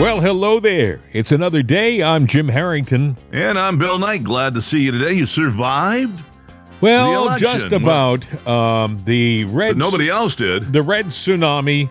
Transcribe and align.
Well, 0.00 0.20
hello 0.20 0.58
there. 0.58 0.98
It's 1.12 1.30
another 1.30 1.62
day. 1.62 2.02
I'm 2.02 2.26
Jim 2.26 2.48
Harrington. 2.48 3.16
And 3.32 3.56
I'm 3.56 3.78
Bill 3.78 3.96
Knight. 3.96 4.24
Glad 4.24 4.54
to 4.54 4.60
see 4.60 4.80
you 4.82 4.90
today. 4.90 5.12
You 5.12 5.24
survived. 5.24 6.22
Well, 6.80 7.38
just 7.38 7.70
about. 7.70 8.24
Um, 8.46 9.00
the 9.04 9.44
red. 9.44 9.70
But 9.70 9.76
nobody 9.76 10.10
else 10.10 10.34
did. 10.34 10.72
The 10.72 10.82
red 10.82 11.06
tsunami, 11.06 11.88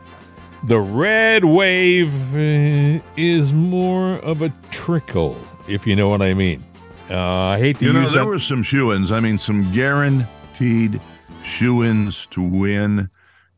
the 0.66 0.79
red 0.79 1.45
wave 1.45 2.13
uh, 2.36 3.02
is 3.16 3.54
more 3.54 4.15
of 4.15 4.41
a 4.41 4.49
trickle, 4.70 5.39
if 5.70 5.88
you 5.88 5.95
know 5.95 6.09
what 6.09 6.21
I 6.21 6.33
mean. 6.33 6.61
Uh, 7.09 7.17
I 7.20 7.57
hate 7.57 7.79
to 7.79 7.85
You 7.85 7.93
know, 7.93 8.01
there 8.01 8.20
that. 8.20 8.25
were 8.27 8.38
some 8.38 8.63
shoe-ins. 8.63 9.13
I 9.13 9.21
mean, 9.21 9.39
some 9.39 9.71
guaranteed 9.71 10.99
shoe-ins 11.45 12.25
to 12.27 12.41
win. 12.41 13.09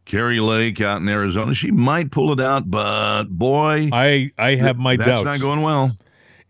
Kari 0.05 0.39
Lake 0.39 0.81
out 0.81 1.01
in 1.01 1.09
Arizona. 1.09 1.53
She 1.53 1.71
might 1.71 2.11
pull 2.11 2.31
it 2.31 2.39
out, 2.39 2.69
but 2.69 3.23
boy, 3.25 3.89
I 3.91 4.31
I 4.37 4.55
have 4.55 4.77
my 4.77 4.95
that's 4.95 5.07
doubts. 5.09 5.25
not 5.25 5.39
going 5.39 5.61
well. 5.61 5.95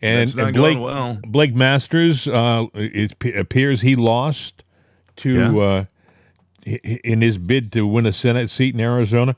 and 0.02 0.34
and 0.38 0.54
Blake 0.54 0.78
well. 0.80 1.20
Blake 1.26 1.56
Masters, 1.56 2.28
uh, 2.28 2.66
it 2.74 3.14
appears 3.36 3.82
he 3.82 3.96
lost 3.96 4.64
to 5.18 5.30
Yeah. 5.32 5.58
uh, 5.58 5.86
in 7.04 7.22
his 7.22 7.38
bid 7.38 7.72
to 7.74 7.86
win 7.88 8.06
a 8.06 8.12
Senate 8.14 8.50
seat 8.50 8.74
in 8.74 8.82
Arizona. 8.82 9.36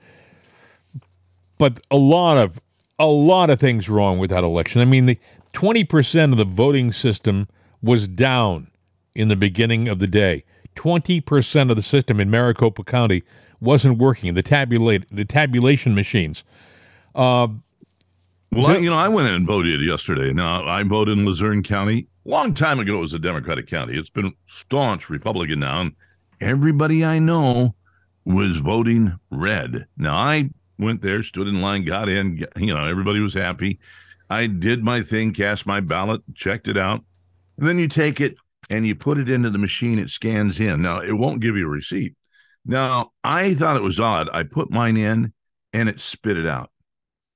But 1.57 1.79
a 1.91 1.97
lot 1.97 2.37
of 2.37 2.59
a 2.99 3.07
lot 3.07 3.49
of 3.49 3.59
things 3.59 3.89
wrong 3.89 4.17
with 4.17 4.29
that 4.31 4.43
election. 4.43 4.81
I 4.81 4.85
mean, 4.85 5.05
the 5.05 5.17
twenty 5.53 5.83
percent 5.83 6.31
of 6.31 6.37
the 6.37 6.45
voting 6.45 6.91
system 6.91 7.47
was 7.81 8.07
down 8.07 8.67
in 9.15 9.27
the 9.27 9.35
beginning 9.35 9.87
of 9.87 9.99
the 9.99 10.07
day. 10.07 10.43
Twenty 10.75 11.19
percent 11.21 11.69
of 11.69 11.75
the 11.77 11.83
system 11.83 12.19
in 12.19 12.29
Maricopa 12.29 12.83
County 12.83 13.23
wasn't 13.59 13.97
working. 13.97 14.33
The 14.33 14.43
tabulate 14.43 15.05
the 15.09 15.25
tabulation 15.25 15.95
machines. 15.95 16.43
Well, 17.15 17.61
I, 18.55 18.77
you 18.77 18.89
know, 18.89 18.95
I 18.95 19.07
went 19.07 19.27
in 19.27 19.33
and 19.33 19.47
voted 19.47 19.81
yesterday. 19.81 20.31
Now, 20.33 20.65
I 20.65 20.83
voted 20.83 21.17
in 21.17 21.25
Luzerne 21.25 21.63
County. 21.63 22.07
Long 22.25 22.53
time 22.53 22.79
ago, 22.79 22.97
it 22.97 23.01
was 23.01 23.13
a 23.13 23.19
Democratic 23.19 23.67
county. 23.67 23.97
It's 23.97 24.09
been 24.09 24.33
staunch 24.45 25.09
Republican 25.09 25.59
now. 25.59 25.81
And 25.81 25.95
everybody 26.39 27.03
I 27.03 27.19
know 27.19 27.75
was 28.25 28.57
voting 28.57 29.19
red. 29.31 29.87
Now, 29.97 30.15
I 30.15 30.49
went 30.77 31.01
there, 31.01 31.23
stood 31.23 31.47
in 31.47 31.61
line, 31.61 31.85
got 31.85 32.09
in. 32.09 32.45
You 32.55 32.73
know, 32.73 32.85
everybody 32.85 33.19
was 33.19 33.33
happy. 33.33 33.79
I 34.29 34.47
did 34.47 34.83
my 34.83 35.03
thing, 35.03 35.33
cast 35.33 35.65
my 35.65 35.79
ballot, 35.79 36.21
checked 36.33 36.67
it 36.67 36.77
out. 36.77 37.03
And 37.57 37.67
then 37.67 37.79
you 37.79 37.87
take 37.87 38.19
it 38.19 38.35
and 38.69 38.85
you 38.85 38.95
put 38.95 39.17
it 39.17 39.29
into 39.29 39.49
the 39.49 39.57
machine. 39.57 39.99
It 39.99 40.09
scans 40.09 40.59
in. 40.59 40.81
Now, 40.81 40.99
it 40.99 41.13
won't 41.13 41.41
give 41.41 41.55
you 41.55 41.65
a 41.65 41.69
receipt. 41.69 42.15
Now, 42.67 43.13
I 43.23 43.53
thought 43.53 43.77
it 43.77 43.83
was 43.83 43.99
odd. 43.99 44.29
I 44.33 44.43
put 44.43 44.69
mine 44.69 44.97
in 44.97 45.33
and 45.73 45.87
it 45.89 46.01
spit 46.01 46.37
it 46.37 46.45
out. 46.45 46.69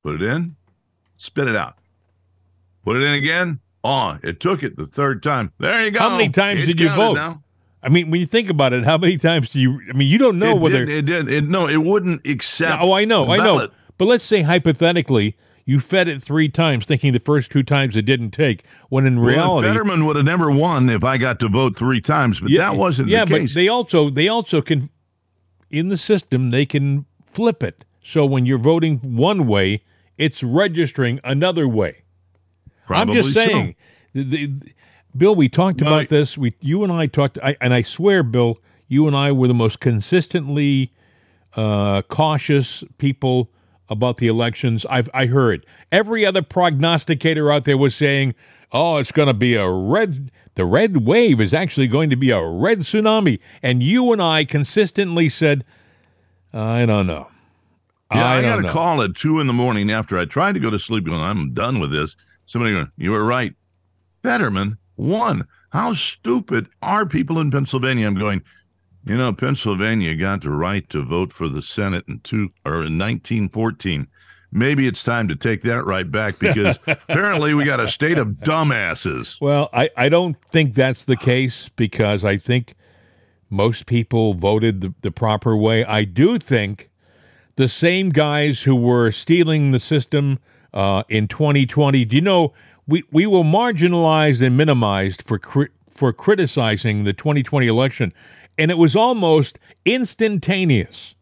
Put 0.04 0.16
it 0.16 0.22
in, 0.22 0.56
spit 1.16 1.48
it 1.48 1.56
out. 1.56 1.78
Put 2.84 2.98
it 2.98 3.04
in 3.04 3.14
again. 3.14 3.60
Oh, 3.84 4.18
it 4.24 4.40
took 4.40 4.64
it 4.64 4.76
the 4.78 4.86
third 4.86 5.24
time. 5.24 5.54
There 5.60 5.84
you 5.84 5.92
go. 5.92 6.00
How 6.00 6.10
many 6.10 6.30
times 6.30 6.62
It's 6.62 6.72
did 6.72 6.80
you 6.80 6.90
vote? 6.90 7.14
Now. 7.14 7.44
I 7.84 7.90
mean, 7.90 8.12
when 8.12 8.20
you 8.20 8.28
think 8.28 8.50
about 8.50 8.74
it, 8.74 8.84
how 8.84 8.98
many 8.98 9.18
times 9.18 9.50
do 9.50 9.60
you? 9.60 9.82
I 9.90 9.94
mean, 9.94 10.08
you 10.10 10.18
don't 10.18 10.38
know 10.38 10.56
it 10.56 10.60
whether. 10.60 10.84
it 10.84 11.06
did. 11.06 11.30
It, 11.30 11.46
no, 11.46 11.68
it 11.68 11.78
wouldn't 11.78 12.28
accept. 12.28 12.82
oh, 12.82 12.92
I 12.92 13.06
know, 13.06 13.30
I 13.30 13.38
know. 13.38 13.70
But 13.98 14.06
let's 14.06 14.24
say 14.24 14.42
hypothetically, 14.42 15.36
you 15.66 15.80
fed 15.80 16.08
it 16.08 16.22
three 16.22 16.50
times, 16.50 16.86
thinking 16.86 17.14
the 17.14 17.20
first 17.20 17.52
two 17.52 17.64
times 17.64 17.96
it 17.96 18.04
didn't 18.04 18.32
take. 18.32 18.64
When 18.90 19.06
in 19.06 19.18
Well, 19.18 19.26
reality, 19.26 19.68
Fetterman 19.68 20.06
would 20.06 20.16
have 20.16 20.26
never 20.26 20.52
won 20.52 20.90
if 20.90 21.04
I 21.04 21.18
got 21.18 21.40
to 21.42 21.50
vote 21.50 21.78
three 21.78 22.02
times, 22.02 22.40
but 22.40 22.52
that 22.52 22.76
wasn't 22.76 23.10
yeah, 23.10 23.26
the 23.26 23.32
case. 23.32 23.40
Yeah, 23.40 23.46
but 23.46 23.54
they 23.54 23.68
also 23.68 24.10
they 24.10 24.28
also 24.28 24.62
can 24.62 24.90
in 25.72 25.90
the 25.90 25.98
system 25.98 26.52
they 26.52 26.66
can 26.66 27.06
flip 27.26 27.64
it. 27.64 27.86
So 28.04 28.26
when 28.26 28.46
you're 28.46 28.58
voting 28.58 28.98
one 29.00 29.48
way, 29.48 29.82
it's 30.18 30.44
registering 30.44 31.20
another 31.24 31.68
way. 31.68 32.04
I'm 32.90 33.12
just 33.12 33.34
Probably 33.34 33.46
so. 33.46 33.46
saying. 33.46 33.76
The, 34.14 34.24
the- 34.24 34.72
Bill, 35.16 35.36
we 35.36 35.50
talked 35.50 35.82
No, 35.82 35.88
about 35.88 36.08
this. 36.10 36.38
We, 36.38 36.54
you 36.62 36.84
and 36.86 36.92
I 36.94 37.06
talked, 37.08 37.38
I, 37.44 37.58
and 37.60 37.74
I 37.74 37.82
swear, 37.82 38.24
Bill, 38.24 38.58
you 38.88 39.08
and 39.08 39.16
I 39.16 39.32
were 39.34 39.48
the 39.50 39.54
most 39.54 39.82
consistently 39.82 40.92
uh, 41.56 42.02
cautious 42.04 42.84
people 42.98 43.50
about 43.90 44.18
the 44.18 44.28
elections. 44.28 44.86
I've 44.90 45.10
I 45.14 45.26
heard 45.26 45.66
every 45.92 46.26
other 46.26 46.42
prognosticator 46.42 47.52
out 47.52 47.66
there 47.66 47.78
was 47.78 47.94
saying, 47.94 48.36
"Oh, 48.72 48.98
it's 48.98 49.12
going 49.12 49.28
to 49.28 49.34
be 49.34 49.56
a 49.56 49.70
red. 49.70 50.32
The 50.56 50.66
red 50.66 51.06
wave 51.06 51.40
is 51.40 51.54
actually 51.54 51.88
going 51.88 52.10
to 52.10 52.16
be 52.16 52.32
a 52.32 52.42
red 52.42 52.80
tsunami." 52.80 53.40
And 53.62 53.82
you 53.82 54.12
and 54.12 54.22
I 54.22 54.46
consistently 54.46 55.30
said, 55.30 55.64
"I 56.54 56.86
don't 56.86 57.08
know." 57.08 57.28
Yeah, 58.14 58.28
I, 58.28 58.38
I 58.40 58.42
got 58.42 58.60
a 58.60 58.64
know. 58.64 58.74
call 58.74 59.02
at 59.02 59.16
two 59.16 59.40
in 59.40 59.48
the 59.48 59.54
morning 59.54 59.90
after 59.90 60.18
I 60.18 60.26
tried 60.26 60.54
to 60.54 60.60
go 60.60 60.70
to 60.70 60.80
sleep. 60.80 61.06
Going, 61.06 61.22
I'm 61.22 61.54
done 61.54 61.80
with 61.80 61.92
this. 61.92 62.16
Somebody 62.46 62.74
going, 62.74 62.92
you 62.98 63.12
were 63.12 63.24
right. 63.24 63.54
Fetterman 64.22 64.78
won. 64.98 65.48
How 65.70 65.94
stupid 65.94 66.68
are 66.82 67.06
people 67.06 67.40
in 67.40 67.52
Pennsylvania? 67.52 68.08
I'm 68.08 68.20
going. 68.20 68.44
You 69.04 69.18
know, 69.18 69.34
Pennsylvania 69.34 70.16
got 70.16 70.44
the 70.44 70.52
right 70.52 70.88
to 70.92 71.02
vote 71.02 71.34
for 71.34 71.50
the 71.50 71.64
Senate 71.64 72.04
in 72.08 72.20
two 72.20 72.52
or 72.64 72.84
in 72.84 73.00
1914. 73.00 74.08
Maybe 74.52 74.88
it's 74.88 75.02
time 75.02 75.28
to 75.30 75.36
take 75.36 75.62
that 75.64 75.86
right 75.86 76.10
back 76.10 76.38
because 76.40 76.78
apparently 76.88 77.54
we 77.54 77.64
got 77.64 77.80
a 77.80 77.88
state 77.88 78.18
of 78.18 78.28
dumbasses. 78.42 79.40
Well, 79.40 79.70
I, 79.74 79.90
I 79.96 80.10
don't 80.10 80.36
think 80.52 80.74
that's 80.74 81.06
the 81.06 81.16
case 81.16 81.70
because 81.70 82.26
I 82.26 82.38
think 82.38 82.74
most 83.50 83.86
people 83.86 84.34
voted 84.34 84.82
the, 84.82 84.94
the 85.02 85.12
proper 85.12 85.56
way. 85.56 85.86
I 85.86 86.04
do 86.04 86.38
think 86.38 86.90
the 87.56 87.68
same 87.68 88.10
guys 88.10 88.64
who 88.64 88.76
were 88.76 89.12
stealing 89.12 89.72
the 89.72 89.80
system 89.80 90.40
uh, 90.74 91.04
in 91.10 91.28
2020, 91.28 92.06
do 92.06 92.16
you 92.16 92.22
know, 92.22 92.54
we, 92.88 93.04
we 93.12 93.26
were 93.26 93.44
marginalized 93.44 94.42
and 94.42 94.58
minimized 94.58 95.22
for, 95.22 95.38
cri- 95.38 95.70
for 95.86 96.12
criticizing 96.12 97.04
the 97.04 97.14
2020 97.14 97.68
election. 97.68 98.14
And 98.58 98.72
it 98.72 98.78
was 98.78 98.96
almost 98.96 99.60
instantaneous. 99.86 101.16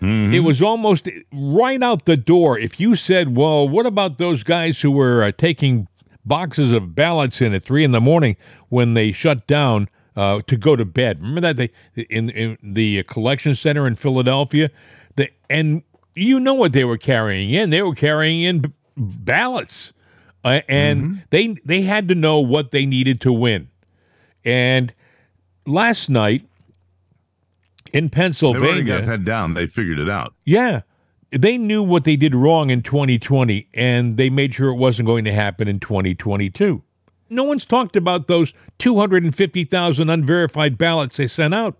It 0.00 0.40
was 0.40 0.60
almost 0.60 1.08
right 1.32 1.82
out 1.82 2.04
the 2.04 2.16
door. 2.16 2.58
If 2.58 2.78
you 2.78 2.96
said, 2.96 3.34
"Well, 3.36 3.68
what 3.68 3.86
about 3.86 4.18
those 4.18 4.44
guys 4.44 4.82
who 4.82 4.90
were 4.90 5.22
uh, 5.22 5.32
taking 5.36 5.88
boxes 6.24 6.72
of 6.72 6.94
ballots 6.94 7.40
in 7.40 7.54
at 7.54 7.62
three 7.62 7.82
in 7.84 7.92
the 7.92 8.00
morning 8.00 8.36
when 8.68 8.94
they 8.94 9.12
shut 9.12 9.46
down 9.46 9.88
uh, 10.14 10.42
to 10.46 10.56
go 10.56 10.76
to 10.76 10.84
bed?" 10.84 11.20
Remember 11.20 11.40
that 11.40 11.56
they 11.56 11.70
in, 12.10 12.28
in 12.30 12.58
the 12.62 13.02
collection 13.04 13.54
center 13.54 13.86
in 13.86 13.96
Philadelphia, 13.96 14.70
the, 15.16 15.30
and 15.48 15.82
you 16.14 16.40
know 16.40 16.54
what 16.54 16.72
they 16.72 16.84
were 16.84 16.98
carrying 16.98 17.50
in? 17.50 17.70
They 17.70 17.82
were 17.82 17.94
carrying 17.94 18.42
in 18.42 18.60
b- 18.60 18.72
ballots, 18.96 19.92
uh, 20.44 20.60
and 20.68 21.24
they 21.30 21.56
they 21.64 21.82
had 21.82 22.06
to 22.08 22.14
know 22.14 22.40
what 22.40 22.70
they 22.70 22.84
needed 22.84 23.20
to 23.22 23.32
win. 23.32 23.68
And 24.44 24.92
last 25.66 26.08
night 26.10 26.44
in 27.96 28.10
Pennsylvania. 28.10 28.66
Pennsylvania, 28.68 29.00
got 29.00 29.06
that 29.06 29.24
down. 29.24 29.54
They 29.54 29.66
figured 29.66 29.98
it 29.98 30.10
out. 30.10 30.34
yeah. 30.44 30.82
They 31.32 31.58
knew 31.58 31.82
what 31.82 32.04
they 32.04 32.14
did 32.14 32.36
wrong 32.36 32.70
in 32.70 32.82
2020 32.82 33.68
and 33.74 34.16
they 34.16 34.30
made 34.30 34.54
sure 34.54 34.68
it 34.68 34.76
wasn't 34.76 35.06
going 35.06 35.24
to 35.24 35.32
happen 35.32 35.66
in 35.66 35.80
2022. 35.80 36.84
No 37.28 37.42
one's 37.42 37.66
talked 37.66 37.96
about 37.96 38.28
those 38.28 38.52
250,000 38.78 40.08
unverified 40.08 40.78
ballots 40.78 41.16
they 41.16 41.26
sent 41.26 41.52
out. 41.52 41.78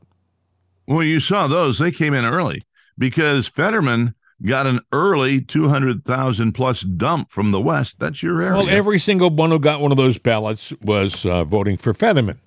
Well, 0.89 1.05
you 1.05 1.21
saw 1.21 1.47
those. 1.47 1.79
They 1.79 1.93
came 1.93 2.13
in 2.13 2.25
early 2.25 2.63
because 2.99 3.47
Fetterman 3.47 4.17
got 4.45 4.67
an 4.67 4.81
early 4.91 5.41
200,000 5.41 6.53
plus 6.53 6.81
dump 6.81 7.31
from 7.31 7.53
the 7.53 7.61
West. 7.61 8.01
That's 8.01 8.25
your 8.25 8.43
area. 8.43 8.57
Well, 8.59 8.69
every 8.69 8.99
single 8.99 9.31
one 9.31 9.51
who 9.51 9.61
got 9.61 9.81
one 9.81 9.93
of 9.93 9.97
those 9.97 10.19
ballots 10.19 10.73
was 10.83 11.25
uh, 11.25 11.45
voting 11.45 11.77
for 11.77 11.95
Fetterman. 11.95 12.41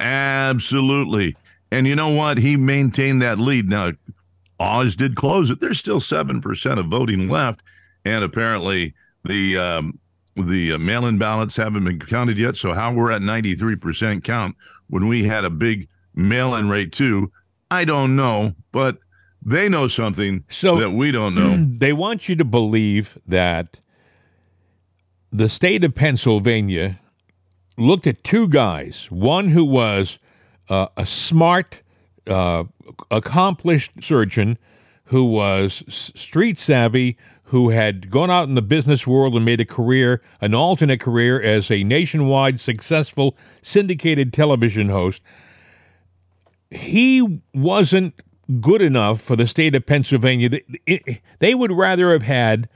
Absolutely. 0.00 1.36
And 1.70 1.86
you 1.86 1.96
know 1.96 2.08
what? 2.08 2.38
He 2.38 2.56
maintained 2.56 3.20
that 3.22 3.38
lead. 3.38 3.68
Now, 3.68 3.92
Oz 4.60 4.96
did 4.96 5.16
close 5.16 5.50
it. 5.50 5.60
There's 5.60 5.78
still 5.78 6.00
7% 6.00 6.78
of 6.78 6.86
voting 6.86 7.28
left. 7.28 7.60
And 8.04 8.22
apparently, 8.24 8.94
the 9.24 9.58
um, 9.58 9.98
the 10.36 10.72
uh, 10.72 10.78
mail-in 10.78 11.18
ballots 11.18 11.56
haven't 11.56 11.84
been 11.84 11.98
counted 11.98 12.38
yet. 12.38 12.56
So 12.56 12.72
how 12.74 12.92
we're 12.92 13.10
at 13.10 13.22
93% 13.22 14.22
count 14.22 14.54
when 14.88 15.08
we 15.08 15.24
had 15.24 15.44
a 15.44 15.50
big 15.50 15.88
mail-in 16.14 16.68
rate 16.68 16.92
too, 16.92 17.32
I 17.70 17.84
don't 17.84 18.14
know, 18.16 18.54
but 18.70 18.98
they 19.42 19.68
know 19.68 19.88
something 19.88 20.44
So- 20.48 20.78
that 20.78 20.90
we 20.90 21.10
don't 21.10 21.34
know. 21.34 21.66
They 21.78 21.92
want 21.92 22.28
you 22.28 22.36
to 22.36 22.44
believe 22.44 23.18
that 23.26 23.80
the 25.32 25.48
state 25.48 25.82
of 25.84 25.94
Pennsylvania 25.94 27.00
looked 27.76 28.06
at 28.06 28.22
two 28.24 28.48
guys, 28.48 29.10
one 29.10 29.48
who 29.48 29.64
was 29.64 30.18
uh, 30.68 30.88
a 30.96 31.06
smart, 31.06 31.82
uh, 32.26 32.64
accomplished 33.10 33.92
surgeon 34.02 34.58
who 35.06 35.24
was 35.24 35.84
street 35.88 36.58
savvy, 36.58 37.16
who 37.44 37.70
had 37.70 38.10
gone 38.10 38.30
out 38.30 38.48
in 38.48 38.54
the 38.56 38.62
business 38.62 39.06
world 39.06 39.34
and 39.34 39.44
made 39.44 39.60
a 39.60 39.64
career, 39.64 40.20
an 40.40 40.54
alternate 40.54 41.00
career 41.00 41.40
as 41.40 41.70
a 41.70 41.84
nationwide 41.84 42.60
successful 42.60 43.36
syndicated 43.62 44.32
television 44.32 44.88
host. 44.88 45.22
He 46.70 47.40
wasn't 47.54 48.20
good 48.60 48.82
enough 48.82 49.20
for 49.20 49.36
the 49.36 49.46
state 49.46 49.74
of 49.76 49.86
Pennsylvania. 49.86 50.50
They 51.38 51.54
would 51.54 51.72
rather 51.72 52.12
have 52.12 52.22
had 52.22 52.68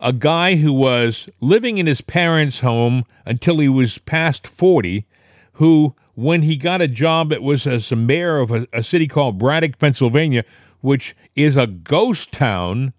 a 0.00 0.12
guy 0.12 0.56
who 0.56 0.72
was 0.72 1.28
living 1.40 1.78
in 1.78 1.86
his 1.86 2.00
parents' 2.00 2.60
home 2.60 3.04
until 3.24 3.58
he 3.58 3.68
was 3.68 3.98
past 3.98 4.46
40, 4.46 5.06
who, 5.54 5.94
when 6.18 6.42
he 6.42 6.56
got 6.56 6.82
a 6.82 6.88
job, 6.88 7.30
it 7.30 7.44
was 7.44 7.64
as 7.64 7.92
mayor 7.92 8.38
of 8.38 8.50
a, 8.50 8.66
a 8.72 8.82
city 8.82 9.06
called 9.06 9.38
Braddock, 9.38 9.78
Pennsylvania, 9.78 10.44
which 10.80 11.14
is 11.36 11.56
a 11.56 11.68
ghost 11.68 12.32
town, 12.32 12.92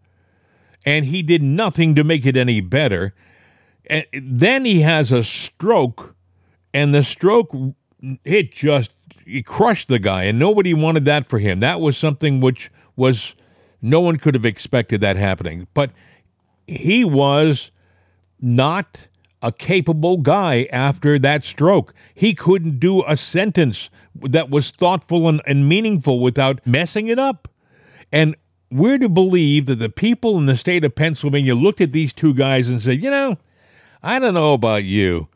and 0.86 1.04
he 1.04 1.22
did 1.22 1.44
nothing 1.44 1.96
to 1.96 2.06
make 2.06 2.26
it 2.26 2.38
any 2.38 2.62
better. 2.62 3.14
And 3.88 4.06
then 4.14 4.64
he 4.64 4.84
has 4.84 5.12
a 5.12 5.26
stroke, 5.26 6.16
and 6.74 6.96
the 6.96 7.04
stroke, 7.04 7.54
it 8.24 8.54
just 8.54 8.92
it 9.26 9.46
crushed 9.46 9.90
the 9.90 10.00
guy, 10.00 10.24
and 10.24 10.40
nobody 10.40 10.74
wanted 10.74 11.04
that 11.04 11.28
for 11.28 11.40
him. 11.40 11.60
That 11.60 11.82
was 11.82 11.98
something 11.98 12.40
which 12.40 12.72
was 12.96 13.36
no 13.82 14.00
one 14.00 14.16
could 14.16 14.34
have 14.34 14.46
expected 14.46 15.02
that 15.02 15.18
happening. 15.18 15.68
But 15.74 15.92
he 16.68 17.04
was 17.04 17.72
not 18.40 19.09
a 19.42 19.52
capable 19.52 20.18
guy 20.18 20.68
after 20.72 21.18
that 21.20 21.46
stroke. 21.46 21.94
He 22.14 22.34
couldn't 22.34 22.80
do 22.80 23.04
a 23.08 23.16
sentence 23.16 23.90
that 24.16 24.50
was 24.50 24.72
thoughtful 24.72 25.30
and, 25.30 25.42
and 25.46 25.68
meaningful 25.68 26.20
without 26.20 26.66
messing 26.66 27.08
it 27.08 27.20
up. 27.20 27.48
And 28.12 28.36
we're 28.72 28.98
to 28.98 29.10
believe 29.10 29.66
that 29.68 29.76
the 29.76 29.90
people 29.90 30.38
in 30.38 30.46
the 30.46 30.58
state 30.58 30.84
of 30.84 30.96
Pennsylvania 30.96 31.56
looked 31.56 31.82
at 31.82 31.92
these 31.92 32.14
two 32.14 32.34
guys 32.34 32.70
and 32.70 32.82
said, 32.82 33.02
you 33.02 33.10
know, 33.10 33.38
I 34.04 34.20
don't 34.20 34.34
know 34.34 34.54
about 34.54 34.84
you, 34.84 35.28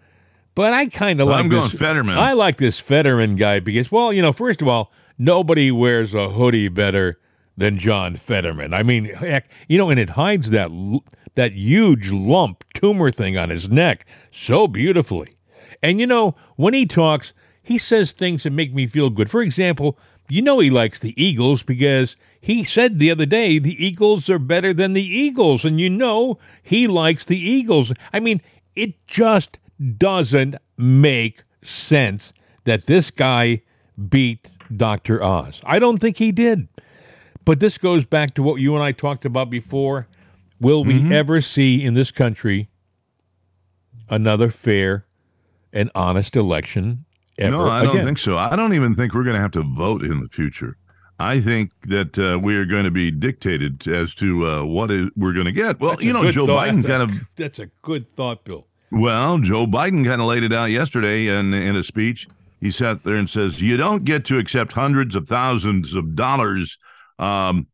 but 0.55 0.73
I 0.73 0.87
kind 0.87 1.19
of 1.19 1.27
Well, 1.27 1.37
like 1.37 1.45
I'm 1.45 1.49
this. 1.49 1.71
Fetterman. 1.73 2.17
I 2.17 2.33
like 2.33 2.57
this 2.57 2.79
Fetterman 2.79 3.35
guy 3.35 3.59
because, 3.59 3.91
well, 3.91 4.13
you 4.13 4.21
know, 4.21 4.31
first 4.33 4.61
of 4.61 4.67
all, 4.67 4.91
nobody 5.17 5.71
wears 5.71 6.13
a 6.13 6.29
hoodie 6.29 6.69
better 6.69 7.19
than 7.57 7.77
John 7.77 8.15
Fetterman. 8.15 8.73
I 8.73 8.83
mean, 8.83 9.05
heck, 9.05 9.49
you 9.67 9.77
know, 9.77 9.89
and 9.89 9.99
it 9.99 10.11
hides 10.11 10.49
that 10.49 10.71
that 11.35 11.53
huge 11.53 12.11
lump 12.11 12.63
tumor 12.83 13.11
thing 13.11 13.37
on 13.37 13.49
his 13.49 13.69
neck 13.69 14.05
so 14.29 14.67
beautifully. 14.67 15.29
And 15.81 16.01
you 16.01 16.05
know, 16.05 16.35
when 16.57 16.73
he 16.73 16.85
talks, 16.85 17.31
he 17.61 17.77
says 17.77 18.11
things 18.11 18.43
that 18.43 18.51
make 18.51 18.73
me 18.73 18.87
feel 18.87 19.09
good. 19.09 19.29
For 19.29 19.41
example, 19.41 19.97
you 20.27 20.41
know 20.41 20.59
he 20.59 20.69
likes 20.69 20.99
the 20.99 21.13
Eagles 21.21 21.63
because 21.63 22.17
he 22.41 22.65
said 22.65 22.99
the 22.99 23.09
other 23.09 23.25
day 23.25 23.57
the 23.57 23.81
Eagles 23.81 24.29
are 24.29 24.37
better 24.37 24.73
than 24.73 24.91
the 24.91 25.03
Eagles, 25.03 25.63
and 25.63 25.79
you 25.79 25.89
know 25.89 26.39
he 26.61 26.85
likes 26.85 27.23
the 27.23 27.39
Eagles. 27.39 27.93
I 28.11 28.19
mean, 28.19 28.41
it 28.75 29.07
just 29.07 29.59
doesn't 29.97 30.57
make 30.75 31.43
sense 31.61 32.33
that 32.65 32.85
this 32.85 33.11
guy 33.11 33.61
beat 34.09 34.49
Dr. 34.75 35.23
Oz. 35.23 35.61
I 35.63 35.79
don't 35.79 35.99
think 35.99 36.17
he 36.17 36.33
did. 36.33 36.67
But 37.45 37.61
this 37.61 37.77
goes 37.77 38.05
back 38.05 38.33
to 38.33 38.43
what 38.43 38.59
you 38.59 38.73
and 38.75 38.83
I 38.83 38.91
talked 38.91 39.23
about 39.23 39.49
before. 39.49 40.07
Will 40.59 40.83
we 40.83 40.95
mm-hmm. 40.95 41.11
ever 41.11 41.39
see 41.41 41.83
in 41.83 41.93
this 41.93 42.09
country 42.11 42.69
another 44.09 44.49
fair 44.49 45.05
and 45.71 45.89
honest 45.95 46.35
election 46.35 47.05
ever 47.37 47.57
no, 47.57 47.69
I 47.69 47.83
don't 47.83 48.05
think 48.05 48.17
so. 48.17 48.37
I 48.37 48.55
don't 48.55 48.73
even 48.73 48.95
think 48.95 49.13
we're 49.13 49.23
going 49.23 49.35
to 49.35 49.41
have 49.41 49.51
to 49.51 49.63
vote 49.63 50.03
in 50.03 50.19
the 50.19 50.29
future. 50.29 50.77
I 51.19 51.39
think 51.39 51.71
that 51.83 52.17
uh, 52.17 52.39
we 52.39 52.55
are 52.55 52.65
going 52.65 52.83
to 52.83 52.91
be 52.91 53.11
dictated 53.11 53.87
as 53.87 54.13
to 54.15 54.47
uh, 54.47 54.63
what 54.65 54.91
is, 54.91 55.09
we're 55.15 55.33
going 55.33 55.45
to 55.45 55.51
get. 55.51 55.79
Well, 55.79 55.91
That's 55.91 56.03
you 56.03 56.13
know, 56.13 56.29
Joe 56.31 56.45
thought. 56.45 56.67
Biden 56.67 56.75
That's 56.75 56.85
a- 56.85 56.87
kind 56.87 57.03
of 57.03 57.17
That's 57.35 57.59
a 57.59 57.67
good 57.81 58.05
thought, 58.05 58.43
Bill. 58.43 58.67
Well, 58.91 59.39
Joe 59.39 59.65
Biden 59.65 60.05
kind 60.05 60.21
of 60.21 60.27
laid 60.27 60.43
it 60.43 60.53
out 60.53 60.69
yesterday 60.69 61.27
in, 61.27 61.53
in 61.53 61.75
a 61.75 61.83
speech. 61.83 62.27
He 62.59 62.69
sat 62.71 63.03
there 63.03 63.15
and 63.15 63.29
says, 63.29 63.61
"You 63.61 63.75
don't 63.75 64.05
get 64.05 64.23
to 64.25 64.37
accept 64.37 64.73
hundreds 64.73 65.15
of 65.15 65.27
thousands 65.27 65.95
of 65.95 66.15
dollars, 66.15 66.77
um, 67.17 67.67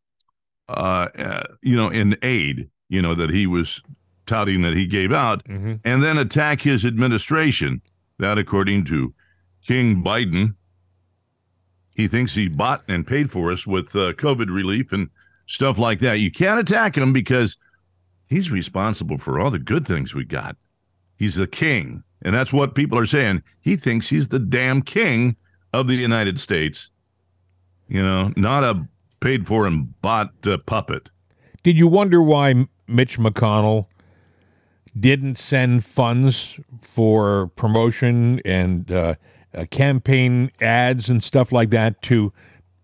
uh, 0.69 1.07
uh, 1.17 1.43
you 1.61 1.75
know, 1.75 1.89
in 1.89 2.17
aid, 2.21 2.69
you 2.87 3.01
know, 3.01 3.15
that 3.15 3.29
he 3.29 3.47
was 3.47 3.81
touting 4.29 4.61
that 4.61 4.75
he 4.75 4.85
gave 4.85 5.11
out, 5.11 5.45
hmm 5.45 5.75
and 5.83 6.03
then 6.03 6.17
attack 6.17 6.61
his 6.61 6.85
administration." 6.85 7.81
That, 8.19 8.37
according 8.37 8.85
to 8.85 9.13
King 9.65 10.03
Biden, 10.03 10.55
he 11.95 12.07
thinks 12.07 12.35
he 12.35 12.47
bought 12.49 12.83
and 12.87 13.07
paid 13.07 13.31
for 13.31 13.51
us 13.51 13.65
with 13.65 13.95
uh, 13.95 14.13
COVID 14.13 14.53
relief 14.53 14.91
and 14.91 15.09
stuff 15.47 15.77
like 15.77 15.99
that. 16.01 16.19
You 16.19 16.31
can't 16.31 16.59
attack 16.59 16.97
him 16.97 17.13
because 17.13 17.57
he's 18.27 18.51
responsible 18.51 19.17
for 19.17 19.39
all 19.39 19.51
the 19.51 19.59
good 19.59 19.87
things 19.87 20.13
we 20.13 20.25
got. 20.25 20.57
He's 21.17 21.35
the 21.35 21.47
king. 21.47 22.03
And 22.21 22.35
that's 22.35 22.51
what 22.51 22.75
people 22.75 22.99
are 22.99 23.05
saying. 23.05 23.43
He 23.61 23.75
thinks 23.77 24.09
he's 24.09 24.27
the 24.27 24.39
damn 24.39 24.81
king 24.81 25.37
of 25.73 25.87
the 25.87 25.95
United 25.95 26.39
States. 26.39 26.89
You 27.87 28.03
know, 28.03 28.33
not 28.35 28.63
a 28.63 28.85
paid 29.21 29.47
for 29.47 29.65
and 29.65 29.99
bought 30.01 30.31
uh, 30.45 30.57
puppet. 30.65 31.09
Did 31.63 31.77
you 31.77 31.87
wonder 31.87 32.21
why 32.21 32.67
Mitch 32.87 33.17
McConnell 33.17 33.87
didn't 34.97 35.36
send 35.36 35.83
funds 35.86 36.59
for 36.81 37.47
promotion 37.56 38.41
and 38.45 38.91
uh, 38.91 39.15
uh, 39.53 39.65
campaign 39.69 40.51
ads 40.62 41.09
and 41.09 41.24
stuff 41.24 41.51
like 41.51 41.69
that 41.69 42.01
to 42.03 42.31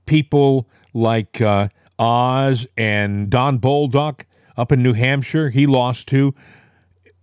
people 0.05 0.67
like 0.93 1.41
uh, 1.41 1.69
Oz 1.99 2.65
and 2.77 3.29
Don 3.29 3.59
Bolduc 3.59 4.21
up 4.57 4.71
in 4.71 4.81
New 4.81 4.93
Hampshire? 4.93 5.49
He 5.49 5.65
lost 5.65 6.07
to. 6.09 6.33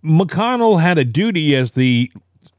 McConnell 0.03 0.81
had 0.81 0.97
a 0.97 1.05
duty 1.05 1.55
as 1.55 1.71
the, 1.71 2.11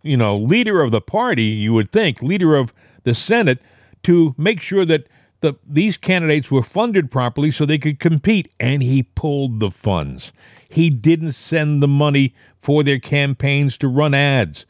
you 0.03 0.17
know, 0.17 0.37
leader 0.37 0.83
of 0.83 0.91
the 0.91 1.01
party. 1.01 1.45
You 1.45 1.73
would 1.75 1.93
think 1.93 2.23
leader 2.23 2.57
of 2.57 2.73
the 3.05 3.15
Senate 3.15 3.61
to 4.05 4.35
make 4.39 4.61
sure 4.61 4.85
that 4.85 5.07
the 5.45 5.55
these 5.69 5.99
candidates 5.99 6.51
were 6.51 6.63
funded 6.63 7.11
properly 7.11 7.51
so 7.51 7.67
they 7.67 7.79
could 7.79 8.01
compete, 8.01 8.49
and 8.59 8.83
he 8.83 9.03
pulled 9.03 9.61
the 9.61 9.71
funds. 9.71 10.33
He 10.69 10.89
didn't 10.89 11.33
send 11.33 11.83
the 11.83 11.89
money 11.89 12.35
for 12.59 12.83
their 12.83 12.99
campaigns 12.99 13.77
to 13.79 13.89
run 13.89 14.15
ads. 14.15 14.65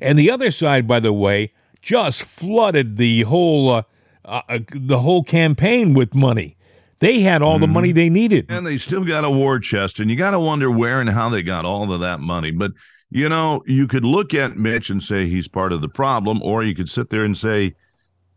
And 0.00 0.16
the 0.16 0.30
other 0.30 0.52
side, 0.52 0.86
by 0.86 1.00
the 1.00 1.12
way, 1.12 1.50
just 1.82 2.22
flooded 2.22 2.96
the 2.96 3.22
whole 3.22 3.70
uh, 3.70 3.82
uh, 4.24 4.60
the 4.72 5.00
whole 5.00 5.24
campaign 5.24 5.94
with 5.94 6.14
money. 6.14 6.56
They 7.00 7.20
had 7.20 7.42
all 7.42 7.58
the 7.58 7.66
money 7.66 7.92
they 7.92 8.08
needed. 8.08 8.46
And 8.48 8.66
they 8.66 8.78
still 8.78 9.04
got 9.04 9.24
a 9.24 9.30
war 9.30 9.58
chest. 9.58 9.98
And 9.98 10.08
you 10.08 10.16
got 10.16 10.30
to 10.30 10.40
wonder 10.40 10.70
where 10.70 11.00
and 11.00 11.10
how 11.10 11.28
they 11.28 11.42
got 11.42 11.66
all 11.66 11.92
of 11.92 12.00
that 12.00 12.20
money. 12.20 12.50
But, 12.50 12.70
you 13.10 13.28
know, 13.28 13.62
you 13.66 13.86
could 13.86 14.04
look 14.04 14.32
at 14.32 14.56
Mitch 14.56 14.88
and 14.88 15.02
say 15.02 15.28
he's 15.28 15.48
part 15.48 15.72
of 15.72 15.82
the 15.82 15.88
problem, 15.88 16.40
or 16.42 16.62
you 16.62 16.74
could 16.74 16.88
sit 16.88 17.10
there 17.10 17.24
and 17.24 17.36
say 17.36 17.74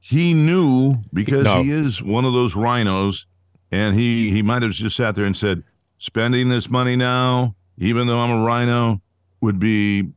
he 0.07 0.33
knew 0.33 0.93
because 1.13 1.43
No. 1.43 1.61
he 1.63 1.71
is 1.71 2.01
one 2.01 2.23
of 2.25 2.33
those 2.33 2.55
rhinos. 2.55 3.25
And 3.69 3.95
he, 3.99 4.31
he 4.31 4.41
might 4.41 4.61
have 4.61 4.71
just 4.71 4.95
sat 4.95 5.15
there 5.15 5.25
and 5.25 5.35
said, 5.35 5.61
spending 5.97 6.47
this 6.47 6.69
money 6.69 6.95
now, 6.95 7.53
even 7.77 8.07
though 8.07 8.17
I'm 8.19 8.31
a 8.31 8.45
rhino, 8.45 9.01
would 9.41 9.59
be, 9.59 10.09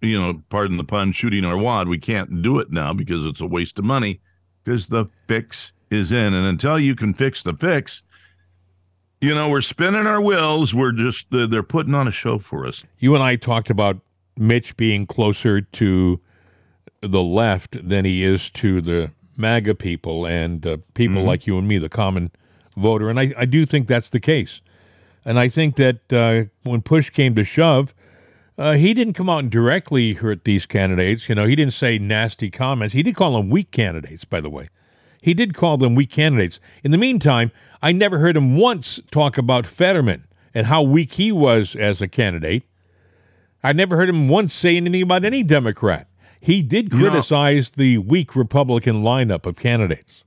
you 0.00 0.18
know, 0.18 0.42
pardon 0.48 0.78
the 0.78 0.84
pun, 0.84 1.12
shooting 1.12 1.44
our 1.44 1.58
wad. 1.58 1.86
We 1.88 1.98
can't 1.98 2.40
do 2.40 2.58
it 2.58 2.70
now 2.72 2.94
because 2.94 3.26
it's 3.26 3.42
a 3.42 3.46
waste 3.46 3.78
of 3.78 3.84
money 3.84 4.20
because 4.64 4.86
the 4.86 5.06
fix 5.26 5.72
is 5.90 6.10
in. 6.12 6.32
And 6.32 6.46
until 6.46 6.78
you 6.78 6.94
can 6.94 7.12
fix 7.12 7.42
the 7.42 7.52
fix, 7.52 8.02
you 9.20 9.34
know, 9.34 9.50
we're 9.50 9.60
spinning 9.60 10.06
our 10.06 10.20
wheels. 10.20 10.72
We're 10.74 10.92
just, 10.92 11.26
they're 11.30 11.46
they're 11.46 11.62
putting 11.62 11.94
on 11.94 12.08
a 12.08 12.12
show 12.12 12.38
for 12.38 12.66
us. 12.66 12.82
You 12.98 13.14
and 13.14 13.22
I 13.22 13.36
talked 13.36 13.68
about 13.68 13.98
Mitch 14.38 14.76
being 14.78 15.06
closer 15.06 15.60
to 15.60 16.20
the 17.02 17.22
left 17.22 17.86
than 17.86 18.06
he 18.06 18.24
is 18.24 18.48
to 18.50 18.80
the 18.80 19.10
MAGA 19.36 19.74
people 19.74 20.26
and 20.26 20.66
uh, 20.66 20.76
people 20.94 21.22
like 21.22 21.46
you 21.46 21.58
and 21.58 21.66
me, 21.66 21.78
the 21.78 21.88
common 21.88 22.30
voter. 22.76 23.10
And 23.10 23.18
I, 23.18 23.32
I 23.36 23.44
do 23.44 23.66
think 23.66 23.86
that's 23.86 24.10
the 24.10 24.20
case. 24.20 24.60
And 25.24 25.38
I 25.38 25.48
think 25.48 25.76
that 25.76 26.12
uh, 26.12 26.44
when 26.68 26.82
push 26.82 27.10
came 27.10 27.34
to 27.34 27.44
shove, 27.44 27.94
uh, 28.56 28.74
he 28.74 28.94
didn't 28.94 29.14
come 29.14 29.28
out 29.28 29.38
and 29.38 29.50
directly 29.50 30.14
hurt 30.14 30.44
these 30.44 30.66
candidates. 30.66 31.28
You 31.28 31.34
know, 31.34 31.46
he 31.46 31.56
didn't 31.56 31.72
say 31.72 31.98
nasty 31.98 32.50
comments. 32.50 32.94
He 32.94 33.02
did 33.02 33.14
call 33.14 33.32
them 33.32 33.50
weak 33.50 33.70
candidates, 33.70 34.24
by 34.24 34.40
the 34.40 34.50
way. 34.50 34.68
He 35.20 35.34
did 35.34 35.54
call 35.54 35.78
them 35.78 35.94
weak 35.94 36.10
candidates. 36.10 36.60
In 36.82 36.90
the 36.90 36.98
meantime, 36.98 37.50
I 37.82 37.92
never 37.92 38.18
heard 38.18 38.36
him 38.36 38.56
once 38.56 39.00
talk 39.10 39.38
about 39.38 39.66
Fetterman 39.66 40.24
and 40.54 40.66
how 40.66 40.82
weak 40.82 41.14
he 41.14 41.32
was 41.32 41.74
as 41.74 42.00
a 42.02 42.08
candidate. 42.08 42.64
I 43.62 43.72
never 43.72 43.96
heard 43.96 44.10
him 44.10 44.28
once 44.28 44.52
say 44.52 44.76
anything 44.76 45.02
about 45.02 45.24
any 45.24 45.42
Democrat. 45.42 46.06
He 46.44 46.62
did 46.62 46.92
You 46.92 46.98
know- 46.98 47.10
criticize 47.10 47.70
the 47.70 47.98
weak 47.98 48.36
Republican 48.36 49.02
lineup 49.02 49.46
of 49.46 49.56
candidates. 49.56 50.24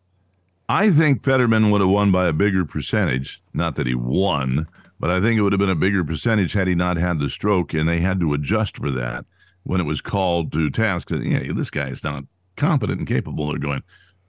I 0.68 0.90
think 0.90 1.24
Fetterman 1.24 1.70
would 1.70 1.80
have 1.82 1.90
won 1.90 2.12
by 2.12 2.28
a 2.28 2.34
bigger 2.34 2.66
percentage. 2.66 3.42
Not 3.54 3.76
that 3.76 3.88
he 3.88 3.94
won, 3.96 4.68
but 5.00 5.10
I 5.10 5.22
think 5.22 5.38
it 5.38 5.42
would 5.44 5.54
have 5.54 5.60
been 5.60 5.70
a 5.70 5.76
bigger 5.76 6.04
percentage 6.04 6.54
had 6.54 6.68
he 6.68 6.76
not 6.76 6.98
had 6.98 7.20
the 7.20 7.30
stroke, 7.30 7.74
and 7.74 7.88
they 7.88 8.00
had 8.00 8.20
to 8.20 8.34
adjust 8.34 8.78
for 8.78 8.90
that 8.92 9.26
when 9.64 9.80
it 9.80 9.86
was 9.86 10.02
called 10.02 10.52
to 10.54 10.70
task. 10.72 11.10
That 11.10 11.22
yeah, 11.24 11.54
this 11.54 11.70
guy 11.70 11.88
is 11.90 12.04
not 12.04 12.24
competent 12.56 12.98
and 13.00 13.08
capable. 13.08 13.48
They're 13.50 13.60
going, 13.60 13.84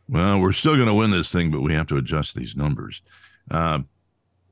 well, 0.09 0.39
we're 0.39 0.53
still 0.53 0.77
going 0.77 0.89
to 0.89 0.95
win 0.95 1.11
this 1.11 1.33
thing, 1.33 1.51
but 1.51 1.63
we 1.63 1.73
have 1.75 1.87
to 1.89 1.97
adjust 1.97 2.35
these 2.35 2.55
numbers, 2.55 3.03
uh, 3.51 3.81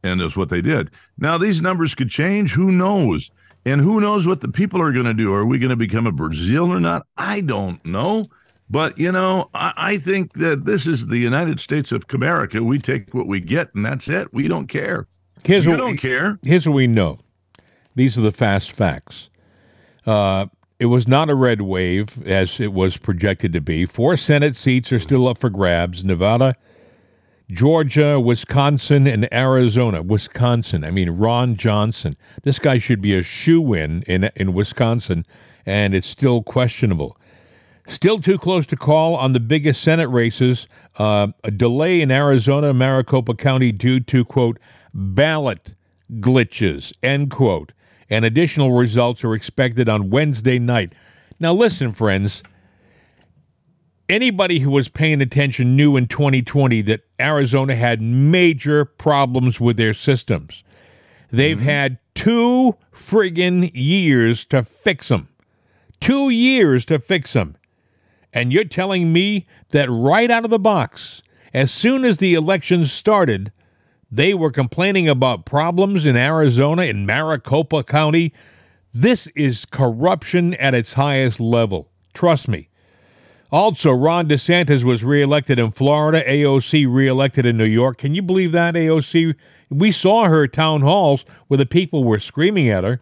and 0.03 0.21
that's 0.21 0.37
what 0.37 0.49
they 0.49 0.63
did. 0.63 0.91
Now 1.19 1.39
these 1.39 1.61
numbers 1.61 1.95
could 1.95 2.11
change. 2.11 2.53
Who 2.55 2.73
knows? 2.73 3.31
And 3.67 3.81
who 3.81 4.01
knows 4.01 4.29
what 4.29 4.43
the 4.43 4.49
people 4.49 4.81
are 4.81 4.93
going 4.93 5.07
to 5.07 5.13
do? 5.13 5.35
Are 5.35 5.45
we 5.45 5.59
going 5.59 5.71
to 5.71 5.77
become 5.77 6.07
a 6.07 6.13
Brazil 6.13 6.73
or 6.73 6.79
not? 6.79 7.05
I 7.17 7.41
don't 7.41 7.85
know. 7.85 8.29
But 8.71 8.97
you 8.97 9.11
know, 9.11 9.51
I, 9.55 9.73
I 9.77 9.99
think 9.99 10.35
that 10.35 10.65
this 10.65 10.87
is 10.87 11.09
the 11.09 11.19
United 11.19 11.59
States 11.59 11.91
of 11.91 12.05
America. 12.13 12.63
We 12.63 12.79
take 12.79 13.13
what 13.13 13.27
we 13.27 13.41
get, 13.41 13.75
and 13.75 13.85
that's 13.85 14.09
it. 14.09 14.33
We 14.33 14.47
don't 14.47 14.69
care. 14.69 15.09
Here's 15.45 15.65
you 15.65 15.73
what, 15.73 15.79
don't 15.79 15.97
care. 15.97 16.39
here's 16.43 16.67
what 16.67 16.75
we 16.75 16.87
know 16.87 17.19
These 17.95 18.17
are 18.17 18.23
the 18.23 18.33
fast 18.33 18.73
facts. 18.73 19.29
Uh, 20.07 20.47
it 20.79 20.87
was 20.87 21.09
not 21.09 21.29
a 21.29 21.35
red 21.35 21.63
wave 21.63 22.25
as 22.27 22.61
it 22.61 22.73
was 22.73 22.97
projected 22.97 23.53
to 23.53 23.61
be. 23.61 23.85
Four 23.85 24.17
Senate 24.17 24.55
seats 24.57 24.93
are 24.93 24.99
still 24.99 25.27
up 25.27 25.39
for 25.39 25.51
grabs 25.51 26.05
Nevada, 26.05 26.55
Georgia, 27.51 28.19
Wisconsin, 28.19 29.07
and 29.07 29.33
Arizona. 29.33 30.03
Wisconsin, 30.03 30.85
I 30.85 30.91
mean, 30.91 31.11
Ron 31.11 31.57
Johnson. 31.57 32.15
This 32.43 32.59
guy 32.59 32.79
should 32.79 33.01
be 33.01 33.15
a 33.17 33.23
shoe 33.23 33.73
in 33.75 34.03
in 34.03 34.53
Wisconsin, 34.53 35.25
and 35.65 35.95
it's 35.95 36.07
still 36.07 36.43
questionable. 36.43 37.17
Still 37.87 38.21
too 38.21 38.37
close 38.37 38.67
to 38.67 38.77
call 38.77 39.15
on 39.15 39.33
the 39.33 39.39
biggest 39.39 39.81
Senate 39.81 40.09
races. 40.09 40.67
Uh, 40.99 41.29
a 41.45 41.53
delay 41.53 42.01
in 42.01 42.11
Arizona, 42.11 42.75
Maricopa 42.75 43.35
County 43.35 43.71
due 43.71 44.01
to, 44.01 44.25
quote, 44.25 44.59
ballot 44.93 45.75
glitches, 46.15 46.93
end 47.03 47.31
quote. 47.31 47.73
And 48.11 48.25
additional 48.25 48.73
results 48.73 49.23
are 49.25 49.35
expected 49.35 49.89
on 49.89 50.11
Wednesday 50.11 50.59
night. 50.59 50.95
Now, 51.39 51.53
listen, 51.53 51.93
friends. 51.93 52.43
Anybody 54.09 54.61
who 54.61 54.71
was 54.71 54.89
paying 54.89 55.21
attention 55.21 55.75
knew 55.75 55.97
in 55.97 56.07
2020 56.07 56.83
that 56.83 57.01
Arizona 57.19 57.75
had 57.75 58.01
major 58.01 58.85
problems 58.85 59.61
with 59.61 59.77
their 59.77 59.95
systems. 59.95 60.63
They've 61.31 61.57
mm-hmm. 61.57 61.67
had 61.67 61.99
two 62.15 62.77
friggin' 62.93 63.71
years 63.75 64.45
to 64.47 64.63
fix 64.63 65.09
them. 65.09 65.29
Two 66.01 66.31
years 66.31 66.85
to 66.85 66.99
fix 67.01 67.33
them. 67.33 67.57
And 68.33 68.53
you're 68.53 68.65
telling 68.65 69.13
me 69.13 69.47
that 69.71 69.91
right 69.91 70.31
out 70.31 70.45
of 70.45 70.51
the 70.51 70.59
box, 70.59 71.23
as 71.53 71.73
soon 71.73 72.05
as 72.05 72.19
the 72.19 72.35
elections 72.35 72.93
started, 72.93 73.51
they 74.11 74.35
were 74.35 74.51
complaining 74.51 75.09
about 75.09 75.47
problems 75.47 76.07
in 76.07 76.17
Arizona, 76.17 76.83
in 76.83 77.07
Maricopa 77.07 77.83
County. 77.83 78.33
This 78.95 79.27
is 79.29 79.65
corruption 79.65 80.55
at 80.55 80.75
its 80.75 80.93
highest 80.93 81.41
level. 81.41 81.89
Trust 82.15 82.47
me. 82.47 82.69
Also, 83.53 83.93
Ron 83.93 84.29
DeSantis 84.29 84.83
was 84.83 85.05
reelected 85.05 85.59
in 85.59 85.71
Florida, 85.71 86.23
AOC 86.27 86.93
reelected 86.93 87.47
in 87.47 87.57
New 87.57 87.65
York. 87.65 87.99
Can 87.99 88.15
you 88.15 88.23
believe 88.23 88.53
that, 88.53 88.75
AOC? 88.75 89.35
We 89.71 89.93
saw 89.93 90.25
her 90.25 90.47
town 90.49 90.83
halls 90.83 91.25
where 91.47 91.59
the 91.59 91.67
people 91.67 92.05
were 92.05 92.19
screaming 92.19 92.69
at 92.69 92.85
her. 92.85 93.01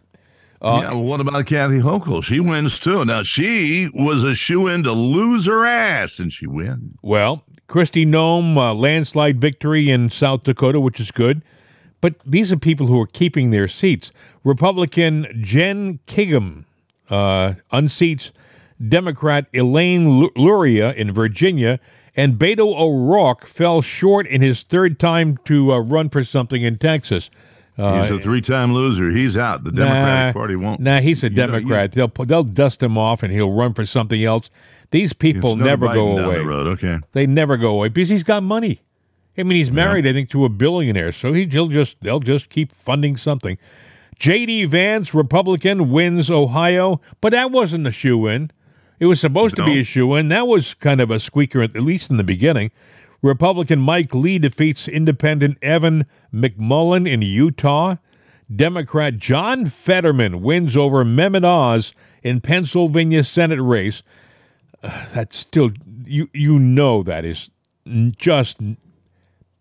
Uh, 0.61 0.81
yeah, 0.83 0.93
well, 0.93 1.03
what 1.03 1.21
about 1.21 1.47
Kathy 1.47 1.79
Hochul? 1.79 2.25
She 2.25 2.41
wins 2.41 2.79
too. 2.79 3.05
Now 3.05 3.23
she 3.23 3.91
was 3.93 4.25
a 4.25 4.35
shoe 4.35 4.67
in 4.67 4.83
to 4.85 4.93
lose 4.93 5.47
her 5.47 5.67
ass, 5.67 6.19
and 6.19 6.33
she 6.33 6.47
wins. 6.47 6.95
Well, 7.03 7.45
Kristi 7.69 8.07
Noem, 8.07 8.57
uh, 8.57 8.73
landslide 8.73 9.41
victory 9.41 9.91
in 9.91 10.09
South 10.09 10.45
Dakota, 10.45 10.81
which 10.81 11.01
is 11.01 11.11
good. 11.11 11.43
But 12.01 12.17
these 12.25 12.53
are 12.53 12.59
people 12.59 12.87
who 12.87 13.01
are 13.01 13.07
keeping 13.07 13.51
their 13.51 13.69
seats. 13.69 14.13
Republican 14.43 15.27
Jen 15.43 16.01
Kiggans 16.07 16.65
uh, 17.11 17.55
unseats 17.73 18.31
Democrat 18.89 19.47
Elaine 19.53 20.31
Luria 20.37 20.93
in 20.93 21.13
Virginia, 21.13 21.81
and 22.17 22.35
Beto 22.35 22.79
O'Rourke 22.79 23.47
fell 23.47 23.83
short 23.83 24.27
in 24.27 24.41
his 24.41 24.63
third 24.63 24.99
time 24.99 25.37
to 25.45 25.73
uh, 25.73 25.79
run 25.79 26.09
for 26.09 26.25
something 26.25 26.63
in 26.63 26.79
Texas. 26.79 27.31
Uh, 27.77 28.03
he's 28.03 28.11
a 28.11 28.21
three-time 28.21 28.73
loser. 28.73 29.11
He's 29.11 29.37
out. 29.37 29.65
The 29.65 29.73
Democratic 29.73 30.35
nah, 30.35 30.39
Party 30.39 30.57
won't. 30.57 30.81
Nah, 30.81 31.01
he's 31.01 31.25
a 31.25 31.31
Democrat. 31.31 31.97
Know, 31.97 32.05
you, 32.05 32.13
they'll 32.15 32.25
they'll 32.25 32.45
dust 32.45 32.83
him 32.83 32.97
off, 32.97 33.23
and 33.25 33.33
he'll 33.33 33.51
run 33.51 33.75
for 33.75 33.85
something 33.85 34.23
else. 34.23 34.49
These 34.93 35.13
people 35.13 35.57
never 35.57 35.93
go 35.93 36.19
away. 36.19 36.39
The 36.39 36.45
road. 36.45 36.67
Okay, 36.69 37.01
they 37.13 37.27
never 37.27 37.57
go 37.57 37.71
away 37.71 37.89
because 37.89 38.11
he's 38.11 38.23
got 38.23 38.45
money. 38.45 38.81
I 39.37 39.43
mean, 39.43 39.57
he's 39.57 39.73
married, 39.73 40.05
yeah. 40.05 40.13
I 40.13 40.15
think, 40.15 40.31
to 40.31 40.45
a 40.45 40.49
billionaire, 40.49 41.11
so 41.11 41.33
he, 41.33 41.47
he'll 41.47 41.67
just 41.67 42.01
they'll 42.01 42.21
just 42.21 42.49
keep 42.49 42.71
funding 42.71 43.17
something. 43.17 43.59
J.D. 44.17 44.67
Vance, 44.67 45.13
Republican, 45.13 45.91
wins 45.91 46.31
Ohio, 46.31 47.01
but 47.21 47.31
that 47.31 47.51
wasn't 47.51 47.89
a 47.89 47.91
shoe 47.91 48.29
in. 48.29 48.53
It 49.05 49.09
was 49.09 49.21
supposed 49.21 49.59
no. 49.59 49.67
to 49.67 49.71
be 49.71 49.81
a 49.81 49.85
shoe 49.85 50.15
in. 50.15 50.29
That 50.29 50.47
was 50.47 50.73
kind 50.73 50.99
of 50.99 51.11
a 51.11 51.21
squeaker, 51.21 51.61
at 51.61 51.77
least 51.77 52.11
in 52.11 52.17
the 52.17 52.25
beginning. 52.25 52.71
Republican 53.21 53.79
Mike 53.79 54.15
Lee 54.15 54.39
defeats 54.39 54.89
independent 54.89 55.59
Evan 55.61 56.07
McMullin 56.33 57.07
in 57.07 57.21
Utah. 57.21 57.97
Democrat 58.55 59.19
John 59.19 59.67
Fetterman 59.67 60.41
wins 60.41 60.75
over 60.75 61.05
Mehmet 61.05 61.45
Oz 61.45 61.93
in 62.23 62.41
Pennsylvania 62.41 63.25
Senate 63.25 63.61
race. 63.61 64.03
Uh, 64.83 65.05
that's 65.13 65.37
still 65.37 65.73
you 66.07 66.31
you 66.33 66.59
know 66.59 67.03
that 67.03 67.27
is 67.27 67.51
just 68.17 68.57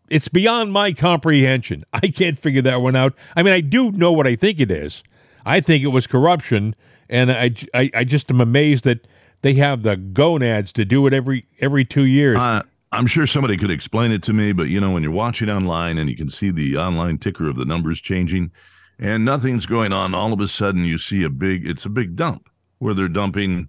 it's 0.10 0.30
beyond 0.30 0.72
my 0.72 0.94
comprehension. 0.94 1.82
I 1.94 2.08
can't 2.08 2.38
figure 2.38 2.62
that 2.62 2.82
one 2.82 2.96
out. 2.96 3.14
I 3.36 3.44
mean, 3.44 3.54
I 3.54 3.60
do 3.60 3.92
know 3.92 4.14
what 4.14 4.26
I 4.26 4.38
think 4.38 4.62
it 4.62 4.72
is. 4.72 5.04
I 5.46 5.60
think 5.60 5.84
it 5.84 5.88
was 5.88 6.08
corruption, 6.08 6.78
and 7.10 7.30
I, 7.30 7.52
I, 7.74 7.90
I 7.94 8.04
just 8.06 8.32
am 8.32 8.40
amazed 8.40 8.86
that 8.86 9.06
they 9.44 9.54
have 9.56 9.84
the 9.84 9.96
gonads 9.98 10.72
to 10.74 10.86
do 10.86 11.06
it 11.06 11.14
every 11.14 11.46
every 11.60 11.86
two 11.86 12.06
years. 12.06 12.40
Uh, 12.40 12.64
I'm 12.92 13.08
sure 13.08 13.28
somebody 13.28 13.58
could 13.58 13.72
explain 13.72 14.12
it 14.12 14.24
to 14.24 14.34
me, 14.34 14.52
but 14.52 14.70
you 14.70 14.80
know, 14.80 14.92
when 14.92 15.04
you're 15.04 15.12
watching 15.12 15.50
online 15.50 15.98
and 15.98 16.10
you 16.10 16.16
can 16.16 16.30
see 16.30 16.50
the 16.50 16.78
online 16.78 17.18
ticker 17.18 17.50
of 17.50 17.56
the 17.56 17.66
numbers 17.66 18.00
changing 18.00 18.52
and 19.00 19.26
nothing's 19.26 19.66
going 19.66 19.92
on, 19.92 20.16
all 20.16 20.32
of 20.32 20.40
a 20.40 20.48
sudden 20.48 20.86
you 20.86 20.98
see 20.98 21.24
a 21.24 21.30
big, 21.30 21.68
it's 21.68 21.86
a 21.86 21.90
big 21.90 22.16
dump 22.16 22.50
where 22.80 22.94
they're 22.94 23.08
dumping, 23.08 23.68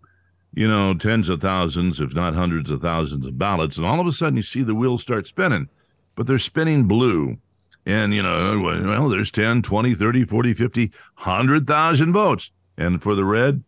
you 0.52 0.69
know, 0.69 0.95
tens 0.95 1.28
of 1.28 1.40
thousands, 1.40 2.00
if 2.00 2.14
not 2.14 2.35
hundreds 2.35 2.71
of 2.71 2.83
thousands 2.83 3.26
of 3.26 3.38
ballots. 3.38 3.76
And 3.76 3.87
all 3.87 3.99
of 3.99 4.07
a 4.07 4.12
sudden 4.12 4.37
you 4.37 4.43
see 4.43 4.62
the 4.62 4.75
wheels 4.75 5.02
start 5.02 5.26
spinning, 5.26 5.69
but 6.14 6.26
they're 6.26 6.38
spinning 6.38 6.85
blue. 6.85 7.38
And, 7.87 8.14
you 8.14 8.23
know, 8.23 8.61
well, 8.61 9.09
there's 9.09 9.31
10, 9.31 9.62
20, 9.62 9.95
30, 9.95 10.25
40, 10.25 10.54
50, 10.54 10.93
100,000 11.16 12.12
votes. 12.12 12.50
And 12.76 13.02
for 13.02 13.14
the 13.14 13.25
red, 13.25 13.64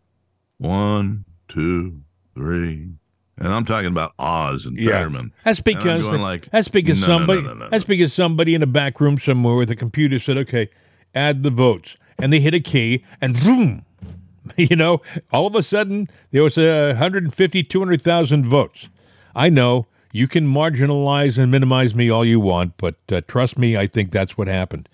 one, 0.59 1.25
two, 1.49 2.01
three, 2.35 2.91
and 3.39 3.49
I'm 3.49 3.65
talking 3.65 3.89
about 3.89 4.15
Oz 4.19 4.67
and 4.67 4.79
yeah. 4.79 5.09
That's 5.45 5.61
because 5.61 6.05
like, 6.11 6.51
that's 6.51 6.69
because 6.69 7.01
no, 7.01 7.07
somebody 7.07 7.43
no, 7.43 7.55
no, 7.55 7.69
that's 7.69 7.85
because 7.85 8.13
somebody 8.13 8.55
in 8.55 8.63
a 8.63 8.67
back 8.67 9.01
room 9.01 9.19
somewhere 9.19 9.57
with 9.57 9.71
a 9.71 9.77
computer 9.77 10.19
said, 10.19 10.37
"Okay, 10.39 10.71
add 11.15 11.43
the 11.43 11.51
votes," 11.51 11.97
and 12.19 12.33
they 12.33 12.41
hit 12.41 12.55
a 12.55 12.61
key, 12.61 13.05
and 13.21 13.39
boom, 13.43 13.85
you 14.57 14.77
know, 14.77 15.03
all 15.33 15.47
of 15.47 15.55
a 15.55 15.63
sudden 15.63 16.09
there 16.31 16.43
was 16.43 16.57
a 16.57 16.89
150, 16.89 17.63
200,000 17.63 18.47
votes. 18.47 18.89
I 19.35 19.49
know 19.49 19.87
you 20.13 20.29
can 20.29 20.47
marginalize 20.47 21.39
and 21.39 21.51
minimize 21.51 21.95
me 21.95 22.09
all 22.09 22.25
you 22.25 22.41
want, 22.41 22.75
but 22.79 22.97
uh, 23.11 23.21
trust 23.27 23.59
me, 23.59 23.77
I 23.77 23.87
think 23.87 24.11
that's 24.11 24.39
what 24.39 24.49
happened. 24.49 24.89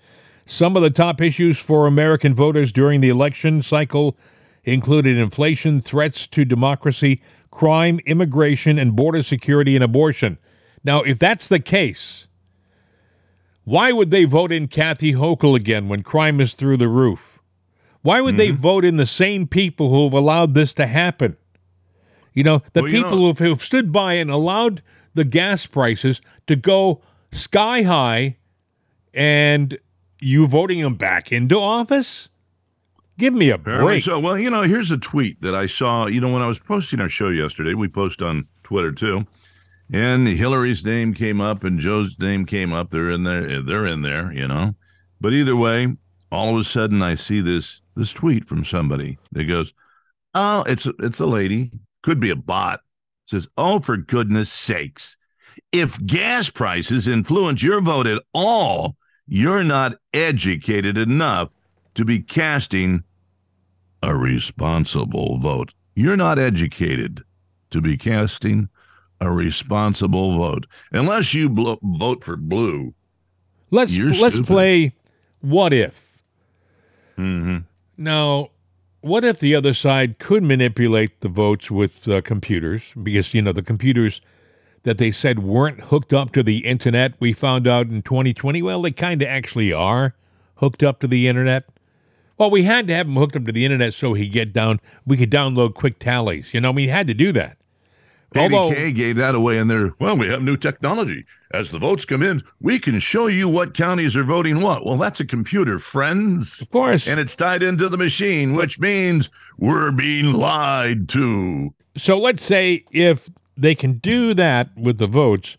Some 0.45 0.75
of 0.75 0.81
the 0.83 0.89
top 0.89 1.21
issues 1.21 1.57
for 1.59 1.87
American 1.87 2.35
voters 2.35 2.73
during 2.73 2.99
the 2.99 3.07
election 3.07 3.61
cycle 3.61 4.17
included 4.63 5.17
inflation, 5.17 5.81
threats 5.81 6.27
to 6.27 6.45
democracy 6.45 7.21
crime, 7.53 7.99
immigration, 8.07 8.79
and 8.79 8.95
border 8.95 9.21
security 9.21 9.75
and 9.75 9.83
abortion. 9.83 10.39
Now, 10.83 11.03
if 11.03 11.19
that's 11.19 11.47
the 11.47 11.59
case, 11.59 12.27
why 13.63 13.91
would 13.91 14.09
they 14.09 14.25
vote 14.25 14.51
in 14.51 14.67
Kathy 14.67 15.13
Hochul 15.13 15.55
again 15.55 15.87
when 15.87 16.01
crime 16.01 16.41
is 16.41 16.53
through 16.53 16.77
the 16.77 16.87
roof? 16.87 17.39
Why 18.01 18.21
would 18.21 18.35
mm-hmm. 18.35 18.37
they 18.37 18.51
vote 18.51 18.83
in 18.83 18.97
the 18.97 19.05
same 19.05 19.47
people 19.47 19.91
who 19.91 20.05
have 20.05 20.13
allowed 20.13 20.55
this 20.55 20.73
to 20.73 20.87
happen? 20.87 21.37
You 22.33 22.43
know, 22.43 22.63
the 22.73 22.81
well, 22.81 22.91
people 22.91 23.11
know, 23.11 23.27
who've, 23.27 23.39
who've 23.39 23.61
stood 23.61 23.91
by 23.91 24.13
and 24.13 24.31
allowed 24.31 24.81
the 25.13 25.23
gas 25.23 25.67
prices 25.67 26.21
to 26.47 26.55
go 26.55 27.01
sky 27.31 27.83
high 27.83 28.37
and 29.13 29.77
you 30.19 30.47
voting 30.47 30.81
them 30.81 30.95
back 30.95 31.31
into 31.31 31.59
office? 31.59 32.29
Give 33.17 33.33
me 33.33 33.49
a 33.49 33.57
break. 33.57 34.03
So, 34.03 34.19
well, 34.19 34.37
you 34.37 34.49
know, 34.49 34.63
here's 34.63 34.91
a 34.91 34.97
tweet 34.97 35.41
that 35.41 35.53
I 35.53 35.67
saw. 35.67 36.07
You 36.07 36.19
know, 36.19 36.31
when 36.31 36.41
I 36.41 36.47
was 36.47 36.59
posting 36.59 36.99
our 36.99 37.09
show 37.09 37.29
yesterday, 37.29 37.73
we 37.73 37.87
post 37.87 38.21
on 38.21 38.47
Twitter 38.63 38.91
too, 38.91 39.27
and 39.91 40.27
Hillary's 40.27 40.83
name 40.83 41.13
came 41.13 41.39
up 41.39 41.63
and 41.63 41.79
Joe's 41.79 42.17
name 42.19 42.45
came 42.45 42.73
up. 42.73 42.89
They're 42.89 43.11
in 43.11 43.23
there. 43.23 43.47
Eh, 43.47 43.61
they're 43.65 43.85
in 43.85 44.01
there. 44.01 44.31
You 44.31 44.47
know, 44.47 44.75
but 45.21 45.33
either 45.33 45.55
way, 45.55 45.95
all 46.31 46.55
of 46.55 46.61
a 46.61 46.63
sudden 46.63 47.03
I 47.03 47.15
see 47.15 47.39
this 47.41 47.81
this 47.95 48.13
tweet 48.13 48.45
from 48.45 48.65
somebody 48.65 49.19
that 49.31 49.43
goes, 49.43 49.73
"Oh, 50.33 50.63
it's 50.63 50.87
it's 50.99 51.19
a 51.19 51.27
lady. 51.27 51.71
Could 52.01 52.19
be 52.19 52.31
a 52.31 52.35
bot." 52.35 52.79
It 53.25 53.29
says, 53.29 53.47
"Oh, 53.57 53.79
for 53.79 53.95
goodness 53.95 54.51
sakes." 54.51 55.17
If 55.71 56.03
gas 56.03 56.49
prices 56.49 57.07
influence 57.07 57.61
your 57.61 57.79
vote 57.79 58.07
at 58.07 58.23
all, 58.33 58.95
you're 59.27 59.63
not 59.63 59.97
educated 60.13 60.97
enough 60.97 61.49
to 61.95 62.05
be 62.05 62.19
casting 62.19 63.03
a 64.01 64.15
responsible 64.15 65.37
vote. 65.37 65.73
You're 65.95 66.17
not 66.17 66.39
educated 66.39 67.23
to 67.71 67.81
be 67.81 67.97
casting 67.97 68.69
a 69.21 69.31
responsible 69.31 70.37
vote 70.37 70.65
unless 70.91 71.33
you 71.33 71.49
blo- 71.49 71.79
vote 71.81 72.23
for 72.23 72.35
blue. 72.35 72.93
Let's 73.71 73.97
let's 73.97 74.35
stupid. 74.35 74.47
play 74.47 74.95
what 75.41 75.73
if. 75.73 76.23
Mm-hmm. 77.17 77.59
Now, 77.97 78.49
what 79.01 79.23
if 79.25 79.39
the 79.39 79.55
other 79.55 79.73
side 79.73 80.19
could 80.19 80.43
manipulate 80.43 81.21
the 81.21 81.29
votes 81.29 81.71
with 81.71 82.07
uh, 82.07 82.21
computers? 82.21 82.93
Because 83.01 83.33
you 83.33 83.41
know 83.41 83.51
the 83.51 83.63
computers 83.63 84.21
that 84.83 84.97
they 84.97 85.11
said 85.11 85.39
weren't 85.39 85.81
hooked 85.81 86.13
up 86.13 86.31
to 86.33 86.43
the 86.43 86.59
internet. 86.59 87.13
We 87.19 87.33
found 87.33 87.67
out 87.67 87.87
in 87.87 88.01
2020. 88.01 88.61
Well, 88.61 88.81
they 88.81 88.91
kind 88.91 89.21
of 89.21 89.27
actually 89.27 89.73
are 89.73 90.15
hooked 90.55 90.83
up 90.83 90.99
to 90.99 91.07
the 91.07 91.27
internet. 91.27 91.65
Well, 92.43 92.51
we 92.51 92.63
had 92.63 92.87
to 92.87 92.93
have 92.93 93.07
him 93.07 93.15
hooked 93.15 93.37
up 93.37 93.45
to 93.45 93.53
the 93.53 93.63
internet 93.63 93.93
so 93.93 94.15
he 94.15 94.27
get 94.27 94.51
down. 94.51 94.81
We 95.05 95.15
could 95.15 95.31
download 95.31 95.75
quick 95.75 95.97
tallies. 95.97 96.53
You 96.53 96.59
know, 96.59 96.73
we 96.73 96.89
had 96.89 97.07
to 97.07 97.13
do 97.13 97.31
that. 97.31 97.55
Although 98.35 98.71
gave 98.91 99.15
that 99.15 99.33
away 99.33 99.57
in 99.57 99.69
there. 99.69 99.93
Well, 99.97 100.17
we 100.17 100.27
have 100.27 100.41
new 100.41 100.57
technology. 100.57 101.23
As 101.53 101.71
the 101.71 101.79
votes 101.79 102.03
come 102.03 102.21
in, 102.21 102.43
we 102.59 102.79
can 102.79 102.99
show 102.99 103.27
you 103.27 103.47
what 103.47 103.73
counties 103.73 104.17
are 104.17 104.25
voting 104.25 104.59
what. 104.59 104.85
Well, 104.85 104.97
that's 104.97 105.21
a 105.21 105.25
computer, 105.25 105.79
friends. 105.79 106.59
Of 106.59 106.69
course. 106.69 107.07
And 107.07 107.17
it's 107.17 107.33
tied 107.33 107.63
into 107.63 107.87
the 107.87 107.95
machine, 107.95 108.51
which 108.51 108.77
means 108.77 109.29
we're 109.57 109.91
being 109.91 110.33
lied 110.33 111.07
to. 111.09 111.73
So 111.95 112.19
let's 112.19 112.43
say 112.43 112.83
if 112.91 113.29
they 113.55 113.73
can 113.73 113.99
do 113.99 114.33
that 114.33 114.75
with 114.75 114.97
the 114.97 115.07
votes, 115.07 115.55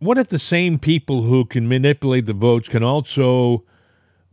what 0.00 0.18
if 0.18 0.26
the 0.26 0.40
same 0.40 0.80
people 0.80 1.22
who 1.22 1.44
can 1.44 1.68
manipulate 1.68 2.26
the 2.26 2.32
votes 2.32 2.68
can 2.68 2.82
also 2.82 3.62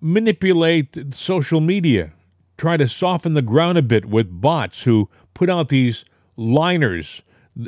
manipulate 0.05 1.15
social 1.15 1.59
media, 1.59 2.13
try 2.57 2.77
to 2.77 2.87
soften 2.87 3.33
the 3.33 3.41
ground 3.41 3.75
a 3.75 3.81
bit 3.81 4.05
with 4.05 4.39
bots 4.39 4.83
who 4.83 5.09
put 5.33 5.49
out 5.49 5.69
these 5.69 6.05
liners 6.37 7.23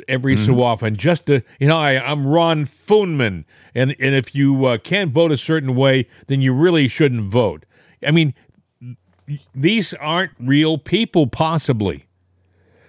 every 0.06 0.36
mm-hmm. 0.36 0.44
so 0.44 0.62
often 0.62 0.94
just 0.94 1.24
to 1.24 1.42
you 1.58 1.66
know 1.66 1.78
I, 1.78 1.98
i'm 1.98 2.26
ron 2.26 2.66
funman 2.66 3.46
and 3.74 3.96
and 3.98 4.14
if 4.14 4.34
you 4.34 4.66
uh, 4.66 4.76
can't 4.76 5.10
vote 5.10 5.32
a 5.32 5.38
certain 5.38 5.74
way 5.74 6.06
then 6.26 6.42
you 6.42 6.52
really 6.52 6.88
shouldn't 6.88 7.22
vote. 7.22 7.64
I 8.06 8.10
mean 8.10 8.34
these 9.54 9.94
aren't 9.94 10.32
real 10.38 10.76
people 10.76 11.26
possibly. 11.26 12.04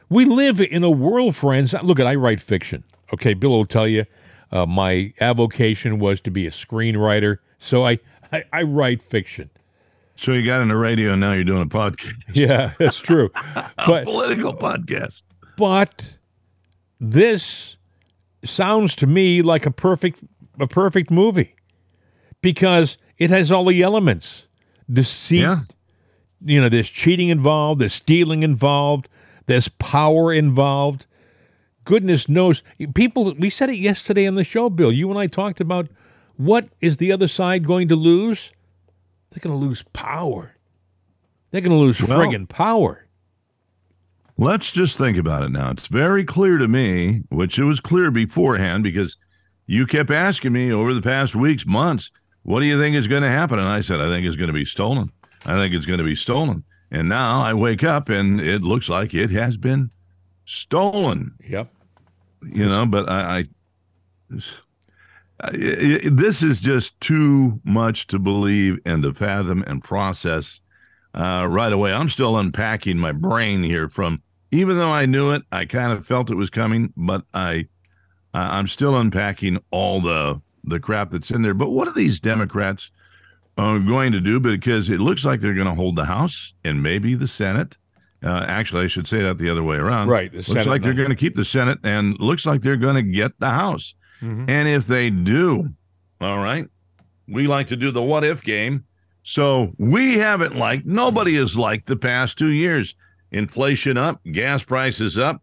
We 0.10 0.26
live 0.26 0.60
in 0.60 0.84
a 0.84 0.92
world 0.92 1.38
friends 1.38 1.74
look 1.82 2.00
at 2.00 2.06
i 2.06 2.16
write 2.16 2.42
fiction 2.42 2.84
okay? 3.14 3.34
Bill 3.34 3.52
will 3.52 3.66
tell 3.66 3.88
you 3.88 4.06
uh, 4.52 4.66
my 4.66 5.14
avocation 5.22 6.00
was 6.00 6.20
to 6.22 6.30
be 6.30 6.46
a 6.46 6.52
screenwriter 6.52 7.38
so 7.60 7.86
I, 7.86 8.00
I, 8.32 8.44
I 8.52 8.64
write 8.64 9.02
fiction. 9.02 9.50
So 10.16 10.34
you 10.34 10.46
got 10.46 10.62
in 10.62 10.68
the 10.68 10.76
radio 10.76 11.14
and 11.14 11.22
now 11.22 11.34
you're 11.34 11.44
doing 11.46 11.62
a 11.62 11.66
podcast. 11.66 12.16
Yeah 12.34 12.74
that's 12.78 13.00
true. 13.00 13.32
But 13.78 14.04
political 14.04 14.54
podcast. 14.54 15.24
But 15.58 16.16
this 17.00 17.78
sounds 18.44 18.96
to 18.98 19.08
me 19.08 19.42
like 19.42 19.66
a 19.66 19.72
perfect 19.72 20.24
a 20.60 20.68
perfect 20.68 21.10
movie 21.10 21.56
because 22.42 22.98
it 23.18 23.30
has 23.30 23.52
all 23.52 23.66
the 23.66 23.82
elements. 23.82 24.48
Deceit 24.92 25.42
yeah. 25.42 25.60
you 26.44 26.60
know 26.60 26.68
there's 26.68 26.90
cheating 26.90 27.30
involved 27.30 27.80
there's 27.80 27.94
stealing 27.94 28.44
involved 28.44 29.08
there's 29.46 29.68
power 29.68 30.32
involved. 30.32 31.08
Goodness 31.84 32.30
knows 32.30 32.62
people 32.94 33.34
we 33.40 33.50
said 33.50 33.70
it 33.70 33.78
yesterday 33.78 34.28
on 34.28 34.36
the 34.36 34.44
show 34.44 34.70
bill 34.70 34.92
you 34.92 35.10
and 35.10 35.18
i 35.18 35.26
talked 35.26 35.60
about 35.60 35.88
what 36.40 36.70
is 36.80 36.98
the 36.98 37.12
other 37.12 37.28
side 37.28 37.66
going 37.66 37.88
to 37.90 37.96
lose 37.96 38.52
they're 39.30 39.42
going 39.42 39.60
to 39.60 39.66
lose 39.66 39.84
power 39.94 40.56
they're 41.52 41.62
going 41.62 41.78
to 41.78 41.78
lose 41.78 42.02
well, 42.02 42.20
friggin' 42.20 42.48
power 42.48 43.10
Let's 44.42 44.72
just 44.72 44.98
think 44.98 45.18
about 45.18 45.44
it 45.44 45.52
now. 45.52 45.72
It's 45.72 45.88
very 45.88 46.24
clear 46.24 46.58
to 46.60 46.68
me, 46.70 47.24
which 47.28 47.60
it 47.60 47.66
was 47.66 47.82
clear 47.82 48.10
beforehand 48.10 48.84
because 48.84 49.18
you 49.68 49.86
kept 49.86 50.12
asking 50.12 50.54
me 50.54 50.72
over 50.72 50.94
the 50.94 51.02
past 51.02 51.36
weeks, 51.36 51.66
months, 51.66 52.10
what 52.44 52.62
do 52.62 52.66
you 52.66 52.80
think 52.80 52.96
is 52.96 53.10
going 53.10 53.24
to 53.24 53.30
happen? 53.30 53.60
And 53.60 53.68
I 53.68 53.82
said, 53.82 54.00
I 54.00 54.08
think 54.08 54.26
it's 54.26 54.38
going 54.38 54.48
to 54.48 54.54
be 54.54 54.64
stolen. 54.64 55.12
I 55.46 55.56
think 55.56 55.74
it's 55.74 55.86
going 55.86 55.98
to 55.98 56.06
be 56.06 56.16
stolen. 56.16 56.64
And 56.90 57.10
now 57.10 57.42
I 57.42 57.54
wake 57.54 57.84
up 57.84 58.08
and 58.08 58.40
it 58.40 58.62
looks 58.62 58.88
like 58.88 59.14
it 59.14 59.30
has 59.32 59.58
been 59.58 59.92
stolen. 60.46 61.36
Yep. 61.46 61.74
You 62.42 62.66
know, 62.66 62.86
but 62.86 63.10
I, 63.10 63.40
I 63.40 64.40
this, 65.54 66.44
is 66.44 66.60
just 66.60 67.00
too 67.00 67.62
much 67.64 68.08
to 68.08 68.20
believe 68.20 68.80
and 68.86 69.04
to 69.04 69.14
fathom 69.14 69.64
and 69.68 69.84
process 69.84 70.60
uh, 71.14 71.48
right 71.50 71.72
away. 71.72 71.94
I'm 71.94 72.10
still 72.10 72.38
unpacking 72.38 72.98
my 72.98 73.12
brain 73.12 73.64
here 73.64 73.90
from 73.90 74.22
even 74.52 74.78
though 74.78 74.92
I 74.92 75.06
knew 75.06 75.32
it, 75.32 75.44
I 75.52 75.66
kind 75.66 75.94
of 75.94 76.06
felt 76.06 76.32
it 76.32 76.36
was 76.36 76.50
coming, 76.50 76.94
but 76.98 77.24
I 77.34 77.68
I'm 78.34 78.68
still 78.68 78.98
unpacking 78.98 79.60
all 79.72 80.02
the 80.02 80.42
the 80.64 80.80
crap 80.80 81.12
that's 81.12 81.32
in 81.32 81.42
there. 81.42 81.54
But 81.54 81.70
what 81.70 81.88
are 81.88 81.94
these 81.94 82.20
Democrats 82.20 82.92
uh, 83.58 83.78
going 83.80 84.12
to 84.12 84.20
do? 84.20 84.40
Because 84.40 84.90
it 84.90 85.00
looks 85.00 85.26
like 85.26 85.40
they're 85.42 85.54
going 85.54 85.68
to 85.68 85.74
hold 85.74 85.96
the 85.96 86.06
House 86.06 86.54
and 86.64 86.84
maybe 86.84 87.16
the 87.16 87.28
Senate. 87.28 87.78
Uh, 88.22 88.46
actually, 88.48 88.84
I 88.84 88.88
should 88.88 89.08
say 89.08 89.22
that 89.22 89.38
the 89.38 89.50
other 89.50 89.64
way 89.64 89.78
around. 89.78 90.10
Right. 90.10 90.34
looks 90.34 90.48
Senate 90.48 90.68
like 90.68 90.82
they're 90.82 90.94
going 90.94 91.10
to 91.10 91.16
keep 91.16 91.36
the 91.36 91.46
Senate, 91.46 91.80
and 91.84 92.20
looks 92.20 92.46
like 92.46 92.62
they're 92.62 92.76
going 92.76 92.96
to 92.96 93.02
get 93.02 93.40
the 93.40 93.50
House. 93.50 93.96
Mm-hmm. 94.22 94.50
And 94.50 94.68
if 94.68 94.88
they 94.88 95.10
do, 95.10 95.70
all 96.20 96.40
right, 96.40 96.68
we 97.28 97.48
like 97.48 97.68
to 97.68 97.76
do 97.76 97.92
the 97.92 98.02
what 98.02 98.24
if 98.24 98.42
game. 98.42 98.86
So 99.24 99.74
we 99.78 100.18
haven't 100.18 100.56
liked. 100.56 100.86
Nobody 100.86 101.36
has 101.36 101.58
liked 101.58 101.88
the 101.88 101.96
past 101.96 102.38
two 102.38 102.50
years 102.50 102.96
inflation 103.32 103.98
up, 103.98 104.22
gas 104.32 104.64
prices 104.64 105.18
up. 105.18 105.42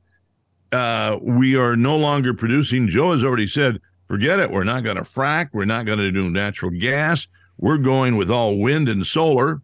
Uh, 0.72 1.18
we 1.22 1.56
are 1.56 1.76
no 1.76 1.96
longer 1.96 2.34
producing. 2.34 2.88
Joe 2.88 3.12
has 3.12 3.22
already 3.22 3.46
said, 3.46 3.80
forget 4.08 4.40
it. 4.40 4.50
We're 4.50 4.64
not 4.64 4.82
going 4.82 4.96
to 4.96 5.02
frack. 5.02 5.50
We're 5.52 5.64
not 5.64 5.86
going 5.86 5.98
to 5.98 6.10
do 6.10 6.28
natural 6.28 6.72
gas. 6.72 7.28
We're 7.58 7.78
going 7.78 8.16
with 8.16 8.30
all 8.30 8.58
wind 8.58 8.88
and 8.88 9.06
solar. 9.06 9.62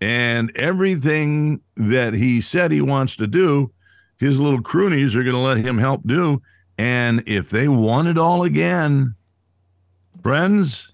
And 0.00 0.54
everything 0.56 1.60
that 1.76 2.12
he 2.12 2.40
said 2.40 2.72
he 2.72 2.80
wants 2.80 3.16
to 3.16 3.26
do, 3.26 3.72
his 4.18 4.38
little 4.38 4.62
croonies 4.62 5.14
are 5.14 5.22
going 5.22 5.34
to 5.34 5.38
let 5.38 5.58
him 5.58 5.78
help 5.78 6.06
do. 6.06 6.42
And 6.78 7.22
if 7.26 7.50
they 7.50 7.68
want 7.68 8.08
it 8.08 8.18
all 8.18 8.42
again, 8.42 9.14
friends, 10.22 10.92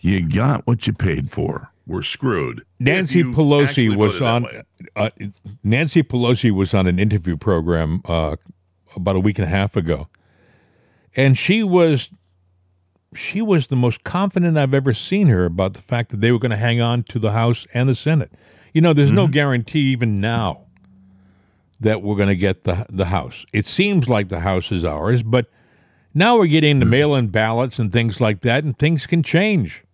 you 0.00 0.26
got 0.26 0.66
what 0.66 0.86
you 0.86 0.92
paid 0.92 1.30
for 1.30 1.70
we're 1.86 2.02
screwed. 2.02 2.64
Nancy 2.80 3.22
Pelosi 3.22 3.94
was 3.94 4.20
on. 4.20 4.46
Uh, 4.96 5.10
Nancy 5.62 6.02
Pelosi 6.02 6.50
was 6.50 6.74
on 6.74 6.86
an 6.86 6.98
interview 6.98 7.36
program 7.36 8.02
uh, 8.06 8.36
about 8.94 9.16
a 9.16 9.20
week 9.20 9.38
and 9.38 9.46
a 9.46 9.50
half 9.50 9.76
ago, 9.76 10.08
and 11.14 11.38
she 11.38 11.62
was 11.62 12.10
she 13.14 13.40
was 13.40 13.68
the 13.68 13.76
most 13.76 14.02
confident 14.02 14.58
I've 14.58 14.74
ever 14.74 14.92
seen 14.92 15.28
her 15.28 15.44
about 15.44 15.74
the 15.74 15.80
fact 15.80 16.10
that 16.10 16.20
they 16.20 16.32
were 16.32 16.40
going 16.40 16.50
to 16.50 16.56
hang 16.56 16.80
on 16.80 17.04
to 17.04 17.18
the 17.18 17.32
House 17.32 17.66
and 17.72 17.88
the 17.88 17.94
Senate. 17.94 18.32
You 18.72 18.80
know, 18.80 18.92
there's 18.92 19.08
mm-hmm. 19.08 19.16
no 19.16 19.28
guarantee 19.28 19.92
even 19.92 20.20
now 20.20 20.65
that 21.80 22.02
we're 22.02 22.16
going 22.16 22.28
to 22.28 22.36
get 22.36 22.64
the 22.64 22.86
the 22.88 23.06
House. 23.06 23.44
It 23.52 23.66
seems 23.66 24.08
like 24.08 24.28
the 24.28 24.40
House 24.40 24.72
is 24.72 24.84
ours, 24.84 25.22
but 25.22 25.50
now 26.14 26.38
we're 26.38 26.46
getting 26.46 26.78
the 26.78 26.84
mm-hmm. 26.84 26.90
mail-in 26.90 27.28
ballots 27.28 27.78
and 27.78 27.92
things 27.92 28.20
like 28.20 28.40
that, 28.40 28.64
and 28.64 28.78
things 28.78 29.06
can 29.06 29.22
change. 29.22 29.84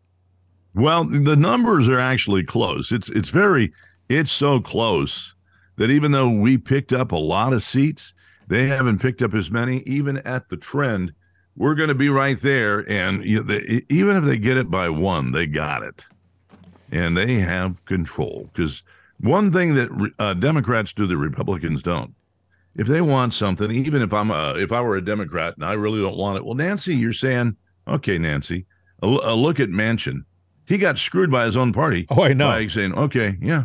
Well, 0.74 1.04
the 1.04 1.36
numbers 1.36 1.88
are 1.88 1.98
actually 1.98 2.44
close. 2.44 2.92
It's 2.92 3.08
it's 3.10 3.28
very 3.30 3.72
it's 4.08 4.32
so 4.32 4.60
close 4.60 5.34
that 5.76 5.90
even 5.90 6.12
though 6.12 6.28
we 6.28 6.58
picked 6.58 6.92
up 6.92 7.12
a 7.12 7.16
lot 7.16 7.52
of 7.52 7.62
seats, 7.62 8.14
they 8.46 8.66
haven't 8.68 9.00
picked 9.00 9.22
up 9.22 9.34
as 9.34 9.50
many. 9.50 9.80
Even 9.80 10.18
at 10.18 10.48
the 10.48 10.56
trend, 10.56 11.12
we're 11.56 11.74
going 11.74 11.88
to 11.88 11.94
be 11.94 12.08
right 12.08 12.40
there. 12.40 12.88
And 12.90 13.24
even 13.24 14.16
if 14.16 14.24
they 14.24 14.38
get 14.38 14.56
it 14.56 14.70
by 14.70 14.88
one, 14.88 15.32
they 15.32 15.46
got 15.46 15.82
it, 15.82 16.04
and 16.90 17.16
they 17.16 17.34
have 17.36 17.84
control. 17.84 18.48
Because 18.52 18.82
one 19.22 19.50
thing 19.50 19.74
that 19.74 20.12
uh, 20.18 20.34
Democrats 20.34 20.92
do 20.92 21.06
that 21.06 21.16
Republicans 21.16 21.82
don't, 21.82 22.14
if 22.76 22.86
they 22.86 23.00
want 23.00 23.34
something, 23.34 23.70
even 23.70 24.02
if 24.02 24.12
I'm 24.12 24.30
a, 24.30 24.54
if 24.54 24.72
I 24.72 24.80
were 24.80 24.96
a 24.96 25.04
Democrat 25.04 25.54
and 25.56 25.64
I 25.64 25.72
really 25.72 26.00
don't 26.00 26.16
want 26.16 26.36
it, 26.36 26.44
well, 26.44 26.54
Nancy, 26.54 26.94
you're 26.94 27.12
saying, 27.12 27.56
okay, 27.86 28.18
Nancy, 28.18 28.66
a, 29.02 29.06
a 29.06 29.34
look 29.34 29.60
at 29.60 29.68
Manchin. 29.68 30.24
he 30.66 30.78
got 30.78 30.98
screwed 30.98 31.30
by 31.30 31.44
his 31.44 31.56
own 31.56 31.72
party. 31.72 32.06
Oh, 32.10 32.22
I 32.22 32.32
know. 32.32 32.48
By 32.48 32.66
saying, 32.68 32.94
okay, 32.94 33.36
yeah, 33.40 33.64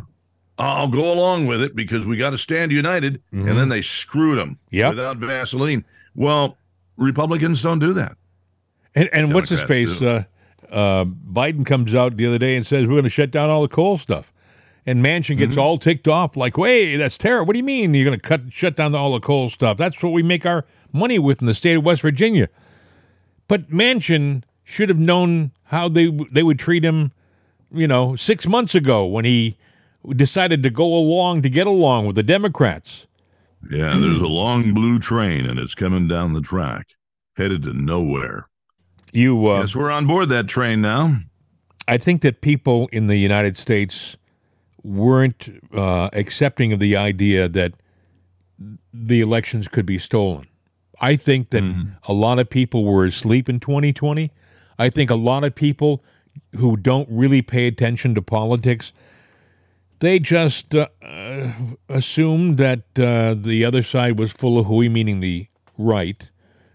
I'll 0.58 0.88
go 0.88 1.12
along 1.12 1.48
with 1.48 1.62
it 1.62 1.76
because 1.76 2.06
we 2.06 2.18
got 2.18 2.32
to 2.32 2.38
stand 2.38 2.72
united. 2.72 3.22
Mm-hmm. 3.34 3.48
And 3.48 3.58
then 3.58 3.70
they 3.70 3.82
screwed 3.82 4.38
him 4.38 4.60
yep. 4.72 4.92
without 4.92 5.18
Vaseline. 5.18 5.86
Well, 6.16 6.58
Republicans 6.98 7.62
don't 7.62 7.80
do 7.80 7.94
that. 7.94 8.18
And, 8.96 9.10
and 9.14 9.34
what's 9.34 9.50
his 9.50 9.62
face? 9.62 10.02
Uh, 10.02 10.24
uh, 10.72 11.06
Biden 11.06 11.66
comes 11.66 11.94
out 11.94 12.18
the 12.18 12.26
other 12.26 12.40
day 12.40 12.56
and 12.56 12.66
says, 12.66 12.86
we're 12.88 12.94
going 12.94 13.04
to 13.04 13.10
shut 13.10 13.32
down 13.32 13.50
all 13.50 13.62
the 13.62 13.68
coal 13.68 13.98
stuff. 13.98 14.34
And 14.88 15.04
Manchin 15.04 15.38
gets 15.38 15.52
mm-hmm. 15.52 15.60
all 15.60 15.78
ticked 15.78 16.08
off, 16.08 16.38
like, 16.38 16.56
"Hey, 16.56 16.96
that's 16.96 17.18
terrible. 17.18 17.48
What 17.48 17.54
do 17.54 17.60
you 17.60 17.66
mean 17.66 17.94
you're 17.94 18.06
going 18.06 18.18
to 18.18 18.28
cut 18.28 18.54
shut 18.54 18.78
down 18.78 18.96
all 18.96 19.12
the 19.12 19.20
coal 19.20 19.50
stuff? 19.50 19.78
That's 19.78 20.02
what 20.02 20.14
we 20.14 20.24
make 20.24 20.46
our 20.46 20.66
money 20.94 21.20
with 21.20 21.42
in 21.42 21.46
the 21.46 21.54
state 21.54 21.76
of 21.76 21.84
West 21.84 22.02
Virginia." 22.02 22.48
But 23.50 23.70
Manchin 23.70 24.44
should 24.64 24.88
have 24.88 24.98
known 24.98 25.52
how 25.66 25.90
they 25.90 26.08
they 26.32 26.42
would 26.42 26.58
treat 26.58 26.86
him, 26.86 27.12
you 27.70 27.88
know, 27.88 28.16
six 28.16 28.48
months 28.48 28.76
ago 28.76 29.06
when 29.06 29.26
he 29.26 29.58
decided 30.16 30.64
to 30.64 30.70
go 30.70 30.86
along 30.86 31.42
to 31.42 31.50
get 31.50 31.68
along 31.68 32.08
with 32.08 32.16
the 32.16 32.24
Democrats. 32.24 33.08
Yeah, 33.70 33.98
there's 33.98 34.22
a 34.22 34.28
long 34.28 34.74
blue 34.74 35.00
train 35.00 35.46
and 35.46 35.60
it's 35.60 35.76
coming 35.76 36.08
down 36.08 36.34
the 36.34 36.42
track, 36.42 36.88
headed 37.36 37.64
to 37.64 37.74
nowhere. 37.74 38.48
You 39.12 39.50
uh, 39.50 39.62
yes, 39.62 39.76
we're 39.76 39.92
on 39.92 40.08
board 40.08 40.30
that 40.30 40.48
train 40.48 40.82
now. 40.82 41.20
I 41.88 41.98
think 41.98 42.22
that 42.22 42.42
people 42.42 42.90
in 42.92 43.08
the 43.08 43.18
United 43.18 43.58
States 43.58 44.18
weren't 44.88 45.50
uh, 45.74 46.10
accepting 46.14 46.74
of 46.74 46.80
the 46.80 46.96
idea 46.96 47.48
that 47.50 47.74
the 48.94 49.22
elections 49.22 49.68
could 49.68 49.86
be 49.86 50.00
stolen. 50.00 50.48
I 51.00 51.16
think 51.16 51.52
that 51.52 51.64
mm-hmm. 51.64 51.90
a 52.08 52.14
lot 52.14 52.40
of 52.40 52.50
people 52.50 52.84
were 52.84 53.06
asleep 53.06 53.50
in 53.50 53.60
2020 53.60 54.32
I 54.80 54.90
think 54.90 55.10
a 55.10 55.16
lot 55.16 55.44
of 55.44 55.56
people 55.56 56.04
who 56.56 56.78
don't 56.78 57.08
really 57.10 57.42
pay 57.42 57.68
attention 57.68 58.16
to 58.16 58.22
politics 58.22 58.94
they 60.00 60.20
just 60.20 60.76
uh, 60.76 60.88
assumed 61.90 62.58
that 62.58 62.84
uh, 63.00 63.34
the 63.34 63.66
other 63.66 63.82
side 63.82 64.20
was 64.20 64.32
full 64.32 64.60
of 64.60 64.68
hooey, 64.68 64.90
meaning 64.90 65.22
the 65.22 65.48
right, 65.76 66.30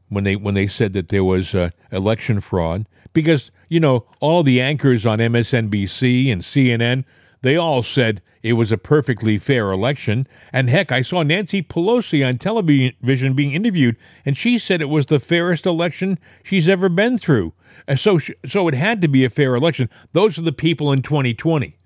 when 0.09 0.25
they 0.25 0.35
when 0.35 0.55
they 0.55 0.67
said 0.67 0.93
that 0.95 1.09
there 1.09 1.23
was 1.23 1.55
uh, 1.55 1.71
election 1.93 2.41
fraud. 2.41 2.85
Because 3.13 3.53
you 3.69 3.79
know 3.79 4.07
all 4.19 4.43
the 4.43 4.61
anchors 4.61 5.07
on 5.07 5.21
MSNBC 5.21 6.33
and 6.33 6.43
CNN, 6.43 7.05
they 7.43 7.57
all 7.57 7.83
said 7.83 8.23
it 8.43 8.55
was 8.55 8.73
a 8.73 8.79
perfectly 8.79 9.39
fair 9.39 9.71
election. 9.71 10.27
And 10.53 10.69
heck, 10.71 10.91
I 10.91 11.03
saw 11.03 11.23
Nancy 11.23 11.63
Pelosi 11.63 12.27
on 12.27 12.39
television 12.39 13.35
being 13.35 13.53
interviewed, 13.53 13.97
and 14.25 14.37
she 14.37 14.59
said 14.59 14.81
it 14.81 14.89
was 14.89 15.07
the 15.07 15.21
fairest 15.21 15.67
election 15.67 16.19
she's 16.43 16.69
ever 16.69 16.89
been 16.89 17.19
through. 17.19 17.53
And 17.87 17.99
so, 17.99 18.19
so 18.19 18.69
it 18.69 18.75
had 18.75 19.01
to 19.03 19.09
be 19.09 19.25
a 19.25 19.31
fair 19.31 19.55
election. 19.55 19.91
Those 20.13 20.39
are 20.39 20.43
the 20.43 20.53
people 20.53 20.93
in 20.93 21.03
2020. 21.03 21.77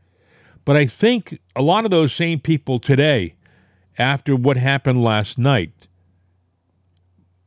But 0.64 0.76
I 0.76 0.86
think 0.86 1.40
a 1.54 1.62
lot 1.62 1.84
of 1.84 1.90
those 1.90 2.12
same 2.12 2.40
people 2.40 2.78
today, 2.78 3.34
after 3.98 4.36
what 4.36 4.56
happened 4.56 5.02
last 5.02 5.38
night, 5.38 5.88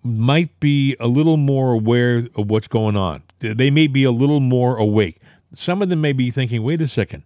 might 0.02 0.60
be 0.60 0.96
a 1.00 1.08
little 1.08 1.38
more 1.38 1.74
aware 1.74 2.26
of 2.36 2.50
what's 2.50 2.68
going 2.68 2.96
on. 2.96 3.22
They 3.40 3.70
may 3.70 3.88
be 3.88 4.04
a 4.04 4.12
little 4.12 4.40
more 4.40 4.78
awake. 4.78 5.18
Some 5.54 5.82
of 5.82 5.90
them 5.90 6.02
may 6.02 6.14
be 6.14 6.32
thinking, 6.32 6.64
wait 6.64 6.82
a 6.82 6.88
second. 6.88 7.24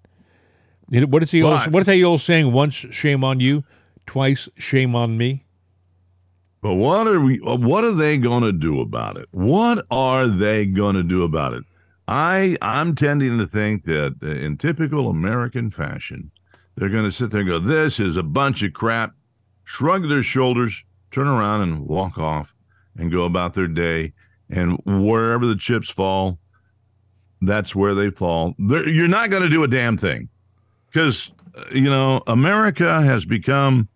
What 0.94 1.24
is 1.24 1.32
the 1.32 1.42
old, 1.42 1.74
what 1.74 1.82
is 1.82 1.88
that 1.88 2.04
old 2.04 2.22
saying? 2.22 2.52
Once 2.52 2.76
shame 2.76 3.24
on 3.24 3.40
you, 3.40 3.64
twice 4.06 4.48
shame 4.58 4.96
on 4.96 5.18
me. 5.18 5.46
But 6.62 6.76
what 6.76 7.08
are 7.08 7.20
we? 7.20 7.40
What 7.40 7.84
are 7.84 7.92
they 7.92 8.18
going 8.18 8.44
to 8.44 8.52
do 8.52 8.80
about 8.80 9.18
it? 9.18 9.28
What 9.32 9.86
are 9.90 10.28
they 10.28 10.66
going 10.66 10.96
to 10.96 11.04
do 11.04 11.24
about 11.24 11.54
it? 11.54 11.64
I 12.08 12.58
I'm 12.62 12.94
tending 12.96 13.40
to 13.40 13.48
think 13.48 13.86
that 13.86 14.16
uh, 14.22 14.28
in 14.28 14.58
typical 14.58 15.10
American 15.10 15.72
fashion, 15.72 16.32
they're 16.76 16.90
going 16.90 17.06
to 17.06 17.12
sit 17.12 17.32
there 17.32 17.42
and 17.42 17.50
go, 17.50 17.60
"This 17.60 18.00
is 18.00 18.16
a 18.16 18.24
bunch 18.24 18.62
of 18.62 18.74
crap," 18.74 19.14
shrug 19.64 20.08
their 20.08 20.24
shoulders, 20.24 20.84
turn 21.12 21.28
around 21.28 21.62
and 21.62 21.88
walk 21.88 22.20
off, 22.20 22.56
and 22.96 23.12
go 23.12 23.24
about 23.24 23.56
their 23.56 23.68
day. 23.68 24.14
And 24.48 24.80
wherever 24.86 25.48
the 25.48 25.56
chips 25.56 25.90
fall, 25.90 26.38
that's 27.42 27.76
where 27.76 27.96
they 27.96 28.12
fall. 28.12 28.54
They're, 28.60 28.88
you're 28.88 29.08
not 29.08 29.32
going 29.32 29.44
to 29.44 29.50
do 29.50 29.64
a 29.64 29.68
damn 29.68 29.98
thing 29.98 30.30
because 30.94 31.32
uh, 31.58 31.64
you 31.72 31.90
know 31.90 32.22
America 32.28 33.02
has 33.02 33.26
become. 33.26 33.90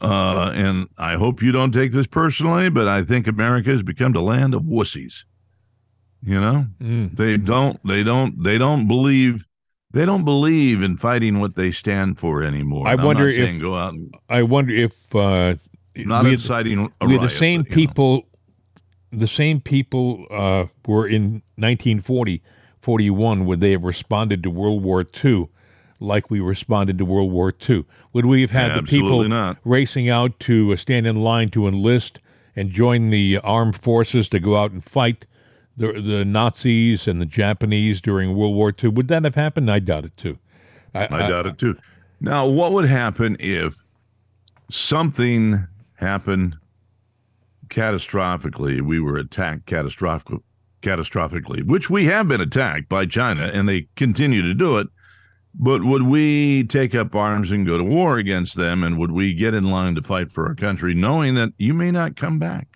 Uh, 0.00 0.50
and 0.52 0.88
I 0.98 1.14
hope 1.14 1.40
you 1.40 1.52
don't 1.52 1.70
take 1.70 1.92
this 1.92 2.08
personally, 2.08 2.68
but 2.68 2.88
I 2.88 3.04
think 3.04 3.28
America 3.28 3.70
has 3.70 3.84
become 3.84 4.10
the 4.10 4.20
land 4.20 4.52
of 4.52 4.62
wussies. 4.62 5.22
You 6.24 6.40
know, 6.40 6.66
mm. 6.80 7.16
they 7.16 7.36
don't, 7.36 7.78
they 7.86 8.02
don't, 8.02 8.42
they 8.42 8.58
don't 8.58 8.88
believe, 8.88 9.46
they 9.92 10.04
don't 10.04 10.24
believe 10.24 10.82
in 10.82 10.96
fighting 10.96 11.38
what 11.38 11.54
they 11.54 11.70
stand 11.70 12.18
for 12.18 12.42
anymore. 12.42 12.88
I 12.88 12.96
wonder 12.96 13.28
if 13.28 13.60
go 13.60 13.76
out. 13.76 13.94
And, 13.94 14.12
I 14.28 14.42
wonder 14.42 14.74
if 14.74 15.14
uh, 15.14 15.54
not 15.94 16.24
we 16.24 16.32
inciting. 16.32 16.92
we 17.00 17.06
riot, 17.06 17.22
the 17.22 17.30
same 17.30 17.62
but, 17.62 17.70
people. 17.70 18.14
Know. 18.16 18.26
The 19.12 19.28
same 19.28 19.60
people 19.60 20.26
uh, 20.32 20.66
were 20.84 21.06
in 21.06 21.42
1940, 21.56 22.42
41, 22.80 23.44
would 23.44 23.60
they 23.60 23.72
have 23.72 23.84
responded 23.84 24.42
to 24.42 24.50
World 24.50 24.82
War 24.82 25.04
II 25.24 25.48
like 26.02 26.30
we 26.30 26.40
responded 26.40 26.98
to 26.98 27.04
World 27.04 27.30
War 27.30 27.52
II? 27.68 27.84
Would 28.12 28.26
we 28.26 28.40
have 28.42 28.50
had 28.50 28.72
yeah, 28.72 28.80
the 28.80 28.82
people 28.82 29.26
not. 29.28 29.58
racing 29.64 30.08
out 30.08 30.38
to 30.40 30.72
uh, 30.72 30.76
stand 30.76 31.06
in 31.06 31.22
line 31.22 31.48
to 31.50 31.66
enlist 31.66 32.20
and 32.54 32.70
join 32.70 33.10
the 33.10 33.38
armed 33.42 33.76
forces 33.76 34.28
to 34.30 34.40
go 34.40 34.56
out 34.56 34.72
and 34.72 34.84
fight 34.84 35.26
the 35.76 35.92
the 35.92 36.24
Nazis 36.24 37.08
and 37.08 37.20
the 37.20 37.26
Japanese 37.26 38.00
during 38.00 38.36
World 38.36 38.54
War 38.54 38.74
II. 38.82 38.90
Would 38.90 39.08
that 39.08 39.24
have 39.24 39.34
happened? 39.34 39.70
I 39.70 39.78
doubt 39.78 40.04
it 40.04 40.16
too. 40.16 40.38
I, 40.94 41.06
I, 41.06 41.24
I 41.24 41.28
doubt 41.28 41.46
it 41.46 41.58
too. 41.58 41.76
Now, 42.20 42.46
what 42.46 42.72
would 42.72 42.84
happen 42.84 43.36
if 43.40 43.82
something 44.70 45.66
happened 45.94 46.56
catastrophically? 47.68 48.80
We 48.80 49.00
were 49.00 49.16
attacked 49.16 49.66
catastrophic, 49.66 50.38
catastrophically, 50.82 51.66
which 51.66 51.90
we 51.90 52.04
have 52.04 52.28
been 52.28 52.40
attacked 52.40 52.88
by 52.88 53.06
China, 53.06 53.50
and 53.52 53.68
they 53.68 53.88
continue 53.96 54.42
to 54.42 54.54
do 54.54 54.76
it. 54.78 54.88
But 55.54 55.84
would 55.84 56.02
we 56.04 56.64
take 56.64 56.94
up 56.94 57.14
arms 57.14 57.50
and 57.50 57.66
go 57.66 57.76
to 57.76 57.84
war 57.84 58.16
against 58.16 58.56
them? 58.56 58.82
And 58.82 58.98
would 58.98 59.12
we 59.12 59.34
get 59.34 59.52
in 59.52 59.70
line 59.70 59.94
to 59.96 60.02
fight 60.02 60.32
for 60.32 60.46
our 60.46 60.54
country, 60.54 60.94
knowing 60.94 61.34
that 61.34 61.52
you 61.58 61.74
may 61.74 61.90
not 61.90 62.16
come 62.16 62.38
back? 62.38 62.68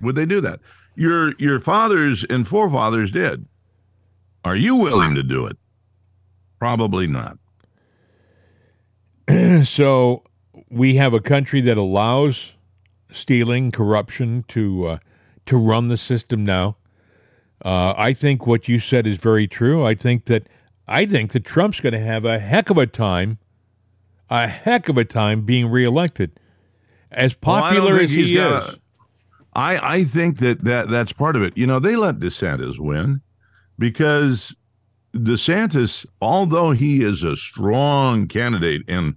Would 0.00 0.14
they 0.14 0.26
do 0.26 0.42
that? 0.42 0.60
your 0.96 1.34
your 1.38 1.60
fathers 1.60 2.24
and 2.28 2.48
forefathers 2.48 3.10
did. 3.12 3.46
Are 4.44 4.56
you 4.56 4.74
willing 4.74 5.14
to 5.14 5.22
do 5.22 5.46
it? 5.46 5.56
Probably 6.58 7.06
not. 7.06 7.38
so 9.64 10.24
we 10.70 10.96
have 10.96 11.12
a 11.12 11.20
country 11.20 11.60
that 11.60 11.76
allows 11.76 12.54
stealing, 13.12 13.70
corruption 13.70 14.44
to 14.48 14.88
uh, 14.88 14.98
to 15.44 15.56
run 15.56 15.88
the 15.88 15.96
system 15.96 16.42
now. 16.42 16.76
Uh, 17.64 17.94
I 17.96 18.12
think 18.12 18.46
what 18.46 18.68
you 18.68 18.78
said 18.78 19.06
is 19.06 19.18
very 19.18 19.46
true. 19.46 19.84
I 19.84 19.94
think 19.94 20.26
that 20.26 20.48
I 20.88 21.06
think 21.06 21.32
that 21.32 21.44
Trump's 21.44 21.80
going 21.80 21.92
to 21.92 21.98
have 21.98 22.24
a 22.24 22.38
heck 22.38 22.70
of 22.70 22.78
a 22.78 22.86
time, 22.86 23.38
a 24.30 24.46
heck 24.46 24.88
of 24.88 24.96
a 24.96 25.04
time 25.04 25.42
being 25.42 25.68
reelected. 25.68 26.38
As 27.10 27.34
popular 27.34 27.94
well, 27.94 28.02
as 28.02 28.10
he 28.10 28.36
is, 28.36 28.76
I 29.54 29.94
I 29.94 30.04
think 30.04 30.38
that, 30.40 30.64
that 30.64 30.90
that's 30.90 31.12
part 31.12 31.36
of 31.36 31.42
it. 31.42 31.56
You 31.56 31.66
know, 31.66 31.78
they 31.78 31.96
let 31.96 32.18
DeSantis 32.18 32.78
win 32.78 33.22
because 33.78 34.54
DeSantis, 35.14 36.04
although 36.20 36.72
he 36.72 37.02
is 37.02 37.24
a 37.24 37.36
strong 37.36 38.28
candidate 38.28 38.82
and 38.88 39.14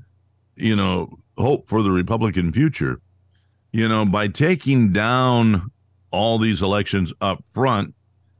you 0.55 0.75
know 0.75 1.19
hope 1.37 1.67
for 1.67 1.81
the 1.81 1.91
Republican 1.91 2.53
future, 2.53 3.01
you 3.71 3.87
know, 3.87 4.05
by 4.05 4.27
taking 4.27 4.93
down 4.93 5.71
all 6.11 6.39
these 6.39 6.61
elections 6.61 7.13
up 7.21 7.43
front, 7.49 7.93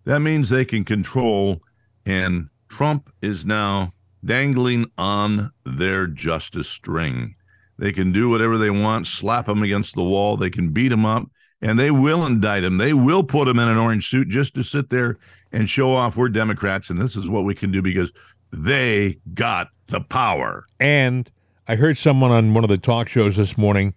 that 0.06 0.20
means 0.20 0.50
they 0.50 0.66
can 0.66 0.86
control 0.86 1.62
and 2.06 2.50
Trump 2.70 3.12
is 3.22 3.46
now 3.46 3.94
dangling 4.24 4.90
on 4.98 5.52
their 5.66 6.08
justice 6.08 6.70
string. 6.70 7.36
They 7.78 7.92
can 7.92 8.12
do 8.12 8.30
whatever 8.30 8.58
they 8.58 8.70
want, 8.70 9.08
slap 9.08 9.48
him 9.48 9.64
against 9.64 9.96
the 9.96 10.04
wall, 10.04 10.38
they 10.38 10.50
can 10.50 10.72
beat 10.72 10.92
him 10.92 11.06
up, 11.06 11.30
and 11.62 11.80
they 11.80 11.92
will 11.92 12.26
indict 12.26 12.64
him. 12.64 12.78
They 12.78 12.94
will 12.94 13.24
put 13.24 13.48
him 13.48 13.60
in 13.60 13.68
an 13.68 13.78
orange 13.78 14.10
suit 14.10 14.30
just 14.30 14.54
to 14.56 14.64
sit 14.64 14.90
there 14.90 15.18
and 15.52 15.70
show 15.70 15.94
off 15.94 16.16
we're 16.16 16.30
Democrats 16.30 16.90
and 16.90 17.02
this 17.02 17.16
is 17.16 17.28
what 17.28 17.44
we 17.44 17.56
can 17.56 17.72
do 17.72 17.82
because 17.82 18.12
they 18.52 19.18
got 19.34 19.70
the 19.88 20.02
power. 20.02 20.66
And 20.80 21.30
I 21.68 21.76
heard 21.76 21.98
someone 21.98 22.32
on 22.32 22.54
one 22.54 22.64
of 22.64 22.70
the 22.70 22.78
talk 22.78 23.08
shows 23.08 23.38
this 23.38 23.58
morning 23.58 23.94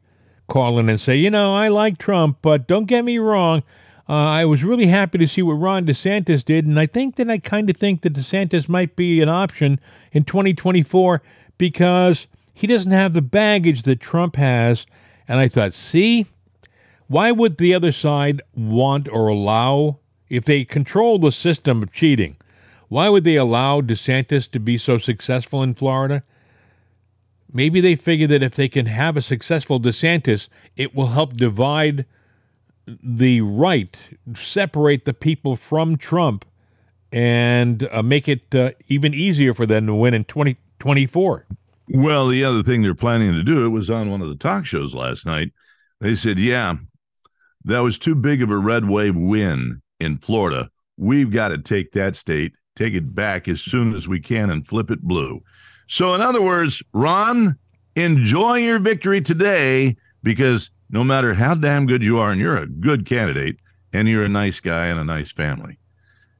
call 0.48 0.78
in 0.78 0.88
and 0.88 1.00
say, 1.00 1.16
you 1.16 1.30
know, 1.30 1.54
I 1.54 1.68
like 1.68 1.98
Trump, 1.98 2.38
but 2.42 2.66
don't 2.66 2.86
get 2.86 3.04
me 3.04 3.18
wrong. 3.18 3.62
Uh, 4.12 4.28
I 4.28 4.44
was 4.44 4.62
really 4.62 4.88
happy 4.88 5.16
to 5.16 5.26
see 5.26 5.40
what 5.40 5.54
Ron 5.54 5.86
DeSantis 5.86 6.44
did, 6.44 6.66
and 6.66 6.78
I 6.78 6.84
think 6.84 7.16
that 7.16 7.30
I 7.30 7.38
kind 7.38 7.70
of 7.70 7.78
think 7.78 8.02
that 8.02 8.12
DeSantis 8.12 8.68
might 8.68 8.94
be 8.94 9.22
an 9.22 9.30
option 9.30 9.80
in 10.12 10.24
2024 10.24 11.22
because 11.56 12.26
he 12.52 12.66
doesn't 12.66 12.92
have 12.92 13.14
the 13.14 13.22
baggage 13.22 13.84
that 13.84 14.00
Trump 14.00 14.36
has. 14.36 14.84
And 15.26 15.40
I 15.40 15.48
thought, 15.48 15.72
see, 15.72 16.26
why 17.06 17.32
would 17.32 17.56
the 17.56 17.72
other 17.72 17.90
side 17.90 18.42
want 18.54 19.08
or 19.08 19.28
allow, 19.28 20.00
if 20.28 20.44
they 20.44 20.66
control 20.66 21.18
the 21.18 21.32
system 21.32 21.82
of 21.82 21.90
cheating, 21.90 22.36
why 22.90 23.08
would 23.08 23.24
they 23.24 23.36
allow 23.36 23.80
DeSantis 23.80 24.50
to 24.50 24.60
be 24.60 24.76
so 24.76 24.98
successful 24.98 25.62
in 25.62 25.72
Florida? 25.72 26.22
Maybe 27.50 27.80
they 27.80 27.94
figure 27.94 28.26
that 28.26 28.42
if 28.42 28.56
they 28.56 28.68
can 28.68 28.84
have 28.84 29.16
a 29.16 29.22
successful 29.22 29.80
DeSantis, 29.80 30.48
it 30.76 30.94
will 30.94 31.06
help 31.06 31.34
divide 31.34 32.04
the 32.86 33.40
right, 33.40 33.98
separate 34.34 35.04
the 35.04 35.14
people 35.14 35.56
from 35.56 35.96
Trump, 35.96 36.44
and 37.10 37.88
uh, 37.92 38.02
make 38.02 38.28
it 38.28 38.54
uh, 38.54 38.72
even 38.88 39.14
easier 39.14 39.54
for 39.54 39.66
them 39.66 39.86
to 39.86 39.94
win 39.94 40.14
in 40.14 40.24
2024. 40.24 41.46
well, 41.88 42.28
the 42.28 42.44
other 42.44 42.62
thing 42.62 42.82
they're 42.82 42.94
planning 42.94 43.32
to 43.32 43.42
do, 43.42 43.64
it 43.64 43.68
was 43.68 43.90
on 43.90 44.10
one 44.10 44.22
of 44.22 44.28
the 44.28 44.36
talk 44.36 44.64
shows 44.64 44.94
last 44.94 45.26
night. 45.26 45.52
They 46.00 46.14
said, 46.14 46.38
yeah, 46.38 46.76
that 47.64 47.80
was 47.80 47.98
too 47.98 48.14
big 48.14 48.42
of 48.42 48.50
a 48.50 48.56
red 48.56 48.88
wave 48.88 49.16
win 49.16 49.82
in 50.00 50.18
Florida. 50.18 50.70
We've 50.96 51.30
got 51.30 51.48
to 51.48 51.58
take 51.58 51.92
that 51.92 52.16
state, 52.16 52.52
take 52.76 52.94
it 52.94 53.14
back 53.14 53.46
as 53.46 53.60
soon 53.60 53.94
as 53.94 54.08
we 54.08 54.20
can, 54.20 54.50
and 54.50 54.66
flip 54.66 54.90
it 54.90 55.02
blue. 55.02 55.42
So, 55.88 56.14
in 56.14 56.20
other 56.20 56.42
words, 56.42 56.82
Ron, 56.92 57.56
enjoy 57.94 58.56
your 58.56 58.78
victory 58.78 59.20
today 59.20 59.96
because 60.22 60.70
no 60.92 61.02
matter 61.02 61.34
how 61.34 61.54
damn 61.54 61.86
good 61.86 62.04
you 62.04 62.18
are, 62.18 62.30
and 62.30 62.40
you're 62.40 62.58
a 62.58 62.66
good 62.66 63.04
candidate, 63.04 63.56
and 63.92 64.08
you're 64.08 64.24
a 64.24 64.28
nice 64.28 64.60
guy 64.60 64.86
and 64.86 65.00
a 65.00 65.04
nice 65.04 65.32
family, 65.32 65.78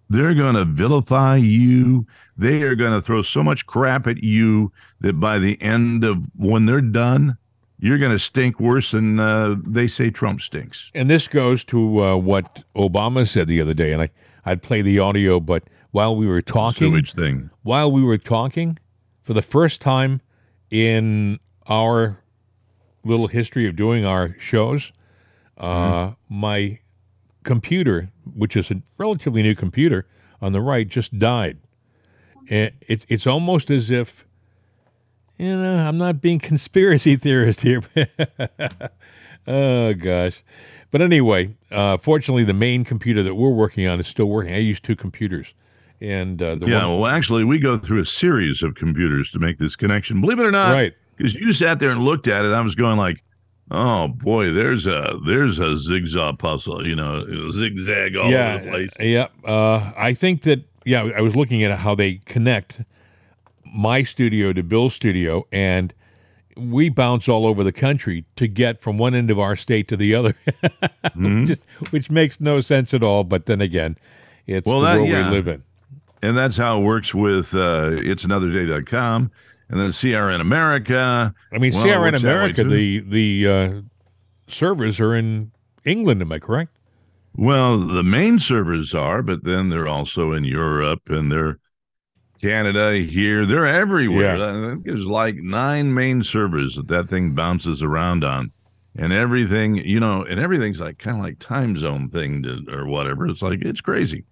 they're 0.09 0.35
going 0.35 0.55
to 0.55 0.65
vilify 0.67 1.37
you. 1.37 2.07
They 2.37 2.63
are 2.63 2.75
going 2.75 2.93
to 2.93 3.01
throw 3.01 3.23
so 3.23 3.43
much 3.43 3.67
crap 3.67 4.07
at 4.07 4.23
you 4.23 4.71
that 5.01 5.19
by 5.19 5.39
the 5.39 5.61
end 5.61 6.05
of 6.05 6.27
when 6.37 6.67
they're 6.67 6.83
done, 6.83 7.39
you're 7.79 7.99
going 7.99 8.13
to 8.13 8.19
stink 8.19 8.61
worse 8.61 8.93
than 8.93 9.19
uh, 9.19 9.57
they 9.67 9.89
say 9.89 10.11
Trump 10.11 10.43
stinks. 10.43 10.91
And 10.95 11.11
this 11.11 11.27
goes 11.29 11.65
to 11.65 12.03
uh, 12.03 12.17
what 12.17 12.63
Obama 12.77 13.27
said 13.27 13.49
the 13.49 13.61
other 13.61 13.75
day, 13.75 13.93
and 13.93 14.03
I, 14.03 14.11
I'd 14.45 14.63
play 14.63 14.83
the 14.83 14.99
audio, 14.99 15.41
but 15.41 15.65
while 15.91 16.15
we 16.15 16.27
were 16.27 16.43
talking, 16.43 16.91
sewage 16.91 17.15
thing. 17.15 17.51
While 17.63 17.91
we 17.91 18.03
were 18.03 18.19
talking, 18.19 18.79
for 19.23 19.33
the 19.33 19.43
first 19.43 19.81
time 19.81 20.21
in 20.71 21.39
our 21.67 22.22
little 23.05 23.29
history 23.29 23.67
of 23.67 23.77
doing 23.77 24.05
our 24.05 24.37
shows, 24.39 24.93
uh, 25.59 26.13
my 26.29 26.79
computer, 27.45 28.11
which 28.35 28.57
is 28.57 28.71
a 28.71 28.83
relatively 28.99 29.43
new 29.43 29.55
computer 29.55 30.07
on 30.41 30.53
the 30.53 30.61
right, 30.61 30.89
just 30.89 31.19
died. 31.19 31.59
It, 32.47 32.75
it, 32.89 33.07
it's 33.09 33.27
almost 33.27 33.71
as 33.71 33.91
if, 33.91 34.27
you 35.39 35.57
know, 35.57 35.77
I'm 35.77 35.99
not 35.99 36.21
being 36.21 36.39
conspiracy 36.41 37.17
theorist 37.17 37.63
here. 37.63 37.83
oh, 39.47 39.95
gosh. 39.95 40.43
But 40.91 41.01
anyway, 41.01 41.57
uh, 41.71 41.97
fortunately, 41.97 42.45
the 42.45 42.53
main 42.53 42.85
computer 42.85 43.23
that 43.23 43.35
we're 43.35 43.51
working 43.51 43.87
on 43.89 43.99
is 43.99 44.07
still 44.07 44.27
working. 44.27 44.53
I 44.53 44.59
use 44.59 44.79
two 44.79 44.97
computers. 44.97 45.55
And 46.01 46.43
uh, 46.43 46.57
the 46.57 46.67
Yeah, 46.67 46.87
one, 46.87 47.01
well, 47.01 47.11
actually, 47.11 47.45
we 47.45 47.59
go 47.61 47.79
through 47.79 48.01
a 48.01 48.05
series 48.05 48.63
of 48.63 48.75
computers 48.75 49.31
to 49.31 49.39
make 49.39 49.59
this 49.59 49.77
connection. 49.77 50.21
Believe 50.21 50.41
it 50.41 50.45
or 50.45 50.51
not, 50.51 50.73
right. 50.73 50.95
Because 51.23 51.35
you 51.35 51.53
sat 51.53 51.79
there 51.79 51.91
and 51.91 52.03
looked 52.03 52.27
at 52.27 52.45
it, 52.45 52.53
I 52.53 52.61
was 52.61 52.75
going 52.75 52.97
like, 52.99 53.23
"Oh 53.71 54.09
boy, 54.09 54.53
there's 54.53 54.87
a 54.87 55.19
there's 55.27 55.59
a 55.61 55.77
zigzag 55.77 56.39
puzzle, 56.39 56.87
you 56.87 56.97
know, 56.97 57.25
zigzag 57.51 58.17
all 58.17 58.31
yeah, 58.31 58.55
over 58.55 58.65
the 58.65 58.71
place." 58.71 58.91
Yeah, 59.01 59.29
uh, 59.45 59.93
I 59.97 60.15
think 60.15 60.43
that. 60.43 60.65
Yeah, 60.85 61.11
I 61.17 61.21
was 61.21 61.37
looking 61.37 61.63
at 61.63 61.79
how 61.79 61.95
they 61.95 62.15
connect 62.25 62.81
my 63.73 64.03
studio 64.03 64.53
to 64.53 64.63
Bill's 64.65 64.95
studio, 64.95 65.47
and 65.53 65.95
we 66.57 66.89
bounce 66.89 67.29
all 67.29 67.47
over 67.47 67.63
the 67.63 67.71
country 67.73 68.25
to 68.37 68.49
get 68.49 68.81
from 68.81 68.99
one 68.99 69.15
end 69.15 69.31
of 69.31 69.39
our 69.39 69.55
state 69.55 69.87
to 69.89 69.97
the 69.97 70.13
other, 70.15 70.35
Mhm. 71.17 71.41
which, 71.43 71.51
is- 71.51 71.61
which 71.93 72.11
makes 72.11 72.41
no 72.41 72.61
sense 72.61 72.93
at 72.93 73.03
all. 73.05 73.23
But 73.23 73.47
then 73.47 73.61
again, 73.61 73.97
it's 74.47 74.67
Well, 74.67 74.81
the 74.81 74.87
that- 74.87 74.97
world 74.97 75.09
yeah. 75.09 75.31
we 75.31 75.37
live 75.37 75.47
in. 75.49 75.63
and 76.21 76.37
that's 76.37 76.57
how 76.57 76.81
it 76.81 76.83
works 76.83 77.15
with 77.15 77.55
uh, 77.55 77.91
it's 77.93 78.25
anotherday.com 78.25 79.31
and 79.73 79.81
then 79.81 79.89
CRN 79.89 80.41
America. 80.41 81.35
I 81.51 81.59
mean, 81.59 81.73
Well, 81.73 81.85
CRN 81.85 82.13
works 82.13 82.23
that 82.23 82.29
way, 82.29 82.35
America, 82.35 82.65
the 82.65 83.01
the 83.01 83.49
uh, 83.49 83.81
servers 84.47 85.01
are 85.01 85.17
in 85.17 85.51
England. 85.85 86.21
Am 86.21 86.31
I 86.31 86.39
correct? 86.39 86.77
Well, 87.35 87.79
the 87.79 88.03
main 88.03 88.39
servers 88.39 88.95
are, 88.95 89.23
but 89.23 89.45
then 89.45 89.71
they're 89.71 89.89
also 89.89 90.33
in 90.33 90.45
Europe 90.45 91.09
and 91.09 91.33
they're 91.33 91.59
Canada 92.43 92.99
here. 92.99 93.47
They're 93.47 93.67
everywhere. 93.67 94.37
Yeah. 94.37 94.51
I 94.51 94.71
think 94.71 94.85
there's 94.85 95.07
like 95.07 95.37
nine 95.37 95.95
main 95.95 96.23
servers 96.23 96.77
that 96.77 96.89
that 96.89 97.09
thing 97.09 97.35
bounces 97.35 97.83
around 97.83 98.23
on. 98.23 98.53
And 98.95 99.11
everything, 99.11 99.77
you 99.77 99.99
know, 99.99 100.23
and 100.23 100.39
everything's 100.39 100.79
like 100.79 100.99
kind 100.99 101.17
of 101.17 101.23
like 101.25 101.39
time 101.39 101.79
zone 101.79 102.11
thing 102.11 102.43
to, 102.43 102.67
or 102.71 102.85
whatever. 102.87 103.27
It's 103.27 103.41
like, 103.41 103.63
it's 103.63 103.81
crazy. 103.81 104.25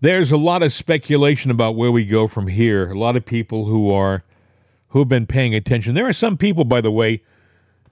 There's 0.00 0.32
a 0.32 0.38
lot 0.38 0.62
of 0.62 0.72
speculation 0.72 1.50
about 1.50 1.76
where 1.76 1.92
we 1.92 2.06
go 2.06 2.26
from 2.26 2.46
here. 2.46 2.90
A 2.90 2.98
lot 2.98 3.14
of 3.14 3.26
people 3.26 3.66
who 3.66 3.90
are 3.90 4.24
who 4.94 5.00
have 5.00 5.08
been 5.08 5.26
paying 5.26 5.56
attention. 5.56 5.94
There 5.96 6.06
are 6.06 6.12
some 6.12 6.36
people, 6.36 6.64
by 6.64 6.80
the 6.80 6.90
way, 6.90 7.20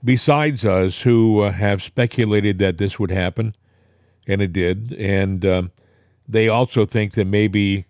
besides 0.04 0.64
us, 0.64 1.02
who 1.02 1.40
uh, 1.40 1.50
have 1.50 1.82
speculated 1.82 2.58
that 2.58 2.78
this 2.78 2.96
would 2.96 3.10
happen, 3.10 3.56
and 4.28 4.40
it 4.40 4.52
did. 4.52 4.92
And 4.92 5.44
um, 5.44 5.72
they 6.28 6.46
also 6.46 6.86
think 6.86 7.14
that 7.14 7.26
maybe 7.26 7.86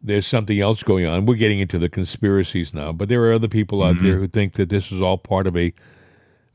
there's 0.00 0.28
something 0.28 0.60
else 0.60 0.84
going 0.84 1.04
on. 1.04 1.26
We're 1.26 1.34
getting 1.34 1.58
into 1.58 1.76
the 1.76 1.88
conspiracies 1.88 2.72
now, 2.72 2.92
but 2.92 3.08
there 3.08 3.24
are 3.24 3.32
other 3.32 3.48
people 3.48 3.82
out 3.82 4.00
there 4.00 4.18
who 4.18 4.28
think 4.28 4.52
that 4.52 4.68
this 4.68 4.92
is 4.92 5.00
all 5.00 5.18
part 5.18 5.48
of 5.48 5.56
a 5.56 5.74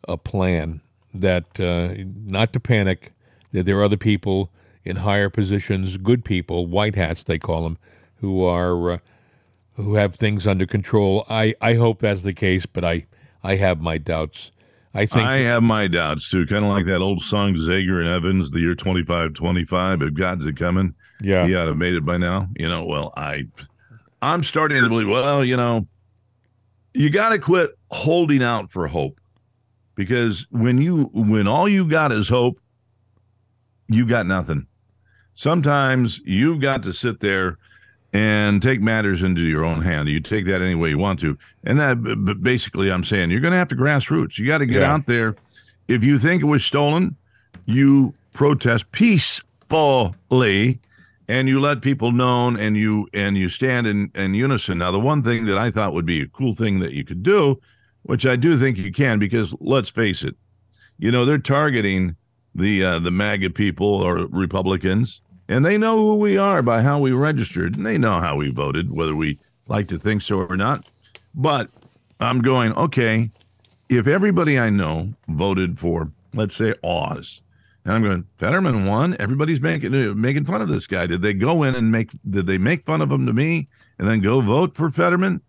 a 0.08 0.16
plan. 0.16 0.80
That 1.14 1.60
uh, 1.60 2.06
not 2.06 2.54
to 2.54 2.62
panic. 2.62 3.12
That 3.52 3.64
there 3.64 3.78
are 3.80 3.84
other 3.84 3.98
people 3.98 4.50
in 4.86 4.96
higher 4.96 5.30
positions, 5.30 5.98
good 5.98 6.24
people, 6.24 6.68
white 6.68 6.96
hats 6.96 7.26
they 7.26 7.38
call 7.38 7.64
them, 7.64 7.78
who 8.22 8.46
are 8.46 8.92
uh, 8.92 8.98
who 9.76 9.96
have 9.96 10.16
things 10.16 10.46
under 10.48 10.66
control. 10.66 11.26
I, 11.30 11.56
I 11.62 11.76
hope 11.76 12.00
that's 12.00 12.24
the 12.24 12.34
case, 12.34 12.66
but 12.66 12.84
I 12.84 13.06
I 13.44 13.56
have 13.56 13.82
my 13.82 13.98
doubts. 13.98 14.52
I 14.94 15.06
think 15.06 15.26
I 15.26 15.38
have 15.38 15.64
my 15.64 15.88
doubts 15.88 16.30
too. 16.30 16.46
Kind 16.46 16.66
of 16.66 16.72
like 16.72 16.86
that 16.86 17.00
old 17.00 17.24
song, 17.24 17.54
Zager 17.56 18.00
and 18.00 18.10
Evans, 18.10 18.52
the 18.52 18.60
year 18.60 18.76
2525. 18.76 20.02
If 20.02 20.14
God's 20.14 20.46
a 20.46 20.54
coming, 20.54 20.96
yeah 21.22 21.48
he 21.48 21.56
ought 21.56 21.64
to 21.64 21.70
have 21.70 21.78
made 21.78 21.94
it 21.94 22.06
by 22.06 22.18
now. 22.18 22.50
You 22.56 22.68
know, 22.68 22.86
well, 22.86 23.14
I, 23.16 23.46
I'm 24.22 24.44
starting 24.44 24.82
to 24.82 24.90
believe. 24.90 25.08
Well, 25.08 25.46
you 25.46 25.56
know, 25.56 25.88
you 26.94 27.10
got 27.10 27.30
to 27.30 27.40
quit 27.40 27.72
holding 27.90 28.44
out 28.44 28.72
for 28.72 28.88
hope, 28.88 29.20
because 29.96 30.46
when 30.52 30.82
you 30.82 31.10
when 31.14 31.48
all 31.48 31.70
you 31.70 31.88
got 31.88 32.12
is 32.12 32.28
hope, 32.28 32.60
you 33.88 34.06
got 34.06 34.26
nothing. 34.26 34.68
Sometimes 35.34 36.20
you've 36.26 36.60
got 36.60 36.84
to 36.84 36.92
sit 36.92 37.22
there 37.22 37.58
and 38.14 38.62
take 38.62 38.82
matters 38.82 39.24
into 39.24 39.42
your 39.42 39.64
own 39.64 39.82
hand. 39.82 40.10
You 40.10 40.20
take 40.20 40.46
that 40.48 40.62
any 40.62 40.76
way 40.76 40.90
you 40.90 40.98
want 40.98 41.20
to, 41.22 41.38
and 41.64 41.80
that 41.80 42.40
basically, 42.42 42.92
I'm 42.92 43.04
saying 43.04 43.32
you're 43.32 43.40
going 43.40 43.52
to 43.54 43.58
have 43.58 43.70
to 43.70 43.76
grassroots. 43.76 44.38
You 44.38 44.46
got 44.48 44.58
to 44.60 44.66
get 44.66 44.82
Yeah. 44.82 44.94
out 44.94 45.06
there. 45.06 45.36
If 45.88 46.04
you 46.04 46.20
think 46.20 46.42
it 46.42 46.46
was 46.46 46.64
stolen, 46.66 47.16
you 47.66 48.14
protest 48.34 48.92
peacefully 48.92 50.80
and 51.28 51.48
you 51.48 51.60
let 51.60 51.82
people 51.82 52.12
know 52.12 52.48
and 52.50 52.76
you 52.78 53.08
and 53.14 53.38
you 53.38 53.50
stand 53.50 53.88
in, 53.88 54.12
in 54.16 54.34
unison 54.34 54.78
now 54.78 54.92
the 54.92 55.00
one 55.00 55.22
thing 55.22 55.46
that 55.46 55.58
i 55.58 55.70
thought 55.70 55.94
would 55.94 56.06
be 56.06 56.22
a 56.22 56.28
cool 56.28 56.54
thing 56.56 56.80
that 56.80 56.94
you 56.94 57.04
could 57.04 57.24
do 57.24 57.60
which 58.04 58.26
i 58.26 58.36
do 58.38 58.58
think 58.58 58.78
you 58.78 58.92
can 58.92 59.20
because 59.20 59.54
let's 59.60 59.90
face 59.90 60.24
it 60.24 60.36
you 60.98 61.12
know 61.12 61.26
they're 61.26 61.38
targeting 61.38 62.16
the 62.56 62.84
uh, 62.84 63.00
the 63.00 63.12
maga 63.12 63.50
people 63.50 63.86
or 63.88 64.16
republicans 64.28 65.22
and 65.52 65.66
they 65.66 65.78
know 65.78 65.98
who 65.98 66.16
we 66.16 66.38
are 66.38 66.62
by 66.62 66.82
how 66.82 67.00
we 67.00 67.12
registered 67.12 67.76
and 67.76 67.86
they 67.86 67.98
know 67.98 68.20
how 68.20 68.36
we 68.36 68.50
voted 68.50 68.92
whether 68.92 69.16
we 69.16 69.38
like 69.68 69.88
to 69.88 70.00
think 70.00 70.22
so 70.22 70.38
or 70.38 70.56
not 70.56 70.90
but 71.36 71.70
i'm 72.20 72.42
going 72.42 72.74
okay 72.74 73.30
if 73.90 74.08
everybody 74.08 74.58
i 74.58 74.70
know 74.70 75.14
voted 75.28 75.80
for 75.80 76.12
let's 76.34 76.56
say 76.56 76.74
oz 76.84 77.42
and 77.84 77.96
I'm 77.96 78.04
going, 78.04 78.26
Fetterman 78.38 78.86
won. 78.86 79.16
Everybody's 79.20 79.60
making 79.60 79.96
uh, 79.96 80.14
making 80.14 80.46
fun 80.46 80.62
of 80.62 80.68
this 80.68 80.86
guy. 80.86 81.08
Did 81.08 81.24
they 81.24 81.34
go 81.34 81.64
in 81.64 81.74
and 81.74 81.92
make? 81.92 82.12
Did 82.30 82.46
they 82.46 82.60
make 82.60 82.86
fun 82.86 83.02
of 83.02 83.12
him 83.12 83.26
to 83.26 83.34
me 83.34 83.70
and 83.98 84.08
then 84.08 84.22
go 84.22 84.40
vote 84.42 84.76
for 84.76 84.92
Fetterman, 84.92 85.42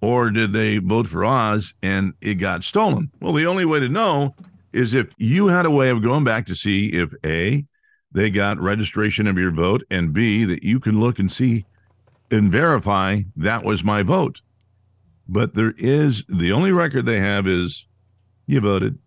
or 0.00 0.30
did 0.30 0.52
they 0.52 0.78
vote 0.78 1.08
for 1.08 1.24
Oz 1.24 1.74
and 1.82 2.14
it 2.20 2.34
got 2.34 2.64
stolen? 2.64 3.10
Well, 3.20 3.32
the 3.32 3.46
only 3.46 3.64
way 3.64 3.80
to 3.80 3.88
know 3.88 4.34
is 4.72 4.94
if 4.94 5.08
you 5.18 5.48
had 5.48 5.66
a 5.66 5.70
way 5.70 5.90
of 5.90 6.02
going 6.02 6.24
back 6.24 6.46
to 6.46 6.54
see 6.54 6.86
if 6.86 7.12
a 7.24 7.64
they 8.12 8.30
got 8.30 8.58
registration 8.60 9.26
of 9.26 9.38
your 9.38 9.50
vote, 9.50 9.84
and 9.90 10.12
b 10.12 10.44
that 10.44 10.62
you 10.62 10.80
can 10.80 11.00
look 11.00 11.18
and 11.18 11.30
see 11.30 11.64
and 12.30 12.50
verify 12.50 13.22
that 13.36 13.64
was 13.64 13.82
my 13.84 14.02
vote. 14.02 14.40
But 15.28 15.54
there 15.54 15.74
is 15.78 16.24
the 16.28 16.52
only 16.52 16.72
record 16.72 17.06
they 17.06 17.20
have 17.20 17.46
is 17.46 17.86
you 18.46 18.60
voted. 18.60 18.98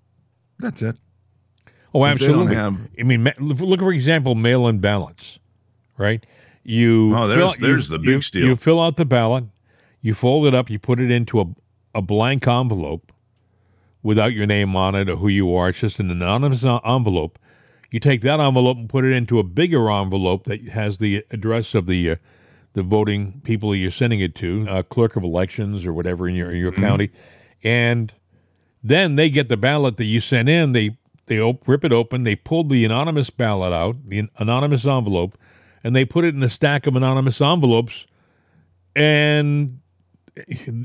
That's 0.60 0.82
it. 0.82 0.96
oh 1.94 2.04
If 2.06 2.20
they 2.20 2.28
don't 2.28 2.48
absolutely. 2.52 2.56
have- 2.56 2.78
I 3.00 3.04
mean, 3.04 3.32
look 3.39 3.80
for 3.82 3.92
example, 3.94 4.36
mail-in 4.36 4.80
ballots, 4.80 5.39
right? 5.98 6.26
You 6.63 7.13
Oh, 7.16 7.28
there's- 7.28 7.56
fill, 7.56 7.68
there's 7.68 7.89
you, 7.89 7.98
the 7.98 8.00
big 8.00 8.08
you, 8.10 8.22
steal. 8.22 8.46
You 8.48 8.56
fill 8.56 8.80
out 8.82 8.96
the 8.96 9.06
ballot, 9.06 9.46
you 10.02 10.13
fold 10.13 10.48
it 10.48 10.54
up, 10.54 10.70
you 10.70 10.80
put 10.80 11.00
it 11.00 11.12
into 11.12 11.39
a 11.42 11.46
a 11.96 12.02
blank 12.02 12.48
envelope 12.48 13.12
without 14.02 14.34
your 14.34 14.48
name 14.48 14.76
on 14.76 14.96
it 14.96 15.08
or 15.10 15.18
who 15.18 15.28
you 15.28 15.54
are. 15.54 15.70
It's 15.70 15.80
just 15.82 16.00
an 16.00 16.10
anonymous 16.10 16.66
uh, 16.66 16.78
envelope. 16.80 17.38
You 17.94 18.00
take 18.00 18.22
that 18.22 18.40
envelope 18.40 18.78
and 18.78 18.90
put 18.90 19.06
it 19.06 19.12
into 19.12 19.38
a 19.38 19.44
bigger 19.44 19.92
envelope 19.92 20.46
that 20.46 20.70
has 20.70 20.98
the 20.98 21.24
address 21.30 21.76
of 21.76 21.86
the 21.86 22.10
uh, 22.10 22.16
the 22.74 22.82
voting 22.82 23.40
people 23.44 23.76
you're 23.76 23.92
sending 23.92 24.20
it 24.20 24.34
to, 24.34 24.66
uh, 24.68 24.82
clerk 24.82 25.16
of 25.16 25.24
elections 25.24 25.86
or 25.86 25.94
whatever 25.94 26.28
in 26.28 26.34
your 26.34 26.50
in 26.50 26.58
your 26.58 26.72
Mm-hmm. 26.72 26.82
county, 26.82 27.12
and 27.64 28.12
then 28.84 29.16
they 29.16 29.30
get 29.30 29.48
the 29.48 29.58
ballot 29.58 29.98
that 29.98 30.06
you 30.06 30.20
sent 30.22 30.50
in. 30.50 30.72
They 30.72 30.98
they 31.28 31.40
op- 31.40 31.68
rip 31.68 31.86
it 31.86 31.94
open. 31.94 32.24
They 32.24 32.36
pull 32.36 32.64
the 32.64 32.84
anonymous 32.84 33.30
ballot 33.30 33.72
out, 33.72 33.98
the 34.10 34.28
anonymous 34.40 34.88
envelope, 34.88 35.38
and 35.84 35.96
they 35.96 36.04
put 36.04 36.26
it 36.26 36.34
in 36.34 36.42
a 36.42 36.50
stack 36.50 36.88
of 36.88 36.96
anonymous 36.96 37.40
envelopes. 37.42 38.08
And 38.96 39.82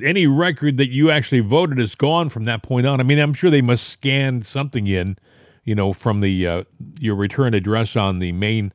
any 0.04 0.26
record 0.26 0.76
that 0.76 0.90
you 0.90 1.10
actually 1.10 1.40
voted 1.40 1.78
is 1.78 1.94
gone 1.94 2.28
from 2.28 2.44
that 2.44 2.62
point 2.62 2.86
on. 2.86 3.00
I 3.00 3.02
mean, 3.02 3.18
I'm 3.18 3.32
sure 3.32 3.50
they 3.50 3.62
must 3.62 3.88
scan 3.88 4.42
something 4.42 4.86
in, 4.86 5.16
you 5.68 5.74
know, 5.74 5.92
from 5.92 6.22
the 6.22 6.46
uh, 6.46 6.64
your 6.98 7.14
return 7.14 7.52
address 7.52 7.94
on 7.94 8.20
the 8.20 8.32
main 8.32 8.72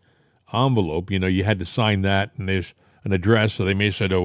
envelope. 0.54 1.10
You 1.10 1.18
know, 1.18 1.26
you 1.26 1.44
had 1.44 1.58
to 1.58 1.66
sign 1.66 2.04
that, 2.04 2.30
and 2.38 2.48
there's 2.48 2.76
an 3.04 3.12
address. 3.12 3.56
So 3.56 3.66
they 3.66 3.74
may 3.74 3.86
have 3.86 3.96
said, 3.96 4.14
"Oh 4.14 4.22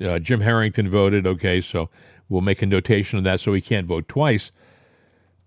well, 0.00 0.10
uh, 0.10 0.18
Jim 0.18 0.40
Harrington 0.40 0.90
voted. 0.90 1.24
Okay, 1.24 1.60
so 1.60 1.88
we'll 2.28 2.40
make 2.40 2.62
a 2.62 2.66
notation 2.66 3.18
of 3.18 3.24
that, 3.24 3.38
so 3.38 3.52
he 3.52 3.60
can't 3.60 3.86
vote 3.86 4.08
twice." 4.08 4.50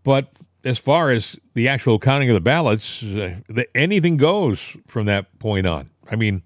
But 0.03 0.31
as 0.63 0.77
far 0.77 1.11
as 1.11 1.37
the 1.53 1.67
actual 1.67 1.99
counting 1.99 2.29
of 2.29 2.33
the 2.33 2.41
ballots, 2.41 3.03
uh, 3.03 3.39
the, 3.49 3.67
anything 3.75 4.15
goes 4.15 4.77
from 4.87 5.05
that 5.07 5.37
point 5.39 5.67
on. 5.67 5.89
I 6.09 6.15
mean, 6.15 6.43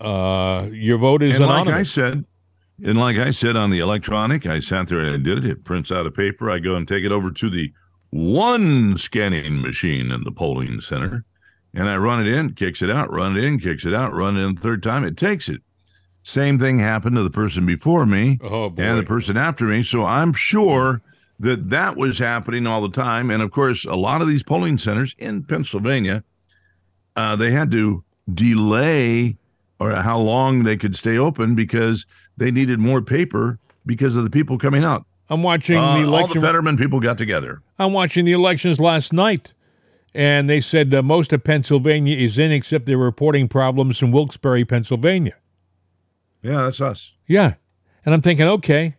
uh, 0.00 0.68
your 0.72 0.96
vote 0.96 1.22
is 1.22 1.36
and 1.36 1.44
like 1.44 1.68
I 1.68 1.82
said, 1.82 2.24
and 2.82 2.96
like 2.96 3.18
I 3.18 3.30
said 3.30 3.56
on 3.56 3.68
the 3.68 3.80
electronic, 3.80 4.46
I 4.46 4.60
sat 4.60 4.88
there 4.88 5.00
and 5.00 5.14
I 5.14 5.18
did 5.18 5.44
it. 5.44 5.50
It 5.50 5.64
prints 5.64 5.92
out 5.92 6.06
a 6.06 6.10
paper. 6.10 6.50
I 6.50 6.60
go 6.60 6.76
and 6.76 6.88
take 6.88 7.04
it 7.04 7.12
over 7.12 7.30
to 7.30 7.50
the 7.50 7.74
one 8.14 8.96
scanning 8.96 9.60
machine 9.60 10.12
in 10.12 10.22
the 10.22 10.30
polling 10.30 10.80
center, 10.80 11.24
and 11.74 11.88
I 11.88 11.96
run 11.96 12.24
it 12.24 12.32
in, 12.32 12.54
kicks 12.54 12.80
it 12.80 12.88
out, 12.88 13.12
run 13.12 13.36
it 13.36 13.42
in, 13.42 13.58
kicks 13.58 13.84
it 13.84 13.92
out, 13.92 14.14
run 14.14 14.36
it 14.36 14.40
in. 14.40 14.56
Third 14.56 14.84
time, 14.84 15.02
it 15.02 15.16
takes 15.16 15.48
it. 15.48 15.60
Same 16.22 16.56
thing 16.56 16.78
happened 16.78 17.16
to 17.16 17.24
the 17.24 17.30
person 17.30 17.66
before 17.66 18.06
me 18.06 18.38
Oh 18.40 18.72
and 18.78 18.98
the 19.00 19.02
person 19.02 19.36
after 19.36 19.64
me. 19.64 19.82
So 19.82 20.04
I'm 20.04 20.32
sure 20.32 21.02
that 21.40 21.70
that 21.70 21.96
was 21.96 22.18
happening 22.18 22.68
all 22.68 22.80
the 22.80 22.88
time. 22.88 23.32
And 23.32 23.42
of 23.42 23.50
course, 23.50 23.84
a 23.84 23.96
lot 23.96 24.22
of 24.22 24.28
these 24.28 24.44
polling 24.44 24.78
centers 24.78 25.16
in 25.18 25.42
Pennsylvania, 25.42 26.22
uh, 27.16 27.34
they 27.34 27.50
had 27.50 27.72
to 27.72 28.04
delay 28.32 29.36
or 29.80 29.90
how 29.90 30.20
long 30.20 30.62
they 30.62 30.76
could 30.76 30.94
stay 30.94 31.18
open 31.18 31.56
because 31.56 32.06
they 32.36 32.52
needed 32.52 32.78
more 32.78 33.02
paper 33.02 33.58
because 33.84 34.14
of 34.14 34.22
the 34.22 34.30
people 34.30 34.56
coming 34.56 34.84
out. 34.84 35.04
I'm 35.30 35.42
watching 35.42 35.76
Uh, 35.76 35.80
the 35.80 35.86
all 35.86 35.96
the 36.00 36.02
election. 36.08 36.40
Fetterman 36.42 36.76
people 36.76 37.00
got 37.00 37.18
together. 37.18 37.62
I'm 37.78 37.92
watching 37.92 38.24
the 38.24 38.32
elections 38.32 38.78
last 38.78 39.12
night, 39.12 39.54
and 40.14 40.48
they 40.48 40.60
said 40.60 40.92
uh, 40.94 41.02
most 41.02 41.32
of 41.32 41.42
Pennsylvania 41.44 42.16
is 42.16 42.38
in, 42.38 42.52
except 42.52 42.86
they're 42.86 42.98
reporting 42.98 43.48
problems 43.48 44.02
in 44.02 44.12
Wilkes-Barre, 44.12 44.64
Pennsylvania. 44.64 45.34
Yeah, 46.42 46.64
that's 46.64 46.80
us. 46.80 47.12
Yeah, 47.26 47.54
and 48.04 48.14
I'm 48.14 48.20
thinking, 48.20 48.46
okay, 48.46 48.96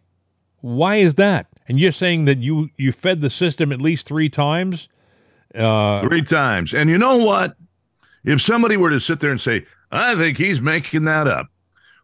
why 0.61 0.95
is 0.95 1.13
that? 1.15 1.47
And 1.67 1.79
you're 1.79 1.91
saying 1.91 2.25
that 2.25 2.39
you 2.39 2.69
you 2.77 2.91
fed 2.91 3.21
the 3.21 3.29
system 3.29 3.71
at 3.71 3.81
least 3.81 4.07
three 4.07 4.29
times. 4.29 4.88
Uh, 5.53 6.01
Three 6.01 6.21
times. 6.23 6.73
And 6.73 6.89
you 6.89 6.97
know 6.97 7.17
what? 7.17 7.55
If 8.23 8.41
somebody 8.41 8.75
were 8.75 8.89
to 8.89 8.99
sit 8.99 9.19
there 9.19 9.31
and 9.31 9.39
say, 9.39 9.65
I 9.91 10.15
think 10.15 10.38
he's 10.38 10.59
making 10.59 11.05
that 11.05 11.27
up, 11.27 11.47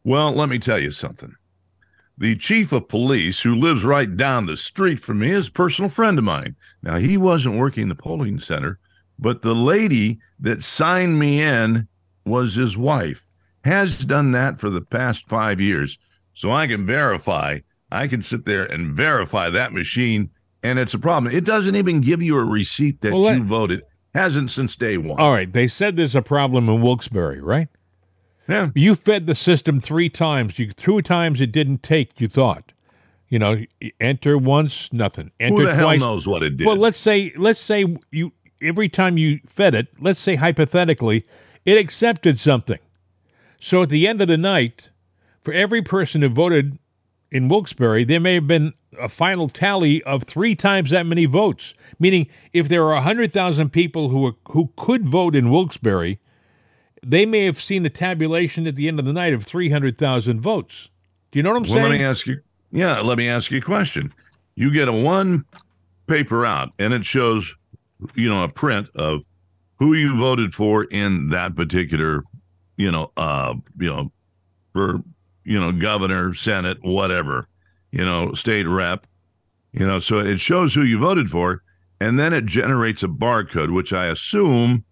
well, 0.03 0.31
let 0.31 0.47
me 0.47 0.57
tell 0.57 0.79
you 0.79 0.91
something. 0.91 1.36
The 2.17 2.36
chief 2.36 2.71
of 2.71 2.88
police, 2.88 3.39
who 3.41 3.56
lives 3.56 3.84
right 3.84 4.15
down 4.15 4.45
the 4.45 4.58
street 4.58 5.00
from 5.00 5.19
me, 5.19 5.32
is 5.32 5.47
a 5.47 5.52
personal 5.52 5.89
friend 5.89 6.17
of 6.19 6.24
mine. 6.24 6.56
Now, 6.84 6.97
he 6.97 7.17
wasn't 7.17 7.58
working 7.58 7.88
the 7.89 7.95
polling 7.95 8.39
center, 8.39 8.80
but 9.17 9.41
the 9.41 9.56
lady 9.56 10.19
that 10.39 10.63
signed 10.63 11.17
me 11.19 11.41
in 11.41 11.88
was 12.26 12.56
his 12.56 12.78
wife, 12.78 13.24
has 13.63 14.04
done 14.06 14.32
that 14.34 14.60
for 14.60 14.69
the 14.69 14.82
past 14.82 15.28
five 15.28 15.60
years. 15.60 15.97
So 16.34 16.52
I 16.52 16.67
can 16.67 16.86
verify, 16.86 17.60
I 17.91 18.08
can 18.08 18.21
sit 18.21 18.45
there 18.45 18.65
and 18.65 18.95
verify 18.95 19.50
that 19.50 19.74
machine, 19.74 20.30
and 20.63 20.78
it's 20.78 20.93
a 20.93 21.00
problem. 21.00 21.34
It 21.34 21.43
doesn't 21.45 21.76
even 21.76 22.02
give 22.02 22.21
you 22.21 22.38
a 22.38 22.43
receipt 22.45 23.02
that 23.02 23.13
Well, 23.13 23.21
let- 23.24 23.38
you 23.38 23.43
voted. 23.43 23.82
Hasn't 24.13 24.52
since 24.52 24.76
day 24.76 24.97
one. 24.97 25.19
all 25.21 25.32
right, 25.32 25.52
they 25.52 25.67
said 25.67 25.95
there's 25.95 26.15
a 26.17 26.21
problem 26.21 26.67
in 26.67 26.82
Wilkes-Barre, 26.82 27.39
right? 27.39 27.67
Yeah. 28.51 28.69
You 28.75 28.95
fed 28.95 29.25
the 29.25 29.35
system 29.35 29.79
three 29.79 30.09
times. 30.09 30.59
You 30.59 30.71
three 30.71 31.01
times 31.01 31.41
it 31.41 31.51
didn't 31.51 31.83
take. 31.83 32.19
You 32.19 32.27
thought, 32.27 32.71
you 33.29 33.39
know, 33.39 33.63
enter 33.99 34.37
once, 34.37 34.91
nothing. 34.91 35.31
Enter 35.39 35.55
Who 35.55 35.65
the 35.65 35.75
hell 35.75 35.85
twice. 35.85 35.99
knows 35.99 36.27
what 36.27 36.43
it 36.43 36.57
did? 36.57 36.67
Well, 36.67 36.75
let's 36.75 36.99
say 36.99 37.31
let's 37.35 37.61
say 37.61 37.97
you 38.11 38.33
every 38.61 38.89
time 38.89 39.17
you 39.17 39.39
fed 39.47 39.73
it, 39.75 39.87
let's 39.99 40.19
say 40.19 40.35
hypothetically, 40.35 41.25
it 41.65 41.77
accepted 41.77 42.39
something. 42.39 42.79
So 43.59 43.83
at 43.83 43.89
the 43.89 44.07
end 44.07 44.21
of 44.21 44.27
the 44.27 44.37
night, 44.37 44.89
for 45.41 45.53
every 45.53 45.81
person 45.81 46.21
who 46.21 46.29
voted 46.29 46.77
in 47.31 47.47
Wilkes-Barre, 47.47 48.03
there 48.03 48.19
may 48.19 48.35
have 48.35 48.47
been 48.47 48.73
a 48.99 49.07
final 49.07 49.47
tally 49.47 50.03
of 50.03 50.23
three 50.23 50.55
times 50.55 50.89
that 50.89 51.05
many 51.05 51.25
votes. 51.25 51.73
Meaning, 51.99 52.27
if 52.53 52.67
there 52.67 52.91
are 52.91 53.01
hundred 53.01 53.31
thousand 53.31 53.71
people 53.71 54.09
who 54.09 54.25
are, 54.25 54.33
who 54.49 54.71
could 54.75 55.05
vote 55.05 55.35
in 55.35 55.49
Wilkes-Barre, 55.49 56.17
they 57.03 57.25
may 57.25 57.45
have 57.45 57.61
seen 57.61 57.85
a 57.85 57.89
tabulation 57.89 58.67
at 58.67 58.75
the 58.75 58.87
end 58.87 58.99
of 58.99 59.05
the 59.05 59.13
night 59.13 59.33
of 59.33 59.43
three 59.43 59.69
hundred 59.69 59.97
thousand 59.97 60.41
votes. 60.41 60.89
Do 61.31 61.39
you 61.39 61.43
know 61.43 61.51
what 61.51 61.57
I'm 61.57 61.63
well, 61.63 61.73
saying? 61.73 61.89
let 61.89 61.97
me 61.97 62.03
ask 62.03 62.27
you. 62.27 62.41
Yeah, 62.71 62.99
let 63.01 63.17
me 63.17 63.27
ask 63.27 63.51
you 63.51 63.57
a 63.57 63.61
question. 63.61 64.13
You 64.55 64.71
get 64.71 64.87
a 64.87 64.93
one 64.93 65.45
paper 66.07 66.45
out, 66.45 66.69
and 66.79 66.93
it 66.93 67.05
shows, 67.05 67.55
you 68.15 68.29
know, 68.29 68.43
a 68.43 68.49
print 68.49 68.87
of 68.95 69.23
who 69.79 69.93
you 69.93 70.15
voted 70.15 70.53
for 70.53 70.83
in 70.85 71.29
that 71.29 71.55
particular, 71.55 72.23
you 72.77 72.91
know, 72.91 73.11
uh, 73.17 73.55
you 73.79 73.89
know, 73.89 74.11
for 74.73 75.01
you 75.43 75.59
know, 75.59 75.71
governor, 75.71 76.33
senate, 76.33 76.77
whatever, 76.81 77.47
you 77.91 78.05
know, 78.05 78.33
state 78.33 78.67
rep, 78.67 79.07
you 79.73 79.85
know, 79.85 79.99
so 79.99 80.19
it 80.19 80.39
shows 80.39 80.73
who 80.73 80.83
you 80.83 80.99
voted 80.99 81.29
for, 81.29 81.63
and 81.99 82.19
then 82.19 82.33
it 82.33 82.45
generates 82.45 83.03
a 83.03 83.07
barcode, 83.07 83.73
which 83.73 83.91
I 83.91 84.05
assume, 84.07 84.85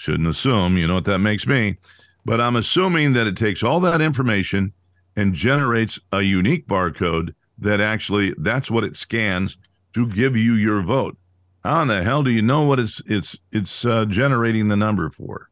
shouldn't 0.00 0.30
assume, 0.30 0.78
you 0.78 0.86
know 0.86 0.94
what 0.94 1.04
that 1.04 1.18
makes 1.18 1.46
me, 1.46 1.76
but 2.24 2.40
I'm 2.40 2.56
assuming 2.56 3.12
that 3.12 3.26
it 3.26 3.36
takes 3.36 3.62
all 3.62 3.80
that 3.80 4.00
information 4.00 4.72
and 5.14 5.34
generates 5.34 5.98
a 6.10 6.22
unique 6.22 6.66
barcode 6.66 7.34
that 7.58 7.82
actually 7.82 8.32
that's 8.38 8.70
what 8.70 8.82
it 8.82 8.96
scans 8.96 9.58
to 9.92 10.06
give 10.06 10.38
you 10.38 10.54
your 10.54 10.80
vote. 10.80 11.18
How 11.62 11.82
in 11.82 11.88
the 11.88 12.02
hell 12.02 12.22
do 12.22 12.30
you 12.30 12.40
know 12.40 12.62
what 12.62 12.78
it's 12.78 13.02
it's 13.04 13.36
it's 13.52 13.84
uh, 13.84 14.06
generating 14.06 14.68
the 14.68 14.76
number 14.76 15.10
for? 15.10 15.50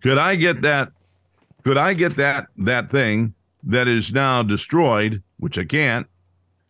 Could 0.00 0.18
I 0.18 0.36
get 0.36 0.62
that? 0.62 0.92
Could 1.64 1.76
I 1.76 1.94
get 1.94 2.14
that 2.14 2.46
that 2.58 2.92
thing 2.92 3.34
that 3.64 3.88
is 3.88 4.12
now 4.12 4.44
destroyed, 4.44 5.24
which 5.38 5.58
I 5.58 5.64
can't, 5.64 6.06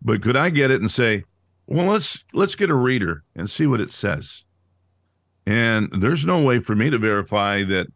but 0.01 0.23
could 0.23 0.37
I 0.37 0.49
get 0.49 0.71
it 0.71 0.81
and 0.81 0.91
say, 0.91 1.25
well, 1.67 1.89
let's 1.89 2.25
let's 2.33 2.55
get 2.55 2.71
a 2.71 2.75
reader 2.75 3.23
and 3.37 3.51
see 3.51 3.67
what 3.67 3.83
it 3.83 3.93
says. 3.93 4.45
And 5.47 5.91
there's 5.93 6.25
no 6.25 6.41
way 6.41 6.59
for 6.59 6.75
me 6.75 6.91
to 6.91 6.99
verify 6.99 7.65
that 7.65 7.89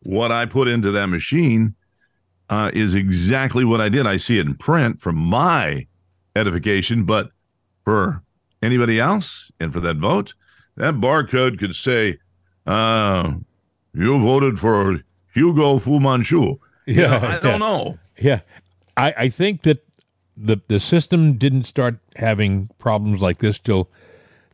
what 0.00 0.32
I 0.32 0.46
put 0.46 0.68
into 0.68 0.90
that 0.92 1.06
machine 1.06 1.74
uh, 2.48 2.70
is 2.72 2.94
exactly 2.94 3.64
what 3.64 3.80
I 3.80 3.88
did. 3.88 4.06
I 4.06 4.16
see 4.16 4.38
it 4.38 4.46
in 4.46 4.54
print 4.54 5.00
for 5.00 5.12
my 5.12 5.86
edification, 6.36 7.04
but 7.04 7.30
for 7.84 8.22
anybody 8.62 9.00
else 9.00 9.50
and 9.60 9.72
for 9.72 9.80
that 9.80 9.96
vote, 9.96 10.34
that 10.76 10.94
barcode 10.94 11.58
could 11.58 11.74
say, 11.74 12.18
uh, 12.66 13.32
"You 13.92 14.18
voted 14.20 14.58
for 14.58 15.00
Hugo 15.32 15.78
Fu 15.78 16.00
Manchu." 16.00 16.56
Yeah, 16.86 17.18
know, 17.18 17.26
I 17.26 17.38
don't 17.40 17.60
know. 17.60 17.98
Yeah, 18.20 18.40
I, 18.96 19.14
I 19.16 19.28
think 19.28 19.62
that 19.62 19.86
the 20.36 20.60
the 20.68 20.80
system 20.80 21.38
didn't 21.38 21.64
start 21.64 21.98
having 22.16 22.68
problems 22.78 23.20
like 23.20 23.38
this 23.38 23.58
till 23.58 23.88